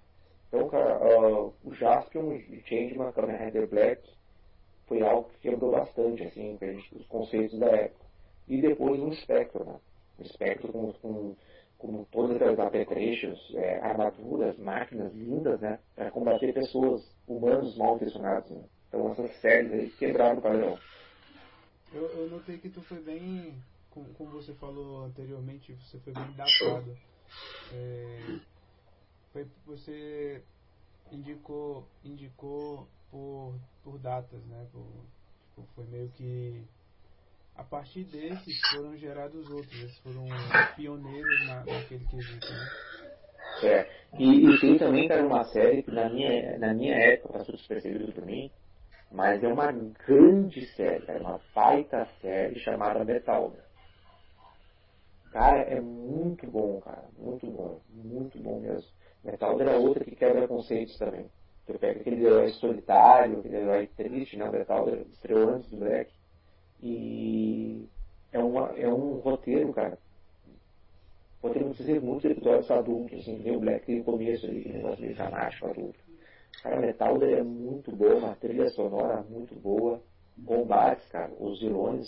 [0.47, 4.01] Então, cara, uh, o Jaspion e Changeman, Kamen Rider Black,
[4.87, 8.05] foi algo que quebrou bastante, assim, gente, os conceitos da época.
[8.47, 9.75] E depois um espectro, né?
[10.19, 11.35] Um espectro com, com,
[11.81, 15.79] com todas aquelas apetrechos, é, armaduras, máquinas lindas, né?
[15.95, 18.63] Para combater pessoas, humanos mal intencionados, né?
[18.87, 20.77] Então essas séries aí quebraram o padrão.
[21.91, 23.55] Eu, eu notei que tu foi bem,
[23.89, 26.95] como, como você falou anteriormente, você foi bem datado.
[27.73, 28.39] É,
[29.33, 30.43] foi, você
[31.11, 34.67] indicou, indicou por, por datas, né?
[34.71, 34.85] Por,
[35.45, 36.63] tipo, foi meio que
[37.55, 40.25] a partir desses foram gerados outros, eles foram
[40.75, 42.69] pioneiros na, naquele quesito, né?
[43.63, 43.87] É.
[44.17, 48.11] E, e tem também, cara, uma série que na minha, na minha época passou despercebido
[48.11, 48.49] por mim,
[49.11, 53.53] mas é uma grande série, cara, uma baita série chamada Metal.
[55.31, 58.89] Cara, é muito bom, cara, muito bom, muito bom mesmo.
[59.23, 61.29] Metal era outra que quebra conceitos também.
[61.65, 64.49] Tu pega aquele herói solitário, aquele herói triste, né?
[64.49, 66.11] O Metal estreou antes do Black.
[66.81, 67.87] E
[68.31, 69.97] é, uma, é um roteiro, cara,
[71.49, 75.15] ter muitos, muitos episódios adultos, assim, nem o Black no começo ali, que negócio meio
[75.19, 75.99] adulto.
[76.61, 80.01] Cara, Metal é muito bom, uma trilha sonora muito boa,
[80.45, 82.07] combates, cara, os vilões,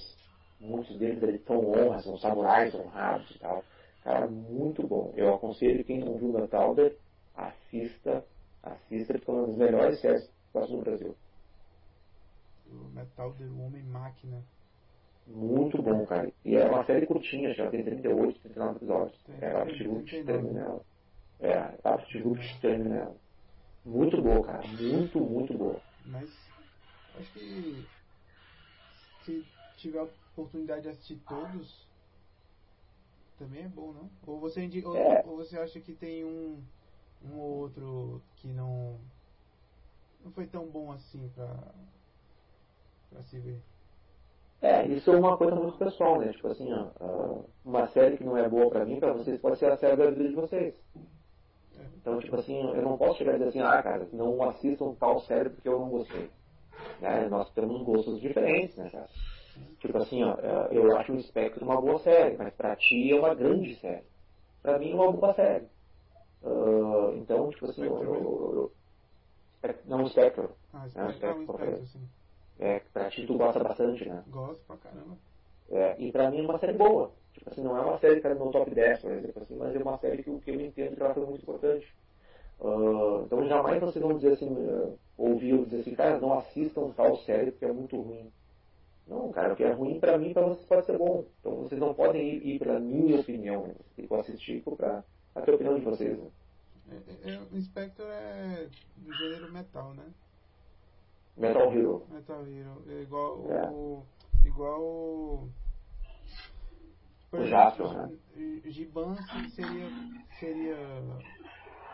[0.60, 3.64] muitos deles são honras, são samurais honrados e tal.
[4.04, 5.14] Cara, muito bom.
[5.16, 6.96] Eu aconselho quem não viu Metalder,
[7.36, 8.24] assista,
[8.62, 11.16] assista, porque é uma das melhores séries no Brasil.
[12.68, 14.44] O Metalder, o Homem Máquina.
[15.26, 16.32] Muito bom, cara.
[16.44, 19.20] E é uma série curtinha, já tem 38, 39 episódios.
[19.28, 20.26] É a tem Absolute 39.
[20.26, 20.86] termina ela.
[21.40, 23.16] É, a Absolute termina ela.
[23.86, 24.68] Muito boa, cara.
[24.68, 25.82] Muito, muito boa.
[26.06, 26.30] Mas
[27.16, 27.86] acho que
[29.26, 29.46] se
[29.78, 31.88] tiver a oportunidade de assistir todos,
[33.38, 34.10] também é bom, não?
[34.28, 35.24] Ou você, indi- ou, É.
[35.26, 36.62] ou você acha que tem um,
[37.24, 39.00] um ou outro que não
[40.24, 41.74] não foi tão bom assim pra,
[43.10, 43.62] pra se ver?
[44.64, 46.32] É, isso é uma coisa muito pessoal, né?
[46.32, 49.70] Tipo assim, ó, uma série que não é boa pra mim, pra vocês pode ser
[49.70, 50.74] a série da vida de vocês.
[51.78, 51.82] É.
[51.98, 55.20] Então, tipo assim, eu não posso chegar e dizer assim, ah, cara, não assistam tal
[55.22, 56.30] série porque eu não gostei.
[57.02, 57.28] Né?
[57.28, 59.10] Nós temos gostos diferentes, né, cara?
[59.80, 63.16] Tipo assim, ó, eh, eu acho o Spectre uma boa série, mas pra ti é
[63.20, 64.06] uma grande série.
[64.62, 65.68] Pra mim é uma boa série.
[66.42, 68.72] Ah, então, tipo assim, eu, eu, eu, eu-
[69.58, 70.06] Spec- não o.
[70.74, 72.10] Ah, É, espero, ah, um espectro, espectro, assim.
[72.60, 74.24] É, pra ti tu gosta bastante, né?
[74.28, 75.18] Gosto pra caramba.
[75.72, 77.12] É, e pra mim é uma série boa.
[77.34, 79.76] Tipo assim, não é uma série que tá no top 10, por exemplo, assim, mas
[79.76, 81.96] é uma série que, eu- que eu entendo que ela foi muito importante.
[82.62, 86.92] Ah, então jamais vocês vão dizer assim, ah, ouvir ou dizer assim, cara, não assistam
[86.92, 88.32] tal série porque é muito ruim.
[89.08, 91.26] Não, cara, o que é ruim pra mim, pra vocês pode ser bom.
[91.40, 93.74] Então vocês não podem ir, ir pela minha opinião, né?
[93.74, 95.04] Vocês têm que assistir pra
[95.36, 96.18] a opinião de vocês.
[96.18, 96.30] Né?
[97.26, 100.06] É, é, o Spectre é do gênero metal, né?
[101.38, 102.06] Metal Hero.
[102.10, 102.84] Metal Hero.
[102.88, 103.70] É igual É.
[103.70, 104.04] o.
[104.46, 105.50] Igual o.
[107.32, 108.12] O Jaspion, né?
[108.66, 109.16] Giban
[109.56, 109.90] seria.
[110.40, 110.78] seria.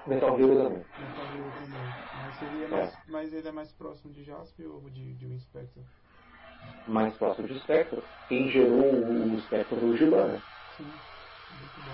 [0.06, 0.78] Metal Hero também.
[0.80, 1.82] Metal Hero também.
[2.22, 2.70] Mas, seria É.
[2.70, 5.82] mais, mas ele é mais próximo de Jaspion ou de, de um Spectre?
[6.88, 8.02] Mais próximo de Spectre.
[8.28, 10.42] Quem gerou o, Spectre foi o Giban, né?
[10.76, 10.92] Sim.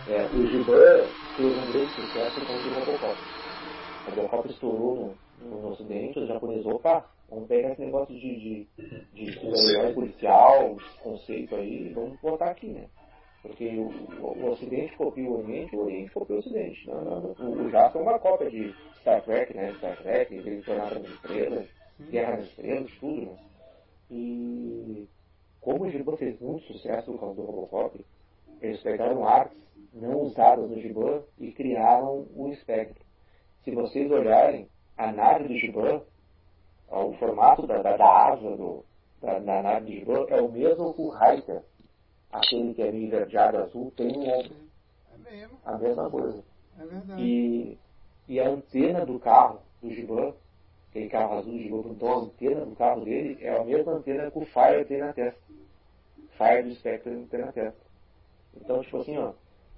[0.07, 3.21] É, o Giban fez um grande sucesso com o Robocop.
[4.07, 8.67] O Robocop estourou no, no, no ocidente, os japoneses, opa, vamos pegar esse negócio de,
[8.75, 12.87] de, de super-herói policial, esse conceito aí, e vamos botar aqui, né?
[13.41, 13.89] Porque o,
[14.21, 16.87] o, o ocidente copia o oriente, o oriente copia o ocidente.
[16.87, 17.35] Não, não.
[17.39, 19.73] O, o Jasper é uma cópia de Star Trek, né?
[19.73, 21.67] Star Trek, ele Jornada das Estrelas,
[22.09, 23.37] Guerra das Estrelas, tudo, né?
[24.09, 25.07] E
[25.61, 28.03] como o Giban fez muito sucesso por causa do Robocop,
[28.61, 29.57] eles pegaram artes
[29.93, 33.03] não usadas no Giban e criaram o Spectre.
[33.63, 34.67] Se vocês olharem,
[34.97, 36.01] a nave do Giban,
[36.89, 38.85] o formato da, da, da asa do,
[39.21, 41.63] da, da nave do Giban é o mesmo que o Raika,
[42.31, 46.43] aquele que é meio verdeado azul, tem um É a mesma coisa.
[46.79, 47.21] é verdade.
[47.21, 47.77] E,
[48.27, 50.33] e a antena do carro do Giban,
[50.89, 54.31] aquele carro azul do Giban, então a antena do carro dele é a mesma antena
[54.31, 55.39] que o Fire tem na testa.
[56.37, 57.85] Fire do Spectre tem na testa.
[58.55, 59.33] Então, tipo assim, ó,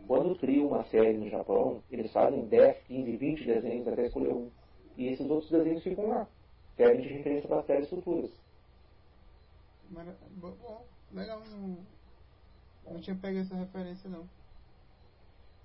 [0.08, 4.50] quando criam uma série no Japão, eles fazem 10, 15, 20 desenhos até escolher um.
[4.98, 6.28] E esses outros desenhos ficam lá.
[6.76, 8.32] Servem de referência para séries futuras.
[9.92, 11.78] Mas, bom, legal, não,
[12.92, 14.28] não tinha pego essa referência não.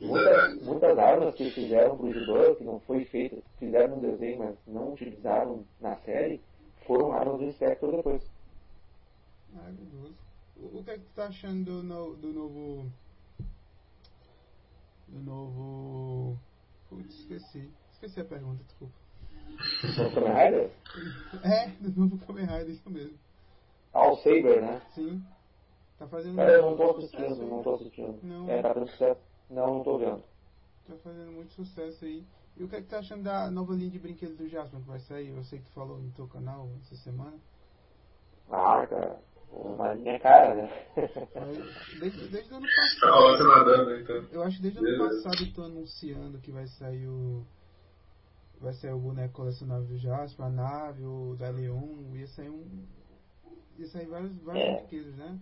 [0.01, 4.57] Muitas, muitas armas que fizeram pro Giban, que não foi feita, fizeram no desenho, mas
[4.67, 6.41] não utilizaram na série,
[6.87, 8.23] foram armas do Spectre depois.
[9.53, 10.15] Maravilhoso.
[10.57, 12.91] O, o que é que tu tá achando do, no- do novo.
[15.09, 16.39] Do novo.
[16.89, 17.71] Putz, esqueci.
[17.93, 19.02] Esqueci a pergunta, desculpa.
[20.15, 20.71] Kamen Rider?
[21.45, 23.19] É, do novo Kamen Rider, isso mesmo.
[23.93, 24.81] Ah, o Saber, né?
[24.95, 25.23] Sim.
[25.99, 27.51] Tá fazendo Cara, eu não muito tô sucesso assistindo, aí.
[27.51, 28.19] não tô assistindo.
[28.23, 28.51] Não.
[28.51, 29.21] É, tá dando sucesso.
[29.51, 30.23] Não, não tô vendo.
[30.89, 32.25] Tá fazendo muito sucesso aí.
[32.57, 34.81] E o que é que tu tá achando da nova linha de brinquedos do Jasper
[34.81, 35.29] que vai sair?
[35.29, 37.37] Eu sei que tu falou no teu canal essa semana.
[38.51, 39.19] Ah, cara,
[39.51, 40.71] uma linha cara, né?
[42.01, 43.13] Desde, desde o ano Tá passado.
[43.13, 44.25] rolando nadando, então.
[44.33, 47.45] Eu acho que desde o ano passado eu tô anunciando que vai sair o.
[48.63, 52.65] Vai sair o boneco colecionável do Jasper, a nave, o da Leon, ia sair um.
[53.77, 54.77] Ia sair vários, vários É.
[54.77, 55.39] brinquedos, né?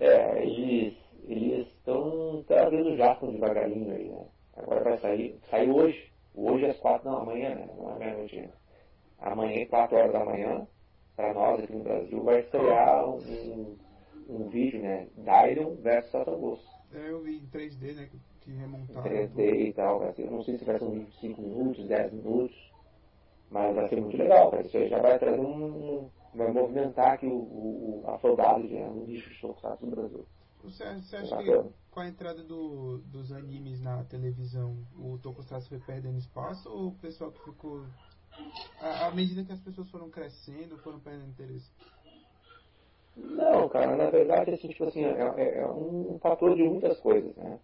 [0.00, 0.96] É, eles
[1.28, 4.26] eles estão trazendo já com devagarinho aí, né?
[4.56, 6.10] Agora vai sair, saiu hoje.
[6.34, 7.68] Hoje às quatro da manhã, né?
[7.76, 8.54] Não é meia-noite ainda.
[9.18, 10.66] Amanhã, quatro horas da manhã,
[11.14, 13.76] para nós aqui no Brasil, vai estrear um,
[14.28, 15.06] um vídeo, né?
[15.18, 16.60] Dyron versus Satogoss.
[16.92, 18.08] É, eu vi em 3D, né?
[18.44, 19.00] Que, que Em remontaram.
[19.00, 19.98] 3D e tal.
[20.00, 22.56] Vai ser, não sei se vai ser uns 25 minutos, 10 minutos.
[23.50, 24.52] Mas vai ser muito legal.
[24.64, 26.10] Isso aí já vai trazer um.
[26.34, 30.26] Vai movimentar aqui o, o, o- a saudade né, no nicho de tokusatsu no Brasil.
[30.62, 31.58] Você, você acha que
[31.90, 36.94] com a entrada do, dos animes na televisão, o Tokusatsu foi perdendo espaço ou o
[36.98, 37.84] pessoal que ficou.
[38.80, 41.70] À, medida que as pessoas foram crescendo, foram perdendo interesse?
[43.16, 47.34] Não, cara, na verdade, assim, tipo assim, é, é, é um fator de muitas coisas,
[47.36, 47.58] né?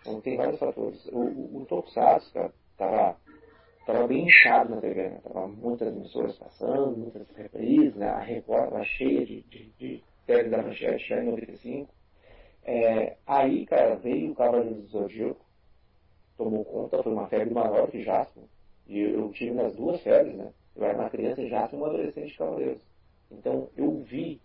[0.00, 1.06] Então, tem vários fatores.
[1.06, 3.16] O, o, o Tokusatsu, cara, tava,
[3.86, 5.20] tava bem inchado na TV, né?
[5.22, 8.08] Tava muitas emissoras passando, muitas reprises, né?
[8.08, 11.92] A Record tava cheia de, de, de da Manchete já em 95.
[12.62, 15.44] É, aí, cara, veio o Cavaleiro do Zodíaco,
[16.36, 18.44] tomou conta, foi uma febre maior que Jasper.
[18.86, 20.52] E eu tive nas duas febres, né?
[20.76, 22.82] Eu era uma criança e um adolescente de Cavaleiros.
[23.30, 24.40] Então, eu vi,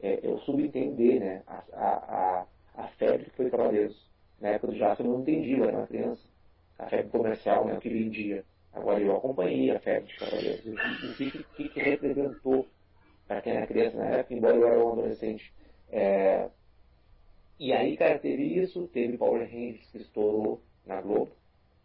[0.00, 1.42] é, eu subentender, né?
[1.46, 2.46] A, a,
[2.76, 4.11] a, febre que foi Cavaleiros.
[4.42, 6.20] Na época do Jasper eu não entendi, eu era uma criança.
[6.76, 7.74] A febre comercial, né?
[7.74, 8.44] O que vendia.
[8.72, 10.66] Agora eu acompanhei a febre de Cavaleiros.
[10.66, 10.74] Eu
[11.14, 12.66] vi o que, que, representou
[13.28, 15.54] para quem era criança na época, embora eu era um adolescente.
[15.88, 16.50] É,
[17.56, 21.30] e aí, cara, teve isso, teve Power Rangers que estourou na Globo.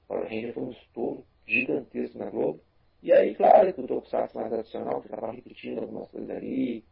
[0.08, 2.60] Power Rangers foi um estouro gigantesco na Globo.
[3.03, 6.84] E aí, claro, que o Tokusatsu mais tradicional, que estava repetindo algumas coisas ali,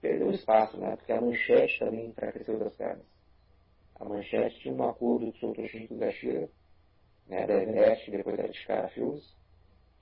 [0.00, 0.94] perdeu espaço, né?
[0.94, 3.13] Porque a manchete também enfraqueceu das pernas.
[3.96, 6.48] A manchete tinha um acordo com o Toshihiko Gashira,
[7.28, 9.36] né, da Everest, depois da Filmes.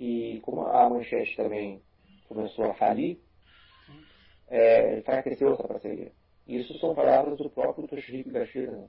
[0.01, 1.83] E como a manchete também
[2.29, 3.21] começou a falir,
[4.49, 6.11] é, enfraqueceu essa parceria.
[6.47, 8.73] Isso são palavras do próprio Toshihiko Gashira.
[8.73, 8.89] Né?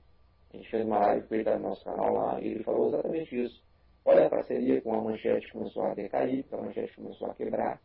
[0.53, 3.43] A gente fez uma live com ele no nosso canal lá e ele falou exatamente
[3.43, 3.63] isso.
[4.05, 7.81] Olha a parceria com a manchete começou a decair, a manchete começou a quebrar.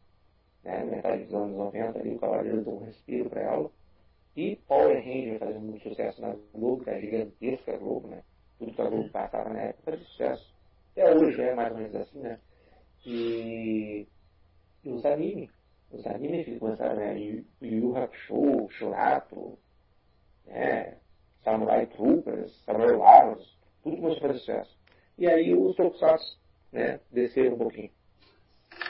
[0.64, 0.84] Né?
[0.84, 3.70] Metade dos anos 90 ali, o Cavaleiro deu um respiro para ela.
[4.38, 8.22] E Power Ranger fazendo muito sucesso na Globo, que é a gigantesca Globo, né?
[8.56, 10.54] Tudo que a Globo passava na época fazia sucesso.
[10.92, 12.38] Até hoje é mais ou menos assim, né?
[13.04, 14.06] E,
[14.84, 15.50] e os animes
[15.90, 17.18] os animes que começaram, né?
[17.18, 19.58] Yu Yu Hakusho, Shurato,
[20.46, 20.98] né?
[21.42, 24.78] Samurai Troopers, Samurai Warriors, tudo começou a fazer sucesso.
[25.18, 26.38] E aí os Tokusatsu,
[26.72, 27.00] né?
[27.10, 27.90] Desceram um pouquinho.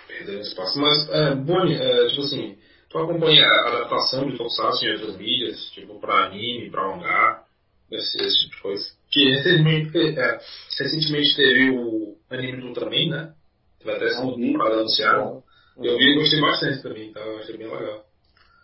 [0.08, 0.78] Perderam espaço.
[0.78, 2.58] Mas, é, Boni, é, tipo assim,
[2.88, 7.44] tu acompanha a adaptação de Tokusatsu em outras mídias, tipo pra anime, pra mangá,
[7.90, 8.84] esse, esse tipo de coisa?
[9.10, 10.38] Que recentemente, é,
[10.78, 13.34] recentemente teve o anime do Ultraman, né?
[13.78, 15.42] Teve até essa temporada anunciada.
[15.78, 17.20] Eu vi e gostei bastante também, tá?
[17.20, 18.04] Eu achei bem legal.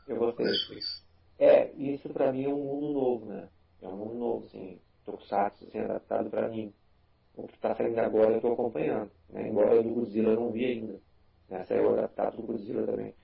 [0.09, 0.47] Eu gostei.
[1.39, 3.49] É, isso pra mim é um mundo novo, né?
[3.83, 4.79] É um mundo novo, assim.
[5.05, 6.73] Tokusatsu sendo adaptado pra mim.
[7.37, 9.11] O que tá saindo agora eu tô acompanhando.
[9.31, 9.49] Né?
[9.49, 11.01] Embora do Godzilla eu não vi ainda.
[11.49, 11.65] Né?
[11.67, 13.15] Saiu adaptado do Godzilla também.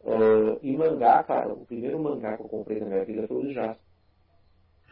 [0.00, 3.42] Uh, e mangá, cara, o primeiro mangá que eu comprei na minha vida foi o
[3.42, 3.84] do Jasper.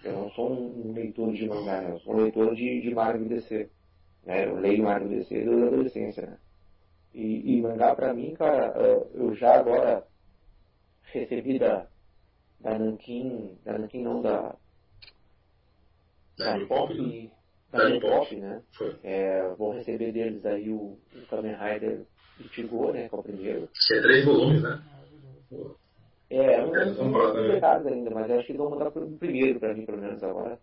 [0.03, 1.93] Eu não sou um, leitor de mangá, né?
[1.93, 3.71] Eu sou um leitor de, de Marvel DC.
[4.27, 4.47] Né?
[4.47, 6.39] Eu leio Marvel DC desde a adolescência, né?
[7.15, 8.73] E, e mangá para mim, cara,
[9.15, 10.05] eu já agora
[11.05, 11.87] recebi da,
[12.61, 14.57] da Nankin, da Nankin não, da
[16.37, 17.31] da Pop, né?
[17.71, 18.63] da Pop, né?
[19.05, 22.05] É, vou receber deles aí o, o Kamen Rider
[22.41, 23.69] Ichigo, né, que é o primeiro.
[23.69, 24.83] Que é três volumes, né?
[26.31, 29.85] É, não é, são publicados ainda, mas acho que vão mandar o primeiro pra mim,
[29.85, 30.59] pelo menos agora.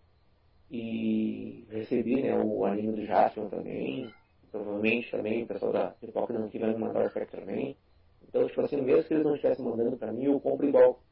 [0.70, 4.12] E recebi, né, o anime do Jaspion também
[4.52, 7.76] provavelmente também o pessoal da Pipoca não me mandar o Spectre também.
[8.28, 11.02] Então, tipo assim, mesmo que eles não estivessem mandando para mim, eu compro igual.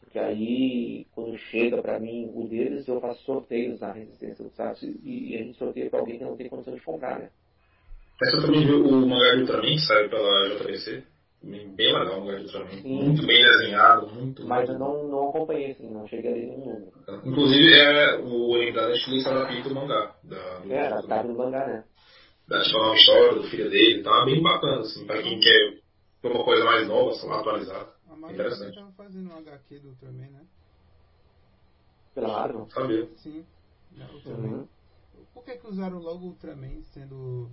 [0.00, 4.82] Porque aí, quando chega para mim o deles, eu faço sorteios na resistência do SATS
[5.02, 7.30] e, a gente sorteia para alguém que não tem condição de comprar, né?
[8.22, 11.02] Essa também viu o mangá de Ultraman que saiu pela JBC?
[11.44, 12.70] Bem legal o mangá de Ultraman.
[12.70, 13.04] Sim.
[13.04, 14.46] Muito bem desenhado, muito.
[14.46, 16.92] Mas eu não, não acompanhei, assim, não cheguei a nenhum número.
[17.24, 20.14] Inclusive, é, o orientado é estilo Sarapinto do mangá.
[20.24, 21.84] Da, é, adaptado no mangá, né?
[22.46, 25.80] da falar uma história do filho dele, tá bem bacana, assim, pra quem quer
[26.22, 27.94] uma coisa mais nova, sei lá, atualizada.
[28.08, 30.46] A Marvel estava fazendo um HQ do Ultraman, né?
[32.14, 32.66] Claro.
[32.70, 33.08] Sabia.
[33.16, 33.44] Sim,
[34.14, 34.48] Ultraman.
[34.48, 34.68] Uhum.
[35.32, 37.50] Por que que usaram logo o Ultraman sendo...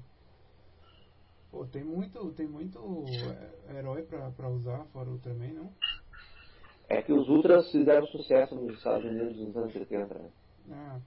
[1.51, 2.79] Pô, tem muito, tem muito
[3.67, 5.73] é, herói pra, pra usar fora o Ultraman, não?
[6.87, 10.29] É que os Ultras fizeram sucesso nos Estados Unidos nos anos 70, né?
[10.71, 10.99] Ah.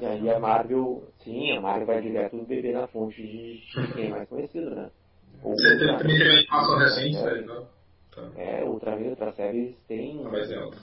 [0.00, 3.62] E aí a Marvel, sim, a Marvel vai direto beber na fonte de
[3.92, 4.90] quem é mais conhecido, né?
[5.42, 7.40] Você também teve animação recente, né?
[7.40, 7.68] Então,
[8.10, 8.40] tá.
[8.40, 10.22] É, Ultraman e outras séries tem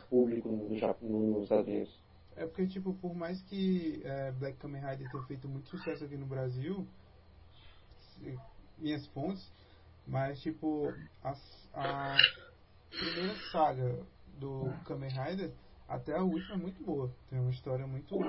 [0.10, 2.00] público no Japão, nos Estados Unidos.
[2.36, 6.16] É porque, tipo, por mais que é, Black Kamen Rider tenha feito muito sucesso aqui
[6.16, 6.88] no Brasil,
[8.78, 9.52] minhas fontes,
[10.08, 10.94] mas, tipo,
[11.24, 11.36] a,
[11.74, 12.18] a
[12.90, 14.00] primeira saga
[14.40, 15.52] do Kamen Rider
[15.88, 17.12] até a última é muito boa.
[17.30, 18.20] Tem uma história muito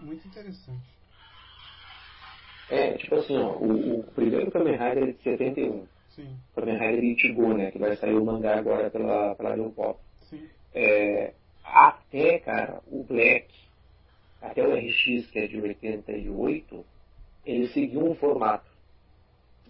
[0.00, 0.98] muito interessante.
[2.70, 5.86] É, tipo assim, ó, o, o primeiro Kamen Rider é de 71.
[6.10, 6.36] Sim.
[6.54, 7.70] Kamen Rider Ichigo, né?
[7.70, 9.98] Que vai sair o mangá agora pela, pela New Pop.
[10.22, 10.48] Sim.
[10.74, 11.34] É,
[11.64, 13.52] até, cara, o Black,
[14.40, 16.84] até o RX, que é de 88,
[17.44, 18.67] ele seguiu um formato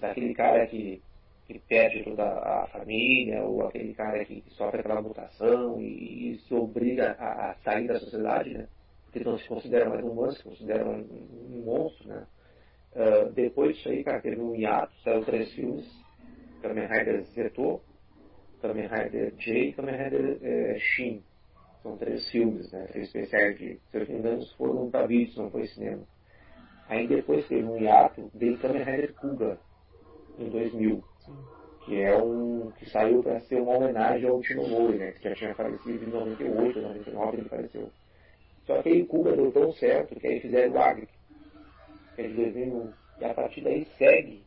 [0.00, 1.02] daquele cara que,
[1.46, 6.38] que perde toda a família, ou aquele cara que, que sofre aquela mutação e, e
[6.40, 8.68] se obriga a, a, sair da sociedade, né?
[9.04, 11.06] Porque não se considera mais um humano, se considera um,
[11.50, 12.26] um monstro, né?
[12.92, 15.86] Uh, depois disso aí, cara, teve um hiato, saiu três filmes,
[16.62, 17.80] Kamen Rider Zeto,
[18.60, 21.22] Kamen Rider J e Kamen Rider é, Shin.
[21.82, 22.86] São três filmes, né?
[22.90, 26.02] Três especiais de, se eu foram para vídeos, não foi cinema.
[26.88, 29.58] Aí depois teve um hiato dele Kamen Rider Kuga,
[30.38, 31.02] em 2000.
[31.84, 32.70] Que é um.
[32.72, 35.12] que saiu para ser uma homenagem ao Tino Mori, né?
[35.12, 37.90] Que já tinha falecido em 98, 99 ele faleceu.
[38.66, 41.08] Só que aí Kuga deu tão certo que aí fizeram o Agri,
[42.14, 42.92] que é de 2001.
[43.20, 44.44] E a partir daí segue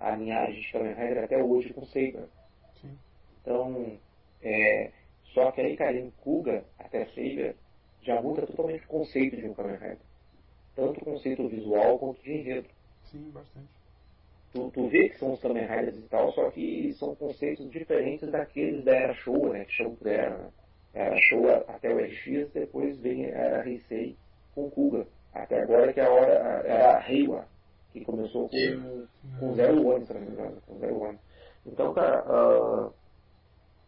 [0.00, 2.28] a linhagem de Kamen Rider até hoje com Saber.
[3.40, 3.98] Então,
[4.42, 4.90] é,
[5.32, 7.54] só que aí, cara, em Kuga até Saber
[8.02, 9.98] já muda totalmente o conceito de um Kamen Rider.
[10.74, 12.68] Tanto o conceito visual quanto de enredo.
[13.04, 13.75] Sim, bastante.
[14.56, 18.30] Tu, tu vê que são os Kamen Riders e tal, só que são conceitos diferentes
[18.30, 19.66] daqueles da Era Showa, né?
[19.66, 20.48] Que chamam por Era, né?
[20.94, 24.16] Era Showa até o RX, depois vem a Era Heisei
[24.54, 25.06] com Kuga.
[25.34, 26.32] Até agora que a hora
[26.64, 27.46] era a Reiwa,
[27.92, 29.06] que começou com,
[29.38, 31.18] com Zero One, se não me engano, com Zero One.
[31.66, 32.94] Então, cara, uh,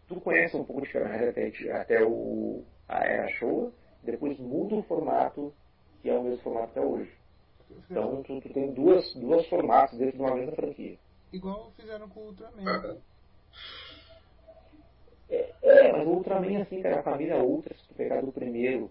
[0.06, 4.74] tu conhece um pouco de Kamen Rider até, até o, a Era Showa, depois muda
[4.74, 5.54] o formato,
[6.02, 7.10] que é o mesmo formato até hoje.
[7.70, 10.98] Então tu, tu tem duas, duas formatos dentro de uma mesma franquia.
[11.32, 12.98] Igual fizeram com o Ultraman.
[15.30, 18.90] É, é, mas o Ultraman, assim, cara, a família Ultra, se tu pegar do primeiro,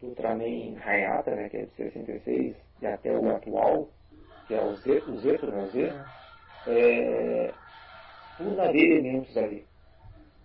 [0.00, 3.88] do Ultraman Hayata, né, que é de 66, e até o atual,
[4.46, 5.98] que é o Zeto, o Zeto, né, o Zeto,
[6.66, 7.54] é,
[8.36, 9.66] tu vai ver elementos ali.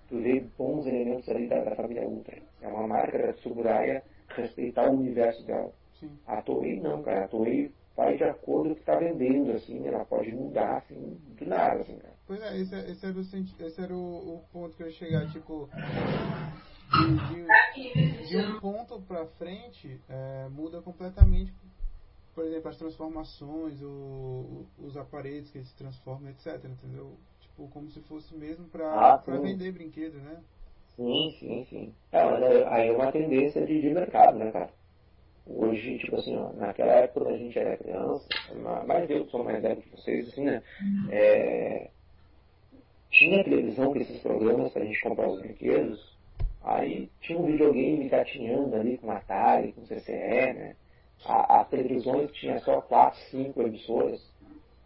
[0.08, 2.38] Tu vê bons elementos ali da, da família Ultra.
[2.62, 5.74] É uma marca da Tsuburaya respeitar o universo dela.
[6.04, 6.20] Sim.
[6.28, 7.26] A Toei não, cara.
[7.26, 11.18] A Toei vai de acordo com o que está vendendo, assim, ela pode mudar, assim,
[11.38, 12.14] do nada, assim, cara.
[12.26, 15.28] Pois é, esse, esse era, o, esse era o, o ponto que eu ia chegar,
[15.28, 15.70] tipo,
[17.76, 21.54] de, de, um ponto pra frente, é, muda completamente,
[22.34, 27.18] por exemplo, as transformações, o, os aparelhos que eles se transformam, etc, entendeu?
[27.42, 30.42] Tipo, como se fosse mesmo pra, ah, pra vender brinquedo, né?
[30.96, 31.94] Sim, sim, sim.
[32.12, 34.70] É, mas aí é uma tendência de, de mercado, né, cara?
[35.46, 38.26] Hoje, tipo assim, ó, naquela época quando a gente era criança,
[38.88, 40.64] mais eu que sou mais velho que vocês, assim, né?
[41.12, 41.90] É,
[43.12, 46.18] tinha televisão com esses programas pra gente comprar os brinquedos,
[46.64, 50.76] aí tinha um videogame gatinhando ali com Atari, com CCE, né?
[51.26, 54.22] A, as televisões tinha só 4, 5 emissoras.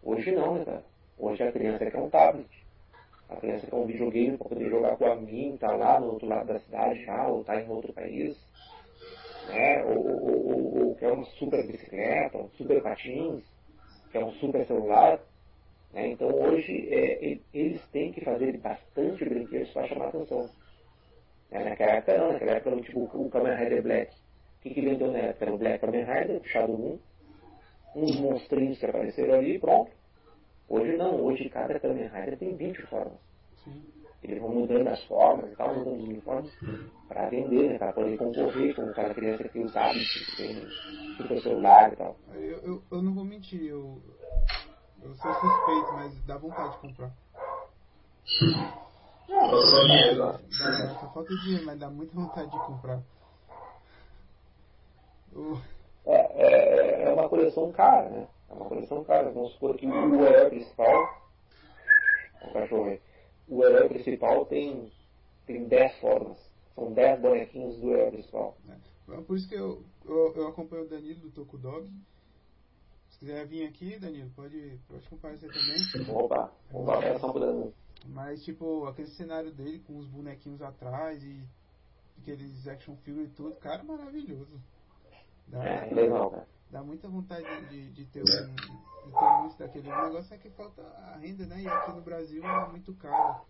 [0.02, 0.84] Hoje não, né, cara?
[1.18, 2.48] Hoje a criança quer um tablet.
[3.28, 6.26] A criança quer um videogame para poder jogar com a mim, tá lá no outro
[6.26, 8.36] lado da cidade já, ou tá em outro país
[9.48, 9.84] né?
[9.84, 13.44] ou, ou, ou, quer uma super bicicleta, um super patins,
[14.12, 15.20] quer um super celular.
[15.92, 16.08] Né?
[16.08, 20.48] Então hoje é, eles têm que fazer bastante brinquedos para chamar atenção.
[21.50, 21.64] Né?
[21.64, 24.14] Naquela época não, naquela época tipo o Kamen Rider Black.
[24.14, 25.44] O que, que vendeu na época?
[25.44, 26.98] Era o Black Kamen Rider, o Shadow Moon,
[27.94, 29.90] uns monstrinhos que apareceram ali pronto.
[30.68, 33.18] Hoje não, hoje cada Kamen Rider tem 20 formas.
[33.64, 33.97] Sim.
[34.22, 36.52] Eles vão mudando as formas e tal, mudando os uniformes
[37.06, 37.78] para vender, né?
[37.78, 40.68] Para poder concorrer com cada criança que tem os hábitos, que tem
[41.16, 42.16] super celular e tal.
[42.34, 44.02] Eu, eu, eu não vou mentir, eu,
[45.02, 47.12] eu sou suspeito, mas dá vontade de comprar.
[49.28, 49.50] Não,
[49.86, 50.18] dinheiro.
[50.18, 53.00] Dá, só falta dinheiro, mas dá muita vontade de comprar.
[56.06, 58.26] É, é, é uma coleção cara, né?
[58.50, 59.30] É uma coleção cara.
[59.30, 61.28] Vamos supor que o herói principal.
[62.42, 63.00] O cachorro aí
[63.48, 64.92] o herói principal tem,
[65.46, 66.38] tem 10 formas.
[66.74, 68.56] São 10 bonequinhos do herói principal.
[68.68, 69.20] É.
[69.22, 71.90] Por isso que eu, eu, eu, acompanho o Danilo do Tokudog.
[73.08, 76.14] Se quiser vir aqui, Danilo, pode, pode comparecer também.
[76.14, 77.74] Opa, vamos lá, essa Danilo.
[78.06, 81.42] Mas, tipo, aquele cenário dele com os bonequinhos atrás e
[82.20, 84.60] aqueles action figure e tudo, cara, maravilhoso.
[85.48, 86.46] Dá, é, legal, cara.
[86.70, 89.90] Dá muita vontade de, de ter um, ter muito daquele.
[89.90, 91.62] O negócio é que falta a renda, né?
[91.62, 93.40] E aqui no Brasil é muito caro.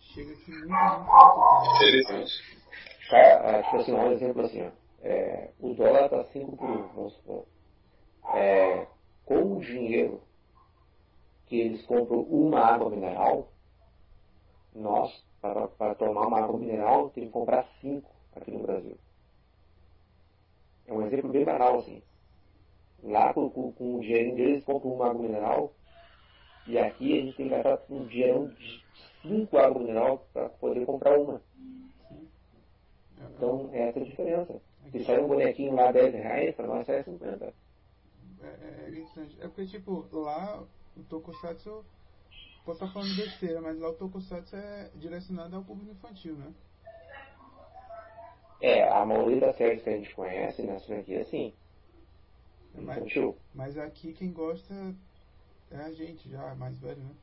[0.00, 1.76] Chega aqui muito, muito, muito caro.
[1.76, 2.66] Interessante.
[3.08, 4.70] Cara, tipo assim, um exemplo assim, ó.
[5.00, 7.46] É, o dólar tá 5 por 1, vamos supor.
[8.34, 8.88] É,
[9.24, 10.20] com o dinheiro
[11.46, 13.52] que eles compram uma água mineral,
[14.74, 18.98] nós, para, para tomar uma água mineral, tem que comprar 5 aqui no Brasil.
[20.86, 22.02] É um exemplo bem banal, assim.
[23.02, 25.72] Lá com, com, com o dinheiro deles compram uma água mineral.
[26.66, 28.84] E aqui a gente tem que gastar um dinheirão de
[29.22, 31.40] cinco águas mineral para poder comprar uma.
[33.36, 34.60] Então, essa é a diferença.
[34.90, 37.44] Se sai um bonequinho lá 10 reais, pra nós sai 50.
[37.44, 39.36] É, é, é interessante.
[39.40, 40.62] É porque, tipo, lá
[40.96, 41.84] o Tokusatsu,
[42.64, 46.52] posso estar falando besteira, mas lá o Tokusatsu é direcionado ao público infantil, né?
[48.60, 51.52] É, a maioria das séries que a gente conhece nas franquias, sim.
[52.82, 53.36] Mas, Infantil.
[53.54, 54.74] mas aqui quem gosta
[55.70, 57.14] é a gente já, mais velho, né?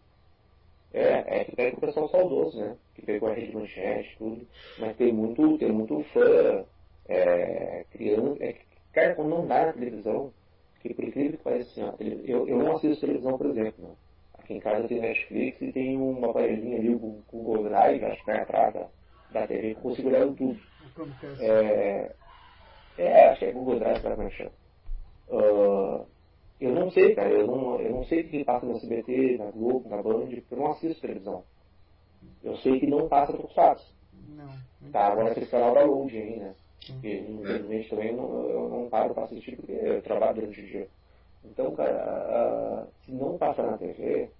[0.93, 2.77] É, é que pega o pessoal saudoso, né?
[2.93, 4.47] Que pegou a rede manchete, tudo.
[4.77, 6.65] Mas tem muito, tem muito fã,
[7.07, 8.43] é, criança.
[8.43, 8.55] É,
[8.91, 10.31] cara, quando não dá na televisão,
[10.79, 13.87] que por incrível que pareça, assim, ó, eu, eu não assisto televisão, por exemplo.
[13.87, 13.95] Né?
[14.37, 18.19] Aqui em casa tem Netflix e tem um aparelhinho ali com o Google Drive, acho
[18.19, 18.87] que vai atrás da,
[19.31, 20.59] da TV, que eu consigo olhar tudo.
[20.93, 21.43] Chromecast.
[21.43, 22.11] É,
[22.97, 24.29] é, acho que é Google Drive, para como
[25.29, 26.05] Ah,
[26.59, 29.51] eu não sei, cara, eu não, eu não sei o que passa no SBT, na
[29.51, 31.43] Globo, na Band, porque eu não assisto televisão.
[32.43, 33.95] Eu sei que não passa Tokusatsu.
[34.13, 34.45] Não.
[34.81, 36.55] não Tá, agora que esperar o download aí, né?
[36.85, 40.65] Porque, infelizmente, também eu não, eu não paro pra assistir porque eu trabalho durante o
[40.65, 40.89] dia.
[41.45, 44.31] Então, cara, ah, se não passa na TV,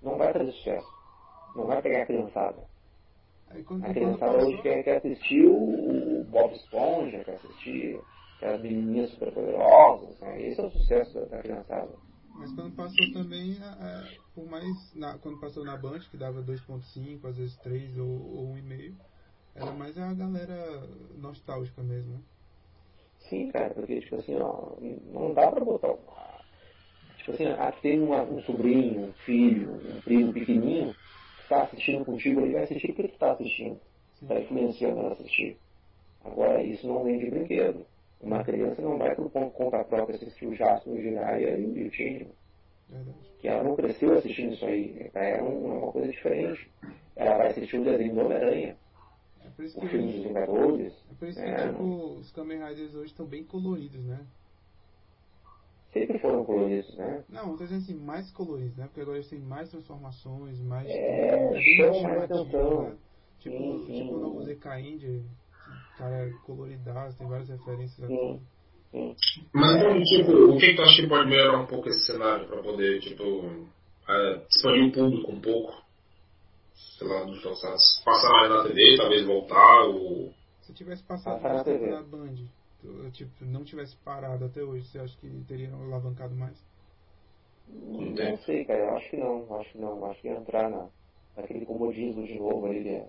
[0.00, 0.92] não vai fazer sucesso.
[1.54, 2.62] Não vai pegar a criançada.
[3.50, 8.00] Aí A criançada hoje quer, quer assistir o Bob Esponja, quer assistir
[8.42, 10.18] aquelas menininhas super poderosas.
[10.20, 10.42] Né?
[10.42, 11.88] Esse é o sucesso da, da criançada.
[12.34, 14.94] Mas quando passou também, é, por mais.
[14.94, 18.94] Na, quando passou na Band, que dava 2.5, às vezes 3 ou, ou 1,5,
[19.54, 20.86] era mais a galera
[21.18, 22.20] nostálgica mesmo, né?
[23.28, 24.72] Sim, cara, porque, tipo assim, ó,
[25.12, 25.94] não dá pra botar.
[27.18, 30.92] Tipo assim, ah, tem uma- um sobrinho, um filho, um primo pequenininho
[31.36, 33.80] que tá assistindo contigo, ele vai assistir porque tu tá assistindo.
[34.26, 35.56] Tá influenciando ela a assistir.
[36.24, 37.86] Agora, isso não vem de brinquedo.
[38.22, 41.88] Uma criança não vai por con- conta própria assistir o Jasper, o Jiraiya e o
[41.88, 42.32] o Changeman.
[42.88, 43.16] Verdade.
[43.40, 45.08] que ela não cresceu assistindo isso aí.
[45.10, 46.70] Pra ela é é uma coisa diferente.
[47.16, 48.76] Ela vai assistir o desenho do Homem-Aranha,
[49.44, 50.92] É por isso o que, Vingadores.
[51.10, 51.82] é por isso que É, tipo,
[52.20, 54.26] os Kamen Riders hoje estão bem coloridos, né?
[55.92, 57.22] Sempre foram coloridos, né?
[57.28, 58.86] Não, eu tô dizendo assim, mais coloridos, né?
[58.86, 60.88] Porque agora eles têm mais transformações, mais.
[60.88, 62.82] É, bem chamam mais atenção.
[62.82, 62.96] né?
[63.40, 63.92] Tipo, Sim, sim.
[64.04, 65.24] tipo o novo ZK-India, que,
[65.96, 68.16] cara, é coloridaço, tem várias referências a Sim.
[68.16, 68.42] tudo.
[68.90, 69.16] Sim.
[69.54, 72.62] Mas então, tipo, o que, tu acha que pode melhorar um pouco esse cenário pra
[72.62, 73.22] poder, tipo,
[74.08, 75.82] é, expandir o público um pouco?
[76.98, 78.04] Sei lá, dos Tokusatsu.
[78.04, 80.32] Passar mais na TV, talvez voltar, ou...
[80.60, 81.90] Se tivesse passado Passar na mais tempo TV.
[81.90, 86.56] na Band, tipo, não tivesse parado até hoje, você acha que teria alavancado mais?
[87.68, 88.80] Não sei, cara.
[88.80, 89.56] Eu acho que não.
[89.56, 90.04] Acho que não.
[90.06, 90.88] Acho que ia entrar na,
[91.36, 92.82] naquele comodismo de novo ali.
[92.82, 93.02] De,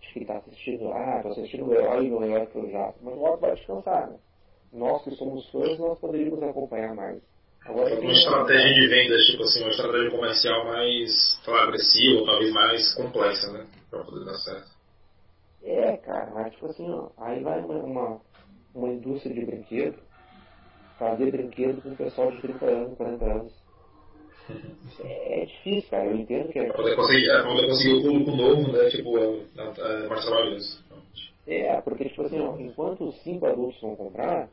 [0.00, 0.92] de que tá assistindo.
[0.92, 2.92] Ah, tô assistindo o herói e o herói que eu já.
[3.02, 4.18] Mas logo vai descansar, né?
[4.72, 7.20] Nós que somos fãs, nós poderíamos acompanhar mais.
[7.64, 12.94] Agora, Uma estratégia de vendas, tipo assim, uma estratégia comercial mais, lá, agressiva, talvez mais
[12.94, 13.66] complexa, né?
[13.90, 14.68] Pra poder dar certo.
[15.62, 18.20] É, cara, mas tipo assim, ó, aí vai uma, uma,
[18.74, 19.98] uma indústria de brinquedo
[21.00, 23.69] fazer brinquedo com o pessoal de 30 anos, 40 anos.
[25.00, 26.72] É, é difícil, cara, eu entendo que Pra é.
[26.72, 28.90] poder conseguir, é, pra poder conseguir o público novo, né?
[28.90, 30.84] Tipo, é, é mais trabalhoso.
[31.46, 34.50] É, porque tipo assim, ó, enquanto cinco adultos vão comprar,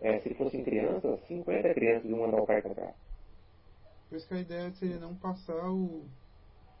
[0.00, 2.94] é, se fossem crianças, 50 crianças iam mandar o pai comprar.
[4.08, 6.08] Por isso que a ideia seria não passar o,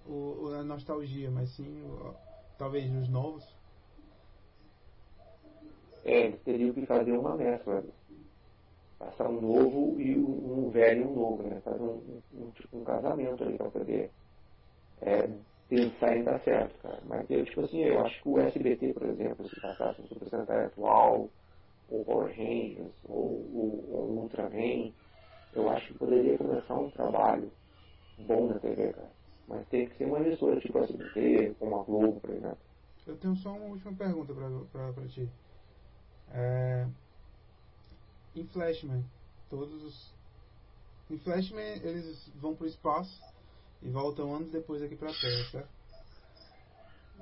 [0.06, 2.14] o, o- a nostalgia, mas sim, o-
[2.58, 3.44] talvez, os novos.
[6.04, 7.84] É, eles teriam que fazer uma mescla.
[9.00, 11.60] Passar um novo e um, velho e um novo, né?
[11.62, 14.12] Fazer um, um, tipo, um casamento ali pra poder
[15.00, 15.28] é,
[15.68, 17.00] pensar em dar certo, cara.
[17.06, 20.28] Mas eu, tipo assim, eu acho que o SBT, por exemplo, se passasse um Super
[20.30, 21.30] Sentai atual,
[21.88, 24.94] ou Power Rangers, ou o Ultraman,
[25.52, 27.52] eu acho que poderia começar um trabalho
[28.18, 29.12] bom na TV, cara.
[29.48, 32.58] Mas tem que ser uma emissora tipo a SBT, como a Globo, por exemplo.
[33.06, 35.28] Eu tenho só uma última pergunta pra, pra, pra ti.
[36.28, 36.88] É,
[38.34, 39.04] em Flashman,
[39.48, 40.14] todos os.
[41.10, 43.20] Em Flashman, eles vão pro espaço
[43.82, 45.80] e voltam anos depois aqui pra Terra, certo?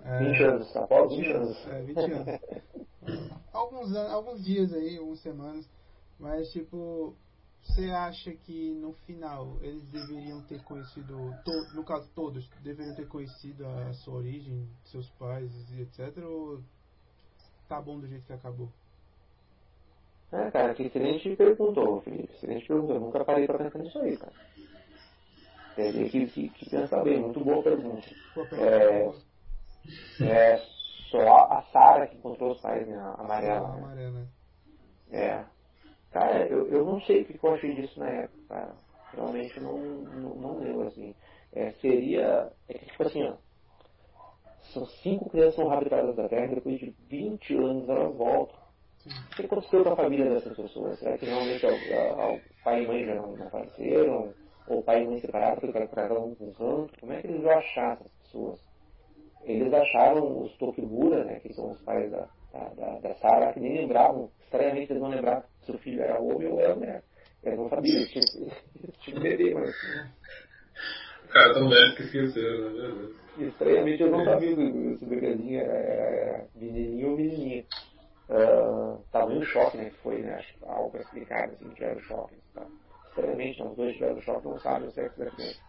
[0.05, 0.85] É, 20 anos, tá?
[0.85, 1.67] Após 20 20 anos.
[1.67, 2.41] É, 20 anos.
[3.53, 5.67] alguns, an- alguns dias aí, algumas semanas,
[6.21, 7.15] mas tipo,
[7.63, 13.09] você acha que no final eles deveriam ter conhecido, to- no caso todos, deveriam ter
[13.09, 16.61] conhecido a sua origem, seus pais e etc, ou
[17.69, 18.69] tá bom do jeito que acabou?
[20.31, 22.33] É, cara, que excelente perguntou, Felipe.
[22.35, 22.97] Excelente perguntou.
[22.97, 24.33] Eu nunca parei pra pensar nisso aí, cara.
[25.75, 27.21] Teria que, que, que pensar bem.
[27.21, 28.09] Muito boa pergunta.
[28.61, 29.11] É,
[30.25, 30.59] é
[31.11, 32.97] só a Sara que encontrou os pais, né?
[32.97, 33.69] A amarela.
[33.69, 33.79] né?
[33.79, 34.29] amarela.
[35.11, 35.45] É.
[36.11, 38.75] Cara, eu, eu não sei o que eu achei disso na época, cara.
[39.15, 41.15] Realmente não, não, não lembro, assim.
[41.53, 42.53] É, seria.
[42.69, 43.35] É que, tipo assim, ó.
[44.73, 48.58] são cinco crianças são raptadas da Terra, depois de 20 anos elas voltam.
[49.09, 50.99] O que aconteceu com a família dessas pessoas?
[50.99, 54.35] Será que realmente o, o pai e mãe já não, apareceram?
[54.67, 57.01] Ou o pai e mãe separados ficaram cada um com um canto?
[57.01, 58.61] Como é que eles vão achar essas pessoas?
[59.45, 63.61] Eles acharam os Tokimura, né, que são os pais da, da, da, da Sarah, que
[63.61, 67.03] nem lembravam, estranhamente eles não lembravam se o filho era homem ou era mulher.
[67.43, 68.51] Eles não sabiam, eles tinham,
[69.01, 69.71] tinham bebê, mas...
[71.25, 73.09] O cara tão velho que esqueceu, né?
[73.39, 77.65] Estranhamente eu não sabia se o bebezinho era, era menininho ou menininha.
[78.29, 79.87] Uh, tamanho choque, né?
[79.87, 80.35] Que foi, né?
[80.35, 82.37] Acho, algo explicado, assim, que era o choque.
[82.55, 82.67] Tá?
[83.17, 85.61] Não, os dois tiveram choque, não sabem o sexo da criança.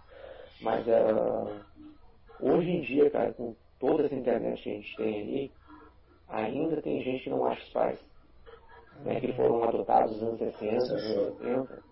[0.61, 1.65] Mas uh,
[2.41, 5.51] hoje em dia, cara, com toda essa internet que a gente tem aí,
[6.27, 7.99] ainda tem gente que não acha os pais.
[9.05, 11.83] Né, que foram adotados nos anos 60, nos anos 80.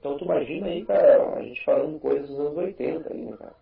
[0.00, 3.54] Então tu imagina aí, cara, a gente falando coisas dos anos 80 aí, né, cara?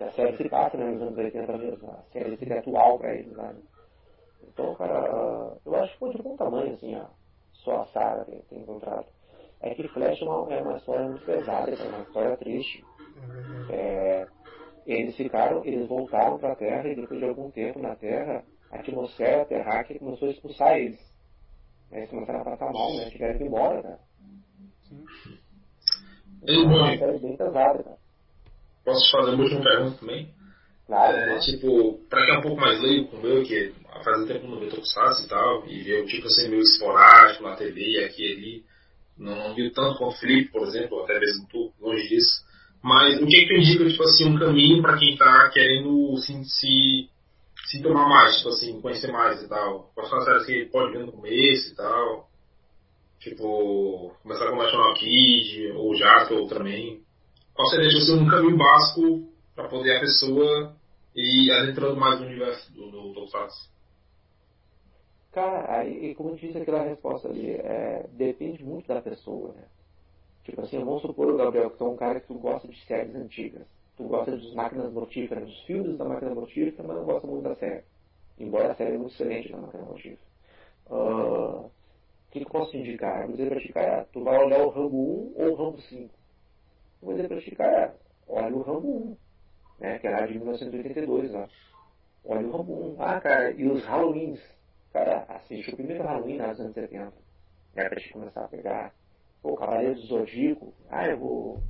[0.00, 3.36] A série se passa né, nos anos 80 mesmo, a série seria atual pra eles
[3.36, 3.60] lá, né?
[4.58, 7.06] Então, cara, eu acho que foi de bom tamanho, assim, ó,
[7.52, 9.06] só a Sarah tem, tem encontrado.
[9.60, 12.84] É que Flash é uma, é uma história muito pesada, é uma história triste.
[13.68, 14.26] É,
[14.84, 18.80] eles ficaram, eles voltaram para a Terra e depois de algum tempo na Terra, a
[18.80, 20.98] atmosfera terráquea começou a expulsar eles.
[21.92, 23.10] Eles começaram a passar mal, né?
[23.10, 24.00] Tiveram que ir embora, cara.
[24.88, 25.06] Sim.
[26.48, 27.98] Ei, uma série bem pesada, cara.
[28.84, 30.34] Posso te fazer uma última pergunta também?
[30.84, 31.16] Claro.
[31.16, 34.46] É, tipo, pra quem é um pouco mais leigo como eu, que faz um tempo
[34.46, 38.32] não vê Tokusatsu e tal, e o tipo assim meio esporádico na TV, aqui e
[38.32, 38.64] ali,
[39.18, 42.46] não, não viu tanto quanto o Felipe, por exemplo, até mesmo tu, longe disso.
[42.82, 46.14] Mas o que é que tu indica, tipo assim, um caminho pra quem tá querendo
[46.14, 47.08] assim, se,
[47.66, 49.90] se tomar mais, tipo assim, conhecer mais e tal?
[49.94, 52.28] Quais são as séries que pode ver no começo e tal?
[53.18, 57.02] Tipo, começar com o National Kid, ou Jasper, ou também.
[57.52, 60.76] Qual seria, tipo assim, um caminho básico para poder a pessoa
[61.16, 63.77] ir adentrando mais no universo do, do Tokusatsu?
[65.32, 69.64] Cara, aí, como eu disse aquela resposta ali, é, depende muito da pessoa, né?
[70.42, 73.14] Tipo assim, vamos supor, Gabriel, que tu é um cara que tu gosta de séries
[73.14, 73.66] antigas.
[73.96, 77.54] Tu gosta das máquinas mortíferas, dos filmes da máquina mortífera, mas não gosta muito da
[77.56, 77.84] série.
[78.38, 80.28] Embora a série é muito excelente da máquina mortífera.
[80.86, 81.70] Uh, o
[82.30, 83.26] que, eu posso indicar?
[83.26, 86.04] Vou dizer pra ti, cara, tu vai olhar o Rambo 1 ou o Rambo 5.
[86.04, 87.94] Eu vou dizer pra ti, cara,
[88.26, 89.16] olha o Rambo 1,
[89.80, 91.48] né, que era de 1982 lá.
[92.24, 93.02] Olha o Rambo 1.
[93.02, 94.40] Ah, cara, e os Halloweens?
[94.92, 97.12] Cara, assiste o primeiro Halloween nos anos 70.
[97.76, 98.94] É pra gente começar a pegar.
[99.42, 100.74] Pô, Cavaleiro do Zodíaco.
[100.90, 101.62] Ah, eu vou.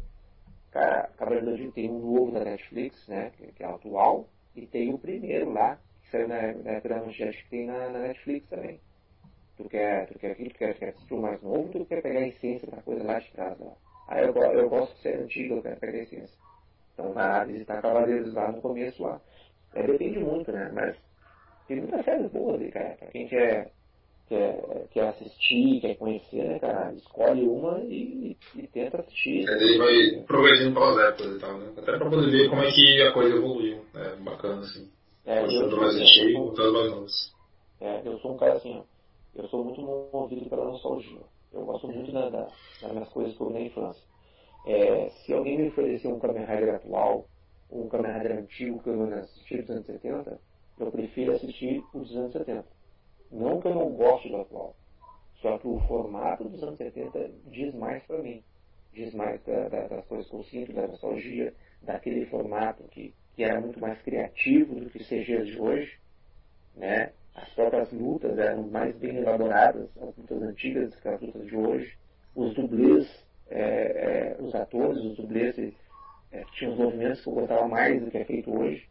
[0.70, 3.30] Cara, Cavaleiro do Zodíaco tem um novo da Netflix, né?
[3.36, 4.28] Que, que é atual.
[4.54, 8.80] E tem o primeiro lá, que saiu na, na que tem na, na, Netflix também.
[9.56, 12.20] Tu quer, tu quer aquilo, tu quer, quer assistir o mais novo, tu quer pegar
[12.20, 13.58] a essência da coisa lá de trás.
[13.58, 13.72] Lá.
[14.08, 16.38] Ah, eu, eu gosto de ser antigo, eu quero pegar a essência.
[16.94, 19.20] Então vai visitar Cavaleiros lá no começo lá.
[19.74, 20.70] É, depende muito, né?
[20.72, 20.96] Mas
[21.68, 22.96] tem muitas séries boas ali, cara.
[22.98, 23.70] Pra quem quer,
[24.28, 26.92] quer, quer assistir, quer conhecer, né, cara?
[26.94, 29.48] Escolhe uma e, e tenta assistir.
[29.48, 31.72] É, ele vai progredindo pelas épocas e tal, né?
[31.76, 33.84] Até pra poder ver como é que a coisa evoluiu.
[33.94, 34.90] É bacana, assim.
[35.26, 37.34] É, eu, mais antigo, botando mais novos.
[37.80, 38.82] É, eu sou um cara assim, ó.
[39.40, 41.20] Eu sou muito movido pela nostalgia.
[41.52, 42.48] Eu gosto muito da, da,
[42.80, 44.02] das minhas coisas por na infância.
[44.66, 47.26] É, se alguém me oferecer um Kamen Rider atual,
[47.70, 50.40] ou um Kamen Rider antigo que eu não assisti dos anos 70,
[50.82, 52.64] eu prefiro assistir os anos 70.
[53.30, 54.74] Não que eu não goste do atual,
[55.40, 58.42] só que o formato dos anos 70 diz mais para mim.
[58.92, 63.44] Diz mais da, da, das coisas que eu sinto, da nostalgia, daquele formato que, que
[63.44, 65.06] era muito mais criativo do que os
[65.46, 65.98] de hoje.
[66.74, 67.12] Né?
[67.34, 71.96] As próprias lutas eram mais bem elaboradas, as lutas antigas as lutas de hoje.
[72.34, 73.06] Os dublês,
[73.48, 75.56] é, é, os atores, os dublês
[76.32, 78.88] é, tinham os movimentos que eu gostava mais do que é feito hoje.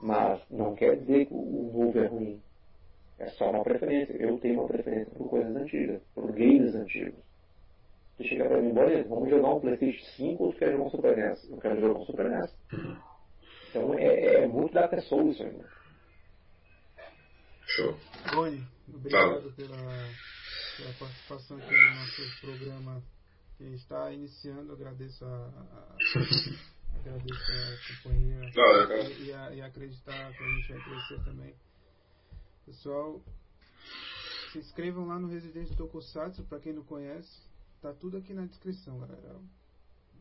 [0.00, 2.40] Mas não quer dizer que o novo é ruim.
[3.18, 4.12] É só uma preferência.
[4.14, 7.18] Eu tenho uma preferência por coisas antigas, por games antigos.
[8.16, 8.72] Você chega pra mim,
[9.08, 11.50] vamos jogar um Playstation 5 ou você quer jogar um Super NES?
[11.50, 12.54] Eu quero jogar um Super NES.
[13.70, 15.60] Então é, é muito da pessoa isso aí.
[17.66, 17.96] Show.
[18.34, 23.02] Boni, obrigado pela, pela participação aqui no nosso programa
[23.56, 24.72] que está iniciando.
[24.72, 25.96] Agradeço a, a
[26.98, 28.40] agradeço a companhia
[29.20, 31.54] e, a, e acreditar que a gente vai crescer também.
[32.66, 33.20] Pessoal,
[34.52, 37.46] se inscrevam lá no Residente Tokusatsu, para quem não conhece.
[37.80, 39.40] Tá tudo aqui na descrição, galera.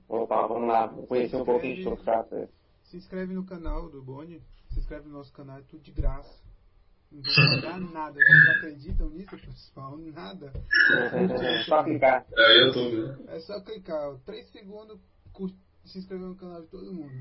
[0.07, 2.47] Opa, vamos lá, vamos conhecer um pouquinho de Tokusatsu.
[2.83, 6.47] Se inscreve no canal do Boni, se inscreve no nosso canal, é tudo de graça.
[7.11, 9.97] Não vou pagar nada, vocês não acreditam nisso, pessoal?
[9.97, 10.53] Nada.
[11.17, 12.25] É só clicar.
[12.37, 13.29] É YouTube?
[13.29, 14.99] É só clicar, 3 segundos,
[15.33, 17.11] curtir se inscrever no canal de todo mundo.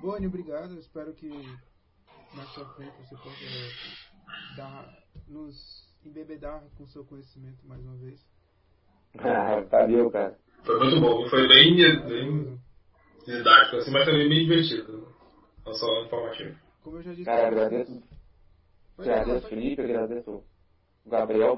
[0.00, 0.78] Boni, obrigado.
[0.78, 1.28] Espero que
[2.34, 8.24] mais pra frente você possa dar, nos embebedar com seu conhecimento mais uma vez.
[9.18, 10.38] Ah, valeu, cara.
[10.64, 12.60] Foi muito bom, foi bem, bem
[13.24, 15.08] didático, assim, mas também bem divertido.
[15.64, 16.58] Não só informativo.
[16.82, 17.24] Como eu já disse.
[17.24, 18.02] Cara, agradeço.
[18.98, 20.44] Agradeço, Felipe, agradeço o
[21.08, 21.54] Gabriel,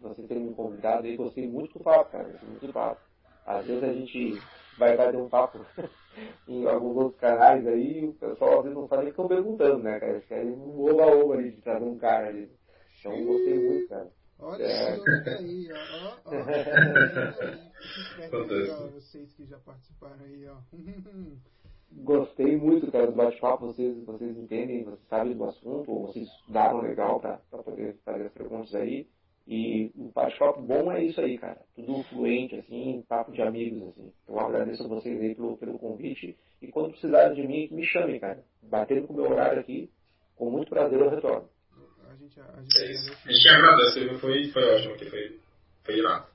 [0.00, 1.16] você ter me convidado aí.
[1.16, 2.38] Gostei muito do papo, cara.
[2.42, 3.00] Muito do papo.
[3.44, 4.40] Às vezes a gente
[4.78, 5.58] vai bater um papo
[6.48, 9.98] em alguns outros canais aí o pessoal às vezes não sabe nem estão perguntando, né,
[10.00, 10.12] cara?
[10.12, 12.50] Eles querem um oba-oba ali de trazer um cara ali.
[13.00, 14.10] Então gostei muito, cara.
[14.38, 14.90] Olha É.
[14.90, 15.76] esse outro aí, ó.
[15.76, 16.44] ó, ó.
[17.76, 20.56] Fique esperto aí, ó, vocês que já participaram aí, ó.
[21.92, 23.66] Gostei muito, cara, do bate-papo.
[23.68, 28.32] Vocês, vocês entendem, vocês sabem do assunto, ou vocês estudaram legal para poder fazer as
[28.32, 29.08] perguntas aí.
[29.46, 31.60] E um bate-papo bom é isso aí, cara.
[31.76, 34.12] Tudo fluente, assim, papo de amigos, assim.
[34.28, 36.36] Eu agradeço a vocês aí pelo, pelo convite.
[36.60, 38.42] E quando precisarem de mim, me chamem, cara.
[38.62, 39.88] Batendo com o meu horário aqui,
[40.34, 41.48] com muito prazer eu retorno.
[42.10, 43.12] A gente, a gente É isso.
[43.24, 44.18] A gente agradece, viu?
[44.18, 45.40] foi, foi ótimo aqui, foi,
[45.84, 46.26] foi irado.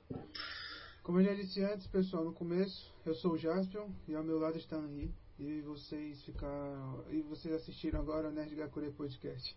[1.04, 4.40] Como eu já disse antes, pessoal, no começo, eu sou o Jaspion e ao meu
[4.40, 5.12] lado está a Henri.
[5.38, 7.04] E vocês ficaram.
[7.10, 9.56] E vocês assistiram agora o Nerd Gakure Podcast.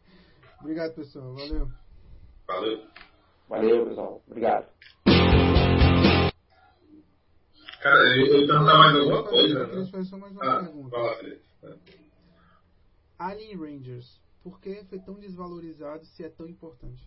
[0.61, 1.35] Obrigado, pessoal.
[1.35, 1.69] Valeu.
[2.49, 3.14] Valeu.
[3.49, 4.23] Valeu, pessoal.
[4.27, 4.67] Obrigado.
[7.83, 9.91] Cara, eu, eu ia perguntar mais alguma Eu coisa, queria né?
[9.91, 10.97] fazer só mais uma Ah, pergunta.
[11.17, 11.45] Felipe.
[13.19, 17.07] Alien Rangers, por que foi tão desvalorizado se é tão importante?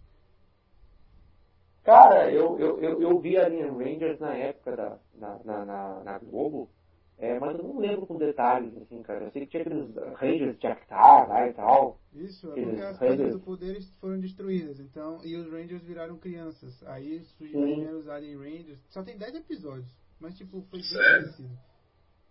[1.83, 6.19] Cara, eu, eu, eu, eu vi Alien Rangers na época da, na, na, na, na
[6.19, 6.69] Globo,
[7.19, 9.25] é, mas eu não lembro com detalhes, assim, cara.
[9.25, 11.99] Eu sei que tinha aqueles Rangers de Actar lá e tal.
[12.13, 16.81] Isso, é as Rangers- coisas do poder foram destruídas, então, e os Rangers viraram crianças.
[16.87, 18.79] Aí surgiram os Alien Rangers.
[18.89, 21.49] Só tem 10 episódios, mas tipo, foi bem parecido.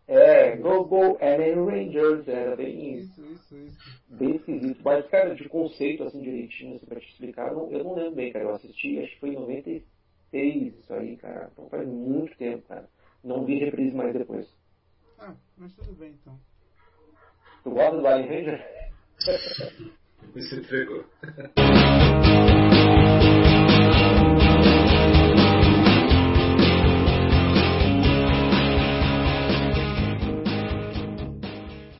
[0.08, 3.20] É, Go Go Alien Rangers, era bem isso.
[3.22, 4.02] Isso, isso, isso.
[4.08, 4.80] Bem esquisito.
[4.84, 8.14] Mas, cara, de conceito, assim, direitinho, assim, pra te explicar, eu não, eu não lembro
[8.14, 8.44] bem, cara.
[8.44, 11.50] Eu assisti, acho que foi em 96 isso aí, cara.
[11.52, 12.88] Então faz muito tempo, cara.
[13.24, 14.46] Não vi reprise mais depois.
[15.18, 16.38] Ah, mas tudo bem então.
[17.62, 18.64] Tu gosta do Alien Ranger?
[20.34, 21.04] Você entregou.